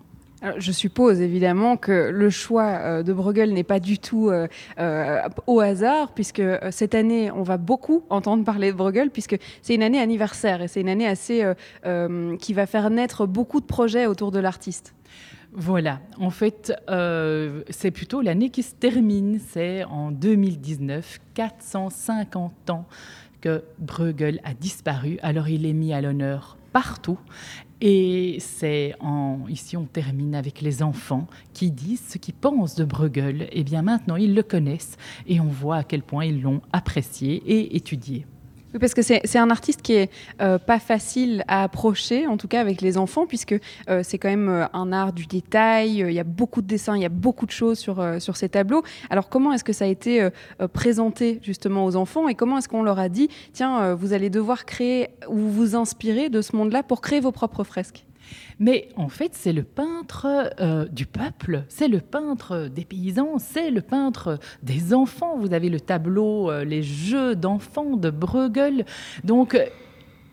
[0.59, 5.21] je suppose évidemment que le choix euh, de Bruegel n'est pas du tout euh, euh,
[5.47, 9.83] au hasard, puisque cette année, on va beaucoup entendre parler de Bruegel, puisque c'est une
[9.83, 11.45] année anniversaire et c'est une année assez
[12.39, 14.95] qui va faire naître beaucoup de projets autour de l'artiste.
[15.55, 16.73] Voilà, en fait,
[17.69, 22.87] c'est plutôt l'année qui se termine, c'est en 2019, 450 ans
[23.43, 27.19] que Bruegel a disparu, alors il est mis à l'honneur partout.
[27.83, 32.85] Et c'est en ici on termine avec les enfants qui disent ce qu'ils pensent de
[32.85, 33.43] Bruegel.
[33.43, 36.63] Et eh bien maintenant ils le connaissent et on voit à quel point ils l'ont
[36.73, 38.25] apprécié et étudié.
[38.73, 40.11] Oui, parce que c'est un artiste qui est
[40.41, 43.55] euh, pas facile à approcher, en tout cas avec les enfants, puisque
[43.91, 45.99] euh, c'est quand même euh, un art du détail.
[45.99, 48.49] Il y a beaucoup de dessins, il y a beaucoup de choses sur, sur ces
[48.49, 48.83] tableaux.
[49.11, 50.29] Alors comment est-ce que ça a été
[50.73, 54.65] présenté justement aux enfants et comment est-ce qu'on leur a dit, tiens, vous allez devoir
[54.65, 58.05] créer ou vous inspirer de ce monde-là pour créer vos propres fresques?
[58.59, 63.71] Mais en fait, c'est le peintre euh, du peuple, c'est le peintre des paysans, c'est
[63.71, 65.37] le peintre des enfants.
[65.39, 68.85] Vous avez le tableau, euh, les jeux d'enfants de Bruegel.
[69.25, 69.59] Donc,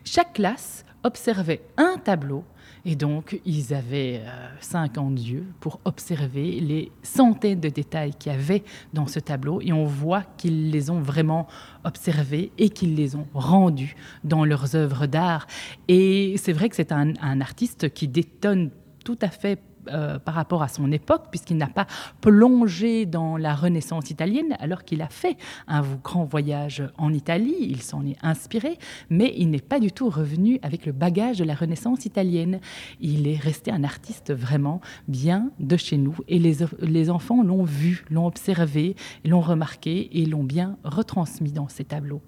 [0.04, 2.44] chaque classe observait un tableau
[2.90, 4.24] et donc, ils avaient
[4.62, 8.64] 50 euh, yeux pour observer les centaines de détails qu'il y avait
[8.94, 9.62] dans ce tableau.
[9.62, 11.46] Et on voit qu'ils les ont vraiment
[11.84, 15.46] observés et qu'ils les ont rendus dans leurs œuvres d'art.
[15.88, 18.72] Et c'est vrai que c'est un, un artiste qui détonne
[19.06, 19.60] tout à fait
[19.90, 21.88] euh, par rapport à son époque, puisqu'il n'a pas
[22.22, 27.82] plongé dans la Renaissance italienne, alors qu'il a fait un grand voyage en Italie, il
[27.82, 28.78] s'en est inspiré,
[29.10, 32.60] mais il n'est pas du tout revenu avec le bagage de la Renaissance italienne.
[33.00, 37.64] Il est resté un artiste vraiment bien de chez nous, et les, les enfants l'ont
[37.64, 42.22] vu, l'ont observé, l'ont remarqué et l'ont bien retransmis dans ses tableaux.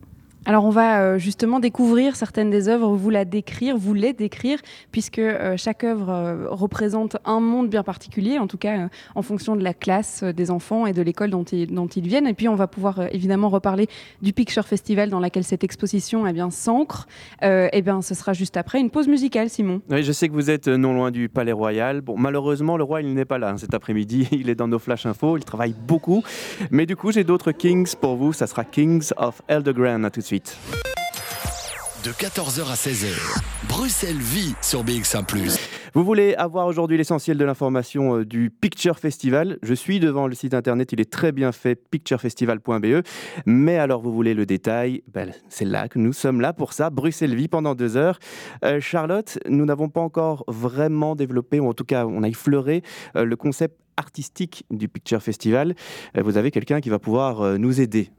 [0.45, 4.57] Alors on va euh, justement découvrir certaines des œuvres, vous la décrire, vous les décrire,
[4.91, 9.55] puisque euh, chaque œuvre euh, représente un monde bien particulier, en tout cas en fonction
[9.55, 12.25] de la classe des enfants et de l'école dont ils, viennent.
[12.25, 13.87] Et puis on va pouvoir évidemment reparler
[14.23, 17.07] du Picture Festival dans laquelle cette exposition eh bien, s'ancre.
[17.43, 19.81] et eh bien ce sera juste après une pause musicale, Simon.
[19.91, 22.01] Oui, je sais que vous êtes non loin du Palais Royal.
[22.01, 24.27] Bon, malheureusement, le roi, il n'est pas là cet après-midi.
[24.31, 26.23] Il est dans nos flash infos, il travaille beaucoup.
[26.71, 28.33] Mais du coup, j'ai d'autres Kings pour vous.
[28.33, 30.03] Ça sera Kings of Eldergran.
[30.03, 30.30] À tout de suite.
[30.31, 35.25] De 14h à 16h, Bruxelles vit sur BX1⁇
[35.93, 40.33] Vous voulez avoir aujourd'hui l'essentiel de l'information euh, du Picture Festival Je suis devant le
[40.33, 43.05] site internet, il est très bien fait, picturefestival.be.
[43.45, 45.03] Mais alors vous voulez le détail?
[45.13, 48.17] Ben, C'est là que nous sommes là pour ça, Bruxelles vit pendant deux heures.
[48.63, 52.83] Euh, Charlotte, nous n'avons pas encore vraiment développé, ou en tout cas on a effleuré
[53.17, 55.75] euh, le concept artistique du Picture Festival.
[56.15, 58.09] vous avez quelqu'un qui va pouvoir nous aider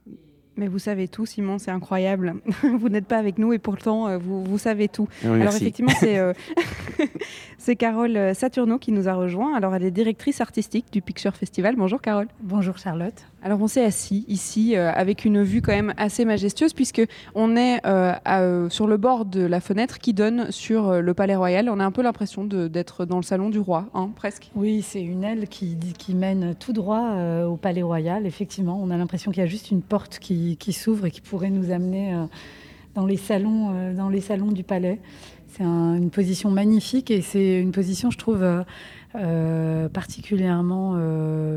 [0.57, 2.35] mais vous savez tout, Simon, c'est incroyable.
[2.63, 5.09] vous n'êtes pas avec nous et pourtant, euh, vous, vous savez tout.
[5.25, 6.33] Alors effectivement, c'est euh,
[7.59, 9.55] c'est Carole euh, Saturno qui nous a rejoint.
[9.57, 11.77] Alors elle est directrice artistique du Picture Festival.
[11.77, 12.29] Bonjour Carole.
[12.43, 13.32] Bonjour Charlotte.
[13.43, 17.03] Alors on s'est assis ici avec une vue quand même assez majestueuse puisque
[17.35, 17.81] on est
[18.71, 21.69] sur le bord de la fenêtre qui donne sur le Palais Royal.
[21.69, 24.51] On a un peu l'impression d'être dans le salon du roi, hein, presque.
[24.55, 25.77] Oui, c'est une aile qui,
[26.15, 28.27] mène tout droit au Palais Royal.
[28.27, 31.51] Effectivement, on a l'impression qu'il y a juste une porte qui s'ouvre et qui pourrait
[31.51, 32.27] nous amener euh,
[32.95, 35.01] dans, les salons, euh, du palais.
[35.49, 38.63] C'est une position magnifique et c'est une position, je trouve, euh,
[39.93, 40.99] particulièrement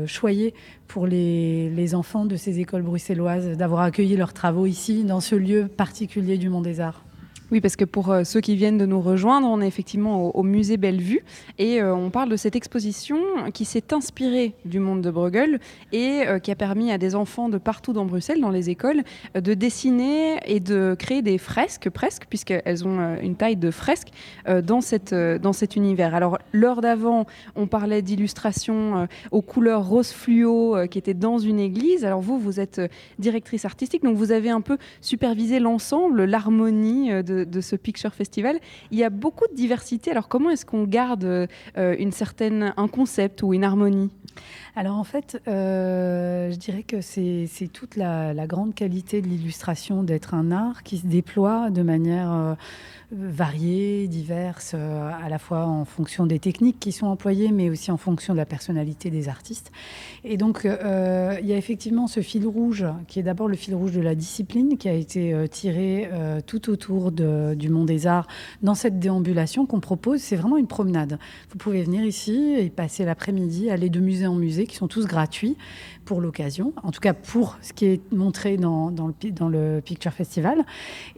[0.06, 0.54] choyée
[0.88, 5.34] pour les, les, enfants de ces écoles bruxelloises, d'avoir accueilli leurs travaux ici, dans ce
[5.34, 7.05] lieu particulier du Monde des Arts.
[7.52, 10.42] Oui, parce que pour euh, ceux qui viennent de nous rejoindre, on est effectivement au,
[10.42, 11.24] musée Bellevue
[11.58, 13.18] et euh, on parle de cette exposition
[13.54, 15.60] qui s'est inspirée du monde de Bruegel
[15.92, 19.04] et euh, qui a permis à des enfants de partout dans Bruxelles, dans les écoles,
[19.36, 24.08] de dessiner et de créer des fresques presque, puisqu'elles ont une taille de fresque
[24.64, 26.14] dans, cette, dans cet univers.
[26.14, 32.04] Alors, l'heure d'avant, on parlait d'illustrations aux couleurs rose fluo qui étaient dans une église.
[32.04, 32.80] Alors, vous, vous êtes
[33.18, 38.58] directrice artistique, donc vous avez un peu supervisé l'ensemble, l'harmonie de de, ce Picture Festival.
[38.90, 40.10] Il y a beaucoup de diversité.
[40.10, 41.46] Alors comment est-ce qu'on garde euh,
[41.98, 44.10] une certaine, un concept ou une harmonie?
[44.74, 50.34] Alors en fait, euh, je dirais que c'est toute la, grande qualité de l'illustration d'être
[50.34, 52.54] un art qui se déploie de manière euh,
[53.12, 57.90] variées, diverses, euh, à la fois en fonction des techniques qui sont employées, mais aussi
[57.92, 59.70] en fonction de la personnalité des artistes.
[60.24, 63.74] Et donc, euh, il y a effectivement ce fil rouge, qui est d'abord le fil
[63.74, 66.10] rouge de la discipline, qui a été euh, tiré
[66.46, 68.26] tout autour du monde des arts
[68.62, 70.20] dans cette déambulation qu'on propose.
[70.20, 71.18] C'est vraiment une promenade.
[71.50, 75.06] Vous pouvez venir ici et passer l'après-midi, aller de musée en musée, qui sont tous
[75.06, 75.56] gratuits
[76.04, 80.64] pour l'occasion, en tout cas pour ce qui est montré dans, le, Picture Festival.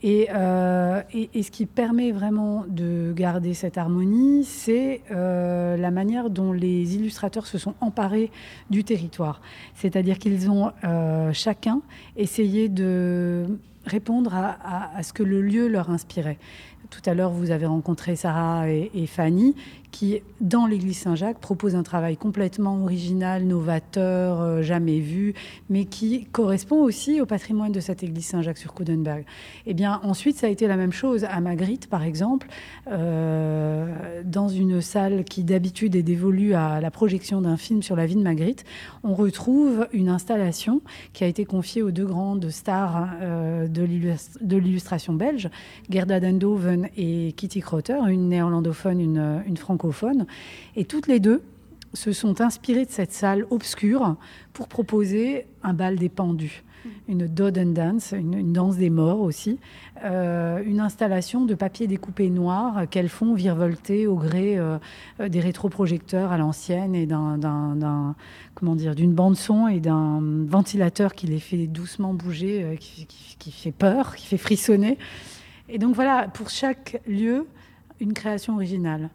[0.02, 6.96] Et, ce qui permet vraiment de garder cette harmonie, c'est euh, la manière dont les
[6.96, 8.32] illustrateurs se sont emparés
[8.68, 9.40] du territoire.
[9.76, 11.80] C'est-à-dire qu'ils ont euh, chacun
[12.16, 13.46] essayé de
[13.86, 16.38] répondre à, ce que le lieu leur inspirait.
[16.90, 19.54] Tout à l'heure, vous avez rencontré Sarah et, Fanny,
[19.90, 25.34] qui, dans l'église Saint-Jacques, proposent un travail complètement original, novateur, euh, jamais vu,
[25.70, 29.20] mais qui correspond aussi au patrimoine de cette église Saint-Jacques sur Coudenberg.
[29.20, 32.48] Et eh bien, ensuite, ça a été la même chose à Magritte, par exemple,
[32.90, 38.06] euh, dans une salle qui d'habitude est dévolue à la projection d'un film sur la
[38.06, 38.64] vie de Magritte.
[39.04, 40.80] On retrouve une installation
[41.12, 45.48] qui a été confiée aux deux grandes stars euh, de l'illustration belge,
[45.88, 49.77] Gerda Dendoven et Kitty Crotter, une néerlandophone, une, une francophone.
[50.76, 51.42] Et toutes les deux
[51.94, 54.16] se sont inspirées de cette salle obscure
[54.52, 56.64] pour proposer un bal des pendus
[57.08, 59.58] une Dodden Dance, une, danse des morts aussi,
[60.04, 64.78] euh, une installation de papier découpé noir qu'elles font virevolter au gré euh,
[65.26, 72.14] des rétroprojecteurs à l'ancienne et d'une bande son et d'un ventilateur qui les fait doucement
[72.14, 74.98] bouger, euh, qui, fait peur, qui fait frissonner.
[75.68, 77.46] Et donc voilà, pour chaque lieu,
[78.00, 79.10] une création originale.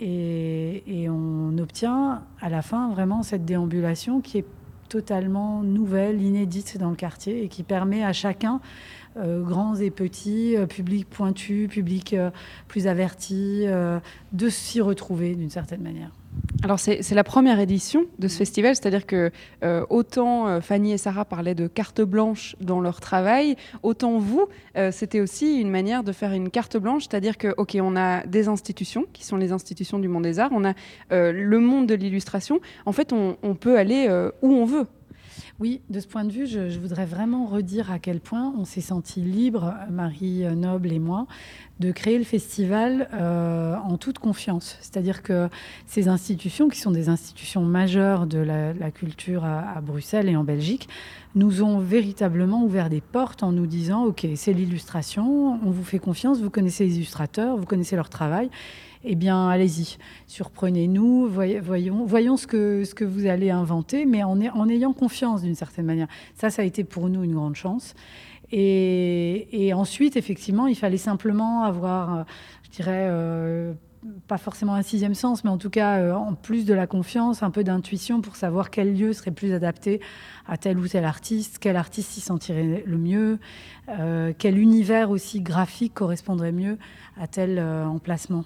[0.00, 4.46] Et, on obtient à la fin vraiment cette déambulation qui est
[4.88, 8.60] totalement nouvelle, inédite dans le quartier et qui permet à chacun,
[9.16, 12.30] euh, grands et petits, euh, public pointu, public euh,
[12.68, 13.66] plus averti,
[14.32, 16.10] de s'y retrouver d'une certaine manière.
[16.64, 19.30] Alors c'est la première édition de ce festival, c'est-à-dire que
[19.62, 24.46] euh, autant euh, Fanny et Sarah parlaient de carte blanche dans leur travail, autant vous,
[24.78, 28.24] euh, c'était aussi une manière de faire une carte blanche, c'est-à-dire que ok, on a
[28.26, 30.72] des institutions qui sont les institutions du monde des arts, on a
[31.10, 32.60] le monde de l'illustration.
[32.86, 34.08] En fait, on peut aller
[34.40, 34.86] où on veut.
[35.60, 38.80] Oui, de ce point de vue, je, voudrais vraiment redire à quel point on s'est
[38.80, 41.28] senti libre, Marie Noble et moi,
[41.78, 44.76] de créer le festival euh, en toute confiance.
[44.80, 45.48] C'est-à-dire que
[45.86, 50.88] ces institutions, qui sont des institutions majeures de la, culture à, Bruxelles et en Belgique,
[51.36, 56.00] nous ont véritablement ouvert des portes en nous disant, OK, c'est l'illustration, on vous fait
[56.00, 58.50] confiance, vous connaissez les illustrateurs, vous connaissez leur travail,
[59.06, 65.42] eh bien, allez-y, surprenez-nous, voyons, voyons ce, que, vous allez inventer, mais en, ayant confiance
[65.42, 66.08] d'une certaine manière.
[66.34, 67.94] Ça, ça a été pour nous une grande chance.
[68.50, 72.24] Et, ensuite, effectivement, il fallait simplement avoir,
[72.62, 73.74] je dirais, euh,
[74.26, 77.42] pas forcément un sixième sens, mais en tout cas, euh, en plus de la confiance,
[77.42, 80.00] un peu d'intuition pour savoir quel lieu serait plus adapté
[80.46, 83.38] à tel ou tel artiste, quel artiste s'y sentirait le mieux,
[83.88, 86.78] euh, quel univers aussi graphique correspondrait mieux
[87.18, 88.44] à tel emplacement.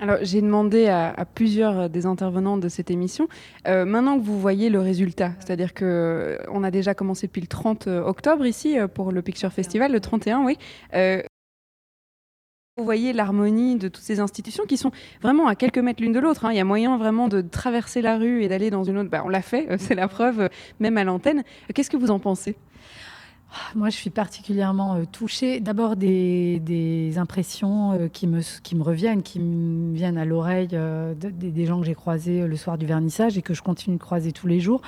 [0.00, 3.28] Alors, j'ai demandé à, plusieurs des intervenants de cette émission,
[3.68, 7.40] euh, maintenant que vous voyez le résultat, c'est-à-dire que euh, on a déjà commencé depuis
[7.40, 10.58] le 30 octobre ici euh, pour le Picture Festival, le 31, oui.
[10.94, 11.22] Euh,
[12.76, 14.90] vous voyez l'harmonie de toutes ces institutions qui sont
[15.22, 16.44] vraiment à quelques mètres l'une de l'autre.
[16.44, 16.50] Hein.
[16.52, 19.10] Il y a moyen vraiment de traverser la rue et d'aller dans une autre.
[19.10, 20.48] Bah, on l'a fait, c'est la preuve,
[20.80, 21.44] même à l'antenne.
[21.72, 22.56] Qu'est-ce que vous en pensez?
[23.74, 25.60] Moi, je suis particulièrement euh, touchée.
[25.60, 28.40] D'abord, des, impressions euh, qui, me,
[28.82, 32.78] reviennent, qui me viennent à l'oreille euh, de, des gens que j'ai croisés le soir
[32.78, 34.82] du vernissage et que je continue de croiser tous les jours.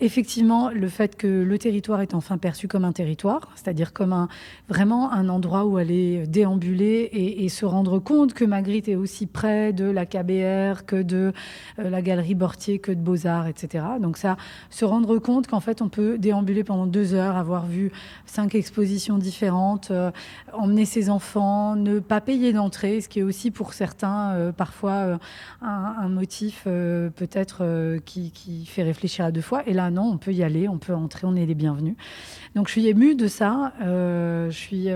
[0.00, 4.28] Effectivement, le fait que le territoire est enfin perçu comme un territoire, c'est-à-dire comme un,
[4.68, 9.72] vraiment un endroit où aller déambuler et, se rendre compte que Magritte est aussi près
[9.72, 11.32] de la KBR, que de
[11.78, 13.84] la galerie Bortier, que de Beaux-Arts, etc.
[14.00, 14.36] Donc ça,
[14.70, 17.83] se rendre compte qu'en fait, on peut déambuler pendant deux heures, avoir vu
[18.26, 20.10] cinq expositions différentes, euh,
[20.52, 24.92] emmener ses enfants, ne pas payer d'entrée, ce qui est aussi pour certains euh, parfois
[24.92, 25.18] euh,
[25.62, 29.66] un, motif peut-être qui, qui, fait réfléchir à deux fois.
[29.66, 31.96] Et là, non, on peut y aller, on peut entrer, on est les bienvenus.
[32.54, 33.72] Donc je suis émue de ça.
[33.80, 34.88] Je suis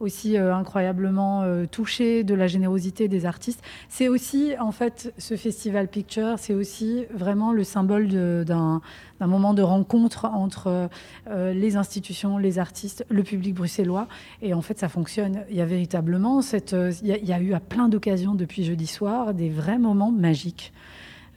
[0.00, 3.62] aussi incroyablement touchée de la générosité des artistes.
[3.88, 8.80] C'est aussi, en fait, ce festival Picture, c'est aussi vraiment le symbole d'un
[9.20, 10.88] moment de rencontre entre
[11.26, 12.07] les institutions,
[12.38, 14.08] les artistes, le public bruxellois.
[14.42, 15.44] Et en fait, ça fonctionne.
[15.50, 16.72] Il y a véritablement cette.
[16.72, 20.72] Euh, il, y a, eu à plein d'occasions depuis jeudi soir des vrais moments magiques.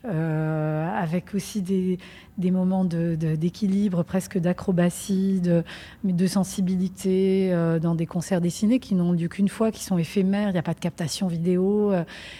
[0.04, 1.96] Euh, avec aussi des,
[2.36, 5.62] des moments d'équilibre, de, de, presque d'acrobatie, de,
[6.02, 10.48] de sensibilité euh, dans des concerts dessinés qui n'ont lieu qu'une fois, qui sont éphémères,
[10.48, 11.92] il n'y a pas de captation vidéo.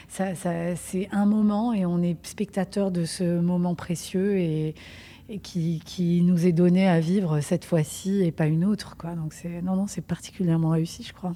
[0.09, 4.75] Ça, C'est un moment et on est spectateur de ce moment précieux et,
[5.29, 8.97] et qui, qui, nous est donné à vivre cette fois-ci et pas une autre.
[8.97, 9.15] Quoi.
[9.15, 11.33] Donc non, non, c'est particulièrement réussi, je crois.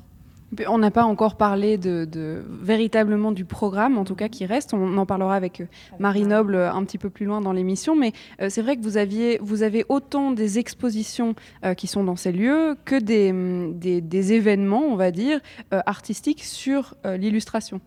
[0.69, 4.75] On n'a pas encore parlé de, de, véritablement du programme, en tout cas qui reste.
[4.75, 5.67] On en parlera avec euh,
[5.99, 7.97] Marie Noble euh, un petit peu plus loin dans l'émission.
[7.97, 11.35] Mais euh, c'est vrai que vous, aviez, vous avez autant des expositions
[11.65, 15.41] euh, qui sont dans ces lieux que des, mm, des, des événements, on va dire,
[15.75, 17.81] euh, artistiques sur l'illustration.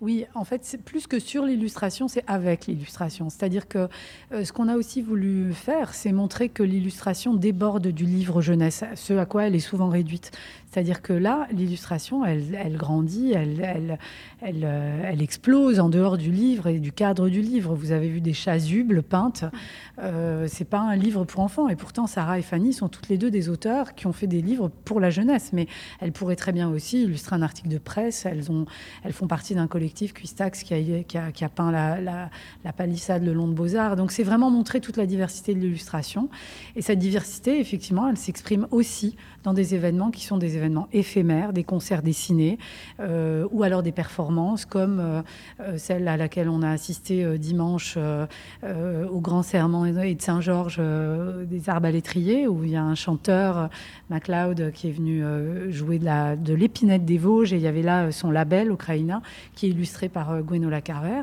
[0.00, 3.28] Oui, en fait, c'est plus que sur l'illustration, c'est avec l'illustration.
[3.30, 3.88] C'est-à-dire que
[4.30, 9.14] ce qu'on a aussi voulu faire, c'est montrer que l'illustration déborde du livre jeunesse, ce
[9.14, 10.32] à quoi elle est souvent réduite.
[10.70, 13.98] C'est-à-dire que là, l'illustration, elle, elle, grandit, elle,
[14.42, 17.74] elle, euh, elle, explose en dehors du livre et du cadre du livre.
[17.74, 19.44] Vous avez vu des chasubles peintes.
[20.02, 21.68] Euh, c'est pas un livre pour enfants.
[21.68, 24.42] Et pourtant, Sarah et Fanny sont toutes les deux des auteurs qui ont fait des
[24.42, 25.50] livres pour la jeunesse.
[25.54, 25.66] Mais
[26.00, 28.26] elles pourraient très bien aussi illustrer un article de presse.
[28.26, 28.66] Elles, ont,
[29.02, 32.28] elles font partie d'un collectif Cuistax qui a, qui a, qui a peint la, la,
[32.64, 33.96] la, palissade le long de Beaux-Arts.
[33.96, 36.28] Donc c'est vraiment montrer toute la diversité de l'illustration.
[36.74, 41.52] Et cette diversité, effectivement, elle s'exprime aussi dans des événements qui sont des événements éphémères,
[41.52, 42.58] des concerts dessinés,
[43.00, 45.22] euh, ou alors des performances comme euh,
[45.78, 48.26] celle à laquelle on a assisté euh, dimanche euh,
[49.08, 53.68] au Grand Serment et de Saint-Georges euh, des Arbalétriers, où il y a un chanteur,
[54.10, 55.22] MacLeod, qui est venu
[55.70, 59.22] jouer de l'épinette de des Vosges, et il y avait là son label, Ukraina,
[59.54, 61.22] qui est illustré par Gwenola Carver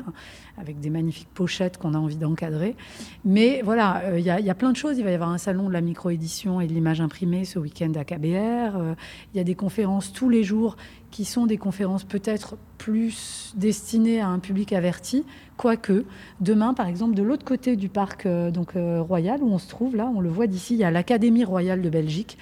[0.58, 2.76] avec des magnifiques pochettes qu'on a envie d'encadrer.
[3.24, 4.98] Mais voilà, il euh, y, y, a plein de choses.
[4.98, 7.92] Il va y avoir un salon de la micro-édition et de l'image imprimée ce week-end
[7.96, 8.24] à KBR.
[8.24, 8.94] Il euh,
[9.34, 10.76] y a des conférences tous les jours
[11.10, 15.24] qui sont des conférences peut-être plus destinées à un public averti,
[15.56, 16.04] quoique
[16.40, 19.96] demain, par exemple, de l'autre côté du parc euh, donc, royal, où on se trouve
[19.96, 22.36] là, on le voit d'ici, il y a l'Académie royale de Belgique,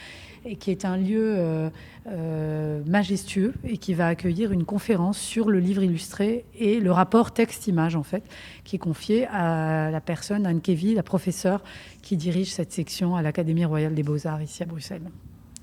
[0.45, 1.70] et qui est un lieu euh,
[2.09, 7.32] euh, majestueux et qui va accueillir une conférence sur le livre illustré et le rapport
[7.32, 8.22] texte-image, en fait,
[8.64, 11.62] qui est confié à la personne, Anne Kevy, la professeure
[12.03, 15.03] qui dirige cette section à l'Académie royale des beaux-arts ici à Bruxelles.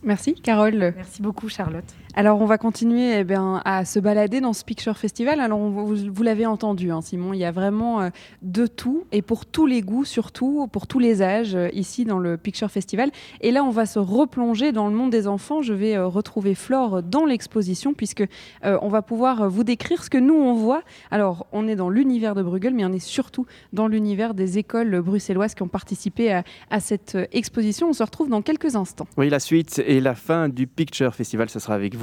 [0.02, 0.94] Merci, Carole.
[0.96, 1.84] Merci beaucoup, Charlotte.
[2.16, 3.34] Alors, on va continuer eh
[3.66, 5.39] à se balader dans ce Picture Festival.
[5.39, 8.10] Alors, vous l'avez entendu, hein, Simon, il y a vraiment euh,
[8.41, 12.18] de tout et pour tous les goûts, surtout pour tous les âges, euh, ici dans
[12.18, 13.12] le Picture Festival.
[13.41, 15.62] Et là, on va se replonger dans le monde des enfants.
[15.62, 18.24] Je vais euh, retrouver Flore dans l'exposition puisque
[18.64, 20.82] on va pouvoir vous décrire ce que nous on voit.
[21.12, 25.01] Alors, on est dans l'univers de Bruegel, mais on est surtout dans l'univers des écoles
[25.01, 27.89] bruxelloises qui ont participé à, à cette exposition.
[27.89, 29.07] On se retrouve dans quelques instants.
[29.18, 31.99] Oui, la suite et la fin du Picture Festival, ce sera avec vous.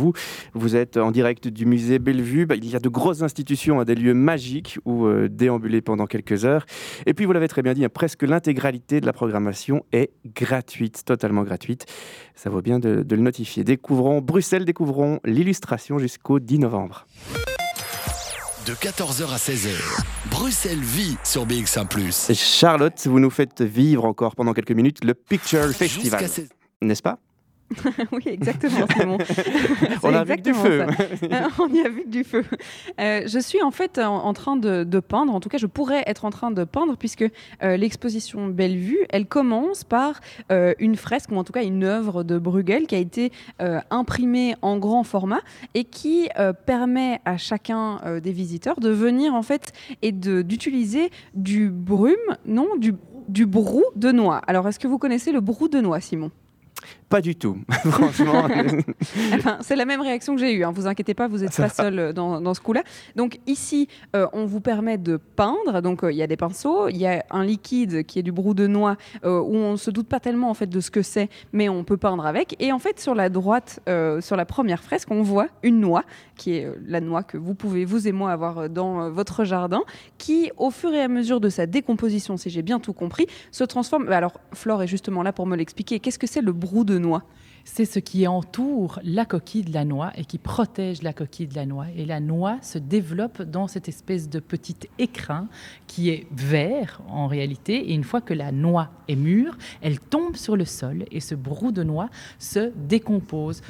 [0.55, 2.47] Vous êtes en direct du musée Bellevue.
[2.47, 6.07] Bah, il y a de grosses institutions, à des lieux magiques où euh, déambuler pendant
[6.07, 6.66] quelques heures.
[7.07, 11.05] Et puis, vous l'avez très bien dit, hein, presque l'intégralité de la programmation est gratuite,
[11.05, 11.86] totalement gratuite.
[12.34, 13.64] Ça vaut bien de, de le notifier.
[13.64, 17.07] Découvrons Bruxelles, découvrons l'illustration jusqu'au 10 novembre.
[18.66, 19.70] De 14h à 16h,
[20.28, 21.86] Bruxelles vit sur BX1⁇
[22.34, 26.28] Charlotte, vous nous faites vivre encore pendant quelques minutes le Picture Festival.
[26.82, 27.20] N'est-ce pas?
[28.12, 29.18] oui, exactement, Simon.
[30.02, 30.86] On a vu du feu.
[31.58, 32.44] On y a vu du feu.
[33.00, 36.24] Euh, je suis en fait en, train de, peindre, en tout cas je pourrais être
[36.24, 37.24] en train de peindre puisque
[37.62, 40.20] euh, l'exposition Bellevue, elle commence par
[40.52, 43.32] euh, une fresque ou en tout cas une œuvre de Bruegel qui a été
[43.90, 45.40] imprimée en grand format
[45.74, 46.28] et qui
[46.66, 52.14] permet à chacun des visiteurs de venir en fait et d'utiliser du brume,
[52.46, 52.94] non, du,
[53.28, 54.40] du brou de noix.
[54.46, 56.30] Alors est-ce que vous connaissez le brou de noix, Simon?
[57.09, 58.49] Pas du tout, franchement.
[59.61, 60.64] c'est la même réaction que j'ai eue.
[60.64, 60.72] Hein.
[60.74, 62.82] Vous inquiétez pas, vous n'êtes pas seul euh, dans, ce coup-là.
[63.14, 65.80] Donc ici, euh, on vous permet de peindre.
[65.82, 68.32] Donc euh, il y a des pinceaux, il y a un liquide qui est du
[68.32, 71.03] brou de noix où on ne se doute pas tellement en fait de ce que
[71.03, 72.57] c'est, mais on peut peindre avec.
[72.61, 73.80] Et en fait, sur la droite,
[74.20, 76.05] sur la première fresque, on voit une noix
[76.37, 79.82] qui est la noix que vous pouvez vous et moi avoir dans votre jardin,
[80.18, 83.64] qui au fur et à mesure de sa décomposition, si j'ai bien tout compris, se
[83.64, 84.09] transforme.
[84.11, 86.01] Alors Flore est justement là pour me l'expliquer.
[86.01, 87.24] Qu'est-ce que c'est le brou de noix
[87.66, 91.57] c'est ce qui entoure la coquille de la noix et qui protège la coquille de
[91.57, 91.87] la noix.
[91.97, 95.49] Et la noix se développe dans cette espèce de petit écrin
[95.89, 97.91] qui est vert en réalité.
[97.91, 101.35] Et une fois que la noix est mûre, elle tombe sur le sol et ce
[101.35, 102.09] brou de noix
[102.39, 103.62] se décompose.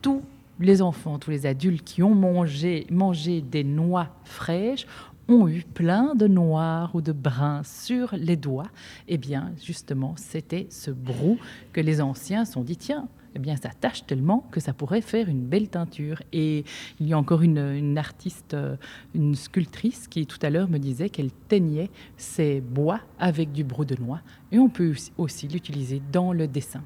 [0.00, 0.22] Tous
[0.60, 4.86] les enfants, tous les adultes qui ont mangé, mangé des noix fraîches
[5.30, 8.70] ont eu plein de noir ou de brun sur les doigts,
[9.08, 11.38] eh bien, justement, c'était ce brou
[11.72, 15.28] que les anciens sont dit, tiens, eh bien, ça tâche tellement que ça pourrait faire
[15.28, 16.22] une belle teinture.
[16.32, 16.64] Et
[16.98, 18.76] il y a encore une, artiste, euh,
[19.14, 23.84] une sculptrice qui tout à l'heure me disait qu'elle teignait ses bois avec du brou
[23.84, 24.20] de noix.
[24.50, 26.82] Et on peut aussi l'utiliser dans le dessin.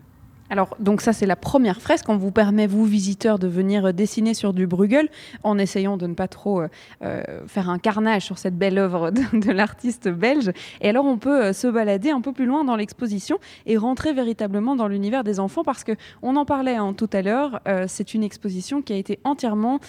[0.51, 2.09] Alors, donc ça, c'est la première fresque.
[2.09, 5.09] On vous permet, vous, visiteurs, de venir dessiner sur du Bruegel
[5.43, 6.69] en essayant de ne pas trop euh,
[7.03, 10.53] euh, faire un carnage sur cette belle œuvre de, l'artiste belge.
[10.83, 14.13] Et alors, on peut euh, se balader un peu plus loin dans l'exposition et rentrer
[14.13, 17.61] véritablement dans l'univers des enfants parce que on en parlait hein, tout à l'heure.
[17.87, 19.81] c'est une exposition qui a été entièrement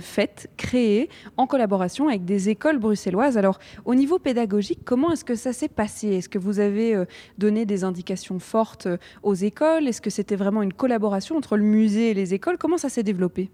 [0.00, 3.36] faite, créée en collaboration avec des écoles bruxelloises.
[3.36, 6.08] Alors, au niveau pédagogique, comment est-ce que ça s'est passé?
[6.08, 7.04] Est-ce que vous avez
[7.36, 8.88] donné des indications fortes
[9.22, 9.88] aux écoles?
[9.98, 12.56] Est-ce que c'était vraiment une collaboration entre le musée et les écoles?
[12.56, 13.50] Comment ça s'est développé?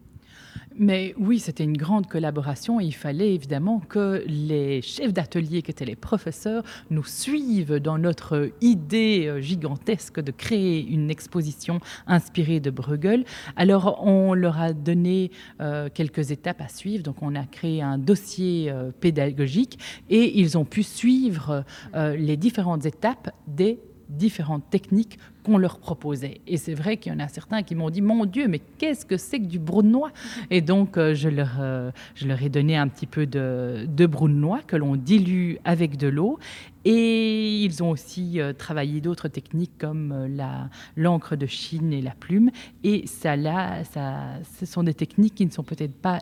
[0.76, 5.70] Mais oui, c'était une grande collaboration et il fallait évidemment que les chefs d'atelier, qui
[5.70, 12.60] étaient les professeurs, nous suivent dans notre idée euh, gigantesque de créer une exposition inspirée
[12.60, 13.24] de Bruegel.
[13.56, 15.30] Alors, on leur a donné
[15.62, 17.02] euh, quelques étapes à suivre.
[17.02, 19.78] Donc, on a créé un dossier euh, pédagogique
[20.10, 21.64] et ils ont pu suivre
[21.94, 23.78] les différentes étapes des
[24.16, 26.40] différentes techniques qu'on leur proposait.
[26.46, 29.04] Et c'est vrai qu'il y en a certains qui m'ont dit Mon Dieu, mais qu'est-ce
[29.04, 30.10] que c'est que du noix
[30.50, 34.06] Et donc, euh, je, leur, euh, je leur ai donné un petit peu de, de
[34.26, 36.38] noix que l'on dilue avec de l'eau.
[36.86, 42.12] Et ils ont aussi euh, travaillé d'autres techniques comme la l'encre de Chine et la
[42.12, 42.50] plume.
[42.82, 46.20] Et ça, là, ça, ce sont des techniques qui ne sont peut-être pas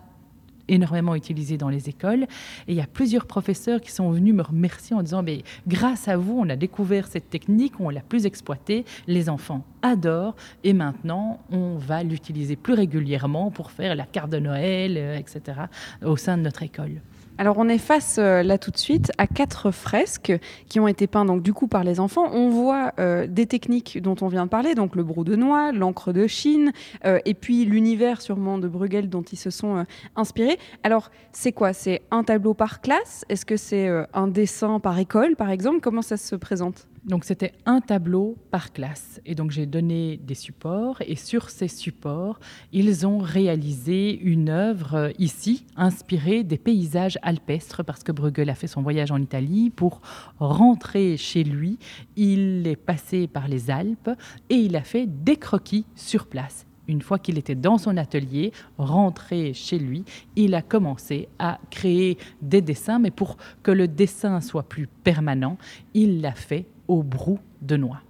[0.68, 2.24] énormément utilisé dans les écoles.
[2.66, 6.08] Et il y a plusieurs professeurs qui sont venus me remercier en disant, mais grâce
[6.08, 10.72] à vous, on a découvert cette technique, on l'a plus exploitée, les enfants adorent, et
[10.72, 15.62] maintenant, on va l'utiliser plus régulièrement pour faire la carte de Noël, euh, etc.,
[16.04, 17.00] au sein de notre école.
[17.38, 20.32] Alors on est face euh, là tout de suite à quatre fresques
[20.68, 22.30] qui ont été peintes donc du coup par les enfants.
[22.32, 25.72] On voit euh, des techniques dont on vient de parler, donc le brou de noix,
[25.72, 26.72] l'encre de Chine,
[27.04, 30.58] euh, et puis l'univers sûrement de Bruegel dont ils se sont inspirés.
[30.82, 31.72] Alors c'est quoi?
[31.72, 33.24] C'est un tableau par classe?
[33.28, 35.80] Est-ce que c'est un dessin par école par exemple?
[35.80, 36.86] Comment ça se présente?
[37.04, 39.20] Donc c'était un tableau par classe.
[39.26, 42.38] Et donc j'ai donné des supports et sur ces supports,
[42.72, 48.54] ils ont réalisé une œuvre euh, ici inspirée des paysages alpestres parce que Bruegel a
[48.54, 49.70] fait son voyage en Italie.
[49.70, 50.00] Pour
[50.38, 51.78] rentrer chez lui,
[52.16, 54.10] il est passé par les Alpes
[54.48, 58.52] et il a fait des croquis sur place une fois qu'il était dans son atelier,
[58.76, 60.04] rentré chez lui,
[60.36, 65.58] il a commencé à créer des dessins, mais pour que le dessin soit plus permanent,
[65.94, 68.00] il l'a fait au brou de noix.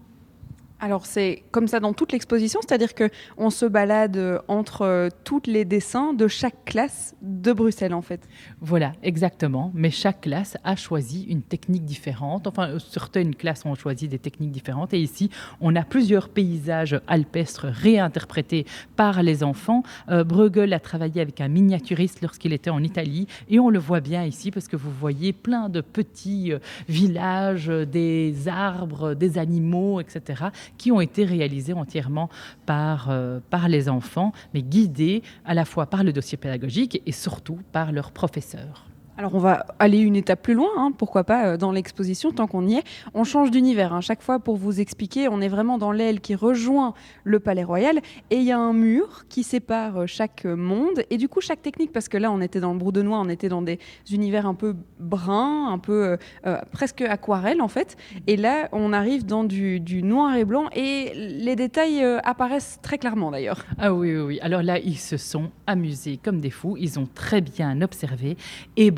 [0.84, 5.08] Alors c'est comme ça dans toute l'exposition, c'est-à-dire que on se balade euh, entre euh,
[5.22, 8.28] tous les dessins de chaque classe de Bruxelles en fait.
[8.60, 9.70] Voilà, exactement.
[9.74, 12.48] Mais chaque classe a choisi une technique différente.
[12.48, 14.92] Enfin, euh, certaines classes ont choisi des techniques différentes.
[14.92, 15.30] Et ici,
[15.60, 18.66] on a plusieurs paysages alpestres réinterprétés
[18.96, 19.84] par les enfants.
[20.08, 24.24] Bruegel a travaillé avec un miniaturiste lorsqu'il était en Italie, et on le voit bien
[24.24, 26.52] ici parce que vous voyez plein de petits
[26.88, 32.28] villages, des arbres, des animaux, etc qui ont été réalisés entièrement
[32.66, 37.12] par, euh, par les enfants, mais guidés à la fois par le dossier pédagogique et
[37.12, 38.86] surtout par leurs professeurs.
[39.22, 42.48] Alors on va aller une étape plus loin, hein, pourquoi pas euh, dans l'exposition tant
[42.48, 42.82] qu'on y est.
[43.14, 43.92] On change d'univers.
[43.92, 44.00] Hein.
[44.00, 46.92] Chaque fois pour vous expliquer, on est vraiment dans l'aile qui rejoint
[47.22, 48.00] le Palais Royal
[48.30, 51.62] et il y a un mur qui sépare euh, chaque monde et du coup chaque
[51.62, 53.78] technique, parce que là on était dans le brou de noix, on était dans des
[54.10, 57.96] univers un peu bruns, un peu euh, presque aquarelle en fait.
[58.26, 63.30] Et là on arrive dans du, noir et blanc et les détails apparaissent très clairement
[63.30, 63.64] d'ailleurs.
[63.78, 64.38] Ah oui, oui, oui.
[64.42, 68.36] Alors là ils se sont amusés comme des fous, ils ont très bien observé
[68.76, 68.90] et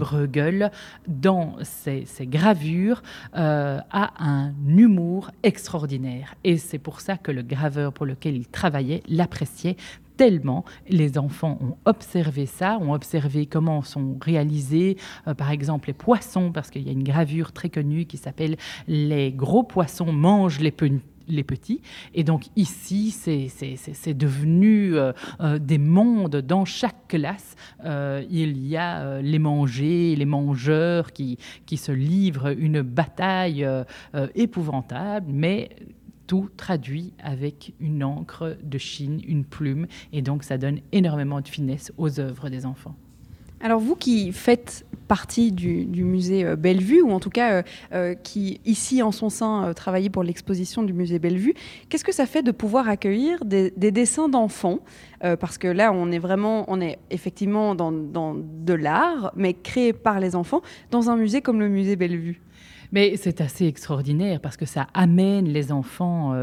[1.06, 3.02] Dans ses, gravures,
[3.36, 6.34] euh, a un humour extraordinaire.
[6.44, 9.76] Et c'est pour ça que le graveur pour lequel il travaillait l'appréciait
[10.16, 10.64] tellement.
[10.88, 14.96] Les enfants ont observé ça, ont observé comment sont réalisés,
[15.26, 18.56] euh, par exemple, les poissons, parce qu'il y a une gravure très connue qui s'appelle
[18.86, 20.74] Les gros poissons mangent les,
[21.28, 21.80] les petits.
[22.14, 26.36] Et donc ici, c'est devenu euh, euh, des mondes.
[26.36, 32.54] Dans chaque classe, euh, il y a les mangés, les mangeurs qui, qui se livrent
[32.58, 33.66] une bataille
[34.34, 35.70] épouvantable, mais
[36.26, 41.48] tout traduit avec une encre de Chine, une plume, et donc ça donne énormément de
[41.48, 42.96] finesse aux œuvres des enfants.
[43.64, 47.62] Alors vous qui faites partie du, musée euh, Bellevue, ou en tout cas euh,
[47.94, 51.54] euh, qui ici en son sein travaillait pour l'exposition du musée Bellevue,
[51.88, 54.80] qu'est-ce que ça fait de pouvoir accueillir des, dessins d'enfants?
[55.40, 59.94] Parce que là, on est vraiment, on est effectivement dans, dans de l'art, mais créé
[59.94, 60.60] par les enfants,
[60.90, 62.42] dans un musée comme le musée Bellevue.
[62.92, 66.34] Mais c'est assez extraordinaire parce que ça amène les enfants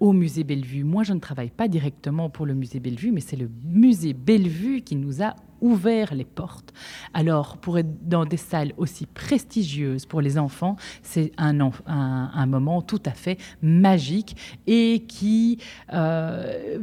[0.00, 0.84] au musée Bellevue.
[0.84, 4.80] Moi, je ne travaille pas directement pour le musée Bellevue, mais c'est le musée Bellevue
[4.80, 6.72] qui nous a ouvert les portes.
[7.14, 12.82] Alors, pour être dans des salles aussi prestigieuses pour les enfants, c'est un, un, moment
[12.82, 14.36] tout à fait magique
[14.66, 15.58] et qui...
[15.92, 16.78] Euh,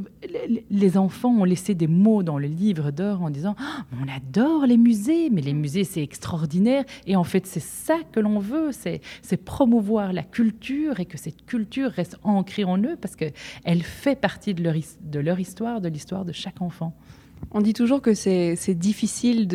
[0.70, 4.66] les enfants ont laissé des mots dans le livre d'or en disant ah, On adore
[4.66, 6.84] les musées, mais les musées, c'est extraordinaire.
[7.06, 9.02] Et en fait, c'est ça que l'on veut, c'est
[9.44, 14.54] promouvoir la culture et que cette culture reste ancrée en eux parce qu'elle fait partie
[14.54, 16.94] de leur, histoire, de l'histoire de chaque enfant.
[17.52, 19.48] On dit toujours que c'est difficile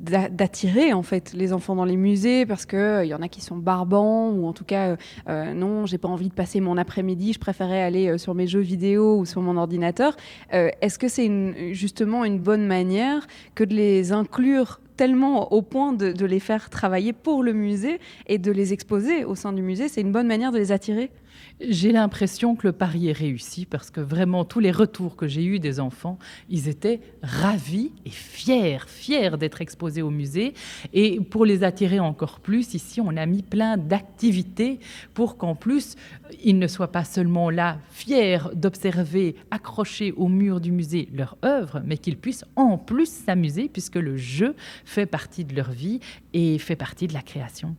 [0.00, 3.42] d'attirer en fait les enfants dans les musées parce qu'il euh, y en a qui
[3.42, 4.96] sont barbants ou en tout cas euh,
[5.28, 8.60] euh, non, j'ai pas envie de passer mon après-midi, je préférais aller sur mes jeux
[8.60, 10.16] vidéo ou sur mon ordinateur.
[10.50, 16.24] Est-ce que c'est justement une bonne manière que de les inclure tellement au point de
[16.24, 19.88] les faire travailler pour le musée et de les exposer au sein du musée?
[19.88, 21.10] C'est une bonne manière de les attirer?
[21.60, 25.44] J'ai l'impression que le pari est réussi parce que vraiment tous les retours que j'ai
[25.44, 26.18] eus des enfants,
[26.48, 30.54] ils étaient ravis et fiers, fiers d'être exposés au musée.
[30.92, 34.80] Et pour les attirer encore plus, ici, on a mis plein d'activités
[35.14, 35.96] pour qu'en plus,
[36.42, 41.82] ils ne soient pas seulement là, fiers d'observer, accrochés au mur du musée leur œuvre,
[41.84, 46.00] mais qu'ils puissent en plus s'amuser puisque le jeu fait partie de leur vie
[46.32, 47.76] et fait partie de la création.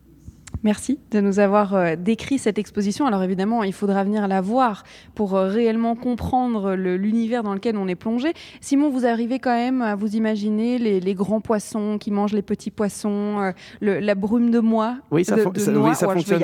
[0.66, 3.06] Merci de nous avoir euh, décrit cette exposition.
[3.06, 4.84] Alors évidemment, il faudra venir la voir
[5.14, 8.34] pour euh, réellement comprendre l'univers dans lequel on est plongé.
[8.62, 12.72] Simon, vous arrivez quand même à vous imaginer les, grands poissons qui mangent les petits
[12.72, 16.42] poissons, euh, la brume de noix Oui, ça, Oui, ça fonctionne.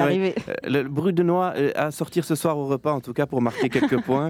[0.65, 3.69] le brume de noix à sortir ce soir au repas, en tout cas pour marquer
[3.69, 4.29] quelques points.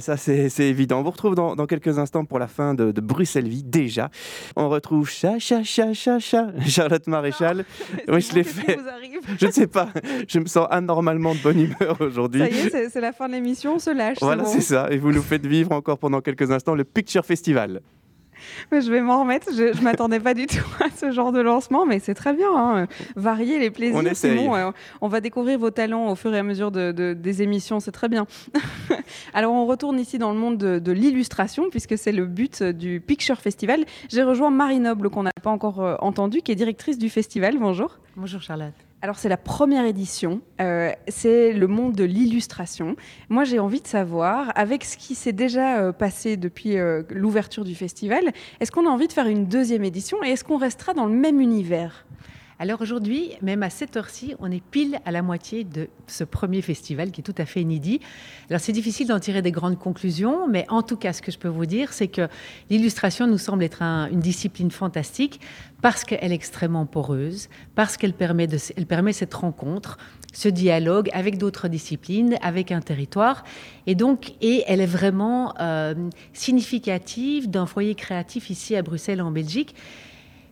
[0.00, 1.00] ça, c'est évident.
[1.00, 4.08] On vous retrouve dans, quelques instants pour la fin de, Bruxelles Vie, déjà.
[4.56, 7.66] On retrouve chat, chat, chat, chat, chat, Charlotte Maréchal.
[8.08, 8.78] oui, je l'ai fait.
[9.38, 9.88] je ne sais pas.
[10.28, 12.40] Je me sens anormalement de bonne humeur aujourd'hui.
[12.40, 14.18] Ça y est, c'est la fin de l'émission, on se lâche.
[14.20, 14.88] Voilà, c'est ça.
[14.90, 17.80] Et vous nous faites vivre encore pendant quelques instants le Picture Festival.
[18.70, 19.48] Mais je vais m'en remettre.
[19.52, 22.50] Je ne m'attendais pas du tout à ce genre de lancement, mais c'est très bien.
[22.54, 22.86] Hein.
[23.14, 23.96] Varier les plaisirs.
[23.96, 27.80] On, on va découvrir vos talents au fur et à mesure de, des émissions.
[27.80, 28.26] C'est très bien.
[29.34, 33.38] Alors, on retourne ici dans le monde de, l'illustration, puisque c'est le but du Picture
[33.38, 33.84] Festival.
[34.08, 37.58] J'ai rejoint Marie Noble, qu'on n'a pas encore euh, entendue, qui est directrice du festival.
[37.58, 37.98] Bonjour.
[38.18, 38.72] Bonjour Charlotte.
[39.02, 42.96] alors c'est la première édition, euh, c'est le monde de l'illustration.
[43.28, 47.62] Moi j'ai envie de savoir, avec ce qui s'est déjà euh, passé depuis euh, l'ouverture
[47.62, 50.94] du festival, est-ce qu'on a envie de faire une deuxième édition et est-ce qu'on restera
[50.94, 52.06] dans le même univers?
[52.58, 56.62] Alors aujourd'hui, même à cette heure-ci, on est pile à la moitié de ce premier
[56.62, 58.00] festival qui est tout à fait inédit.
[58.48, 61.38] Alors c'est difficile d'en tirer des grandes conclusions, mais en tout cas, ce que je
[61.38, 62.28] peux vous dire, c'est que
[62.70, 65.38] l'illustration nous semble être une discipline fantastique
[65.82, 68.48] parce qu'elle est extrêmement poreuse, parce qu'elle permet,
[69.12, 69.98] cette rencontre,
[70.32, 73.44] ce dialogue avec d'autres disciplines, avec un territoire.
[73.86, 75.94] Et donc, et elle est vraiment euh,
[76.32, 79.74] significative d'un foyer créatif ici à Bruxelles, en Belgique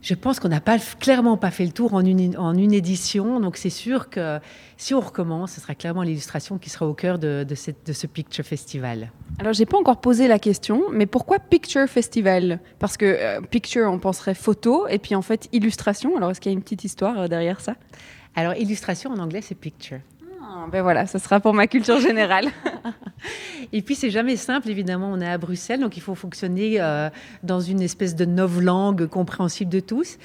[0.05, 3.41] je pense qu'on n'a pas, clairement pas fait le tour en une, en une édition.
[3.41, 4.39] Donc c'est sûr que
[4.77, 7.95] si on recommence, ce sera clairement l'illustration qui sera au cœur de, de, cette, de
[7.95, 9.11] ce Picture Festival.
[9.39, 12.61] Alors j'ai pas encore posé la question, mais pourquoi Picture Festival?
[12.79, 16.19] Parce que euh, Picture, on penserait photo, et puis en fait illustration.
[16.19, 17.75] Alors est-ce qu'il y a une petite histoire euh, derrière ça?
[18.37, 20.01] Alors illustration en anglais, c'est Picture.
[20.47, 22.51] Ah, ben voilà, ce sera pour ma culture générale.
[23.73, 25.11] Et puis, c'est jamais simple, évidemment.
[25.13, 27.09] On est à Bruxelles, donc il faut fonctionner euh,
[27.43, 28.25] dans une espèce de
[28.61, 30.19] langue compréhensible de tous.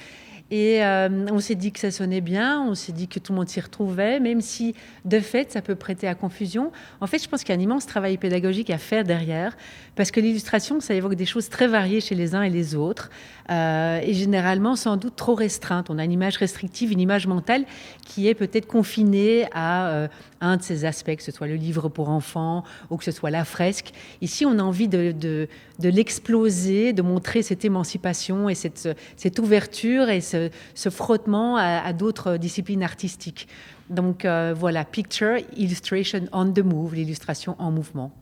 [0.50, 3.38] Et euh, on s'est dit que ça sonnait bien, on s'est dit que tout le
[3.38, 4.74] monde s'y retrouvait, même si
[5.04, 6.72] de fait ça peut prêter à confusion.
[7.00, 9.56] En fait, je pense qu'il y a un immense travail pédagogique à faire derrière,
[9.94, 13.10] parce que l'illustration, ça évoque des choses très variées chez les uns et les autres,
[13.50, 15.88] euh, et généralement sans doute trop restreintes.
[15.88, 17.64] On a une image restrictive, une image mentale
[18.04, 20.08] qui est peut-être confinée à euh,
[20.40, 23.30] un de ces aspects, que ce soit le livre pour enfants ou que ce soit
[23.30, 23.92] la fresque.
[24.20, 25.48] Ici, on a envie de,
[25.82, 30.39] l'exploser, de montrer cette émancipation et cette, cette ouverture et ce
[30.74, 33.48] ce, frottement à, d'autres disciplines artistiques.
[33.88, 38.12] Donc euh, voilà, picture, illustration on the move, l'illustration en mouvement.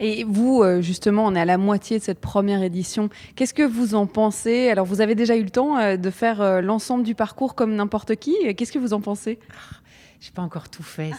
[0.00, 3.08] Et vous, euh, justement, on est à la moitié de cette première édition.
[3.34, 4.70] Qu'est-ce que vous en pensez?
[4.70, 8.14] Alors, vous avez déjà eu le temps euh, de faire l'ensemble du parcours comme n'importe
[8.14, 8.34] qui?
[8.54, 9.40] Qu'est-ce que vous en pensez?
[10.20, 11.12] J'ai pas encore tout fait.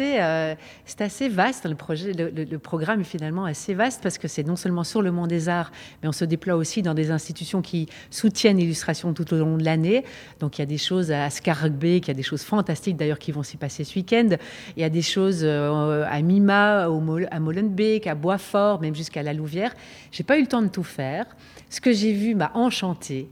[0.00, 0.54] Euh,
[0.98, 1.64] assez vaste.
[1.66, 5.12] Le, projet, le, programme est finalement assez vaste parce que c'est non seulement sur le
[5.12, 5.70] monde des arts,
[6.02, 9.64] mais on se déploie aussi dans des institutions qui soutiennent l'illustration tout au long de
[9.64, 10.04] l'année.
[10.40, 13.18] Donc il y a des choses à Scarbeck, il y a des choses fantastiques d'ailleurs
[13.18, 14.30] qui vont s'y passer ce week-end.
[14.76, 16.88] Il y a des choses euh, à Mima,
[17.30, 19.72] à Molenbeek, à Boisfort, même jusqu'à la Louvière.
[20.12, 21.26] J'ai pas eu le temps de tout faire.
[21.70, 23.28] Ce que j'ai vu m'a enchanté.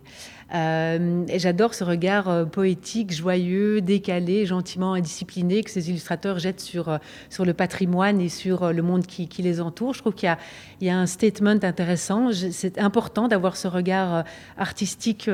[0.55, 6.89] Euh, j'adore ce regard euh, poétique, joyeux, décalé, gentiment indiscipliné que ces illustrateurs jettent sur,
[6.89, 6.98] euh,
[7.31, 9.94] sur le patrimoine et sur le monde qui, les entoure.
[9.94, 10.35] Je trouve qu'il
[10.81, 12.31] y, y, a un statement intéressant.
[12.32, 14.24] C'est important d'avoir ce regard
[14.57, 15.28] artistique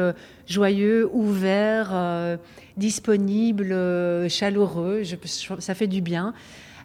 [0.47, 2.39] joyeux, ouvert,
[2.77, 3.77] disponible,
[4.29, 5.03] chaleureux.
[5.59, 6.35] Ça fait du bien.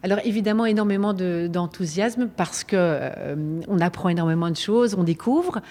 [0.08, 3.36] Alors évidemment énormément d'enthousiasme parce que
[3.68, 5.62] on apprend énormément de choses, on découvre.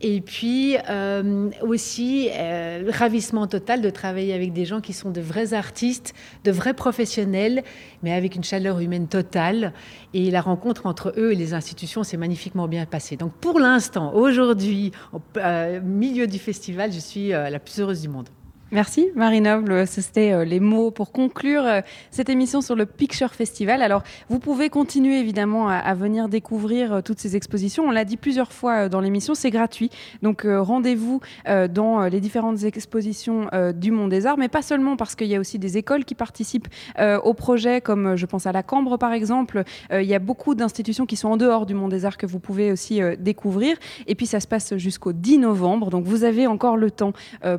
[0.00, 5.20] Et puis euh, aussi, euh, ravissement total de travailler avec des gens qui sont de
[5.22, 7.64] vrais artistes, de vrais professionnels,
[8.02, 9.72] mais avec une chaleur humaine totale.
[10.14, 13.16] Et la rencontre entre eux et les institutions s'est magnifiquement bien passée.
[13.16, 18.08] Donc pour l'instant, aujourd'hui, au euh, milieu du festival, je suis la plus heureuse du
[18.08, 18.28] monde.
[18.70, 21.80] Merci Marie Noble, c'était euh, les mots pour conclure euh,
[22.10, 23.80] cette émission sur le Picture Festival.
[23.80, 27.84] Alors vous pouvez continuer évidemment à, venir découvrir euh, toutes ces expositions.
[27.84, 29.88] On l'a dit plusieurs fois dans l'émission, c'est gratuit.
[30.20, 35.28] Donc rendez-vous dans les différentes expositions du Monde des Arts, mais pas seulement parce qu'il
[35.28, 36.68] y a aussi des écoles qui participent
[36.98, 39.62] au projet, comme je pense à la Cambre par exemple.
[39.92, 42.40] Il y a beaucoup d'institutions qui sont en dehors du Monde des Arts que vous
[42.40, 43.76] pouvez aussi découvrir.
[44.06, 47.12] Et puis ça se passe jusqu'au 10 novembre, donc vous avez encore le temps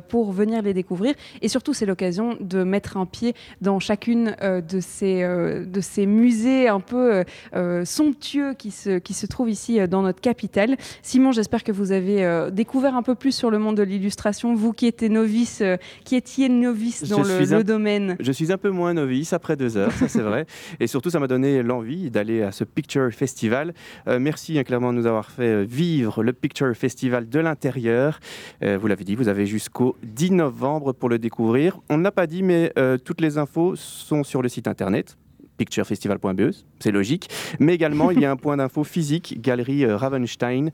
[0.08, 0.99] pour venir les découvrir.
[1.42, 5.80] Et surtout, c'est l'occasion de mettre un pied dans chacune euh, de, ces, euh, de
[5.80, 7.24] ces musées un peu
[7.54, 10.76] euh, somptueux qui se, qui se trouvent ici dans notre capitale.
[11.02, 14.72] Simon, j'espère que vous avez découvert un peu plus sur le monde de l'illustration, vous
[14.72, 15.62] qui étiez novice,
[16.04, 18.16] qui étiez novice dans le, domaine.
[18.20, 20.46] Je suis un peu moins novice après deux heures, ça c'est vrai.
[20.78, 23.74] Et surtout, ça m'a donné l'envie d'aller à ce Picture Festival.
[24.06, 28.20] merci hein, clairement de nous avoir fait vivre le Picture Festival de l'intérieur.
[28.62, 31.80] vous l'avez dit, vous avez jusqu'au 10 novembre pour le découvrir.
[31.88, 35.16] On ne l'a pas dit, mais euh, toutes les infos sont sur le site internet
[35.60, 37.28] picturefestival.be, c'est logique.
[37.58, 40.70] Mais également, il y a un point d'info physique, galerie euh, Ravenstein.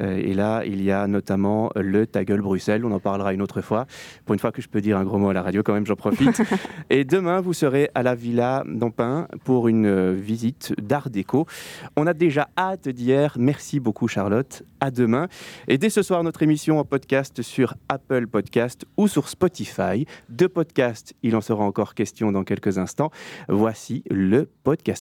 [0.00, 3.42] Euh, et là, il y a notamment le Ta gueule Bruxelles, on en parlera une
[3.42, 3.86] autre fois.
[4.24, 5.86] Pour une fois que je peux dire un gros mot à la radio, quand même,
[5.86, 6.42] j'en profite.
[6.90, 11.46] et demain, vous serez à la Villa d'Ampin pour une euh, visite d'art déco.
[11.96, 13.36] On a déjà hâte d'hier.
[13.38, 14.62] Merci beaucoup, Charlotte.
[14.80, 15.28] À demain.
[15.68, 20.06] Et dès ce soir, notre émission en podcast sur Apple Podcast ou sur Spotify.
[20.28, 23.10] De podcast, il en sera encore question dans quelques instants.
[23.48, 24.84] Voici le podcast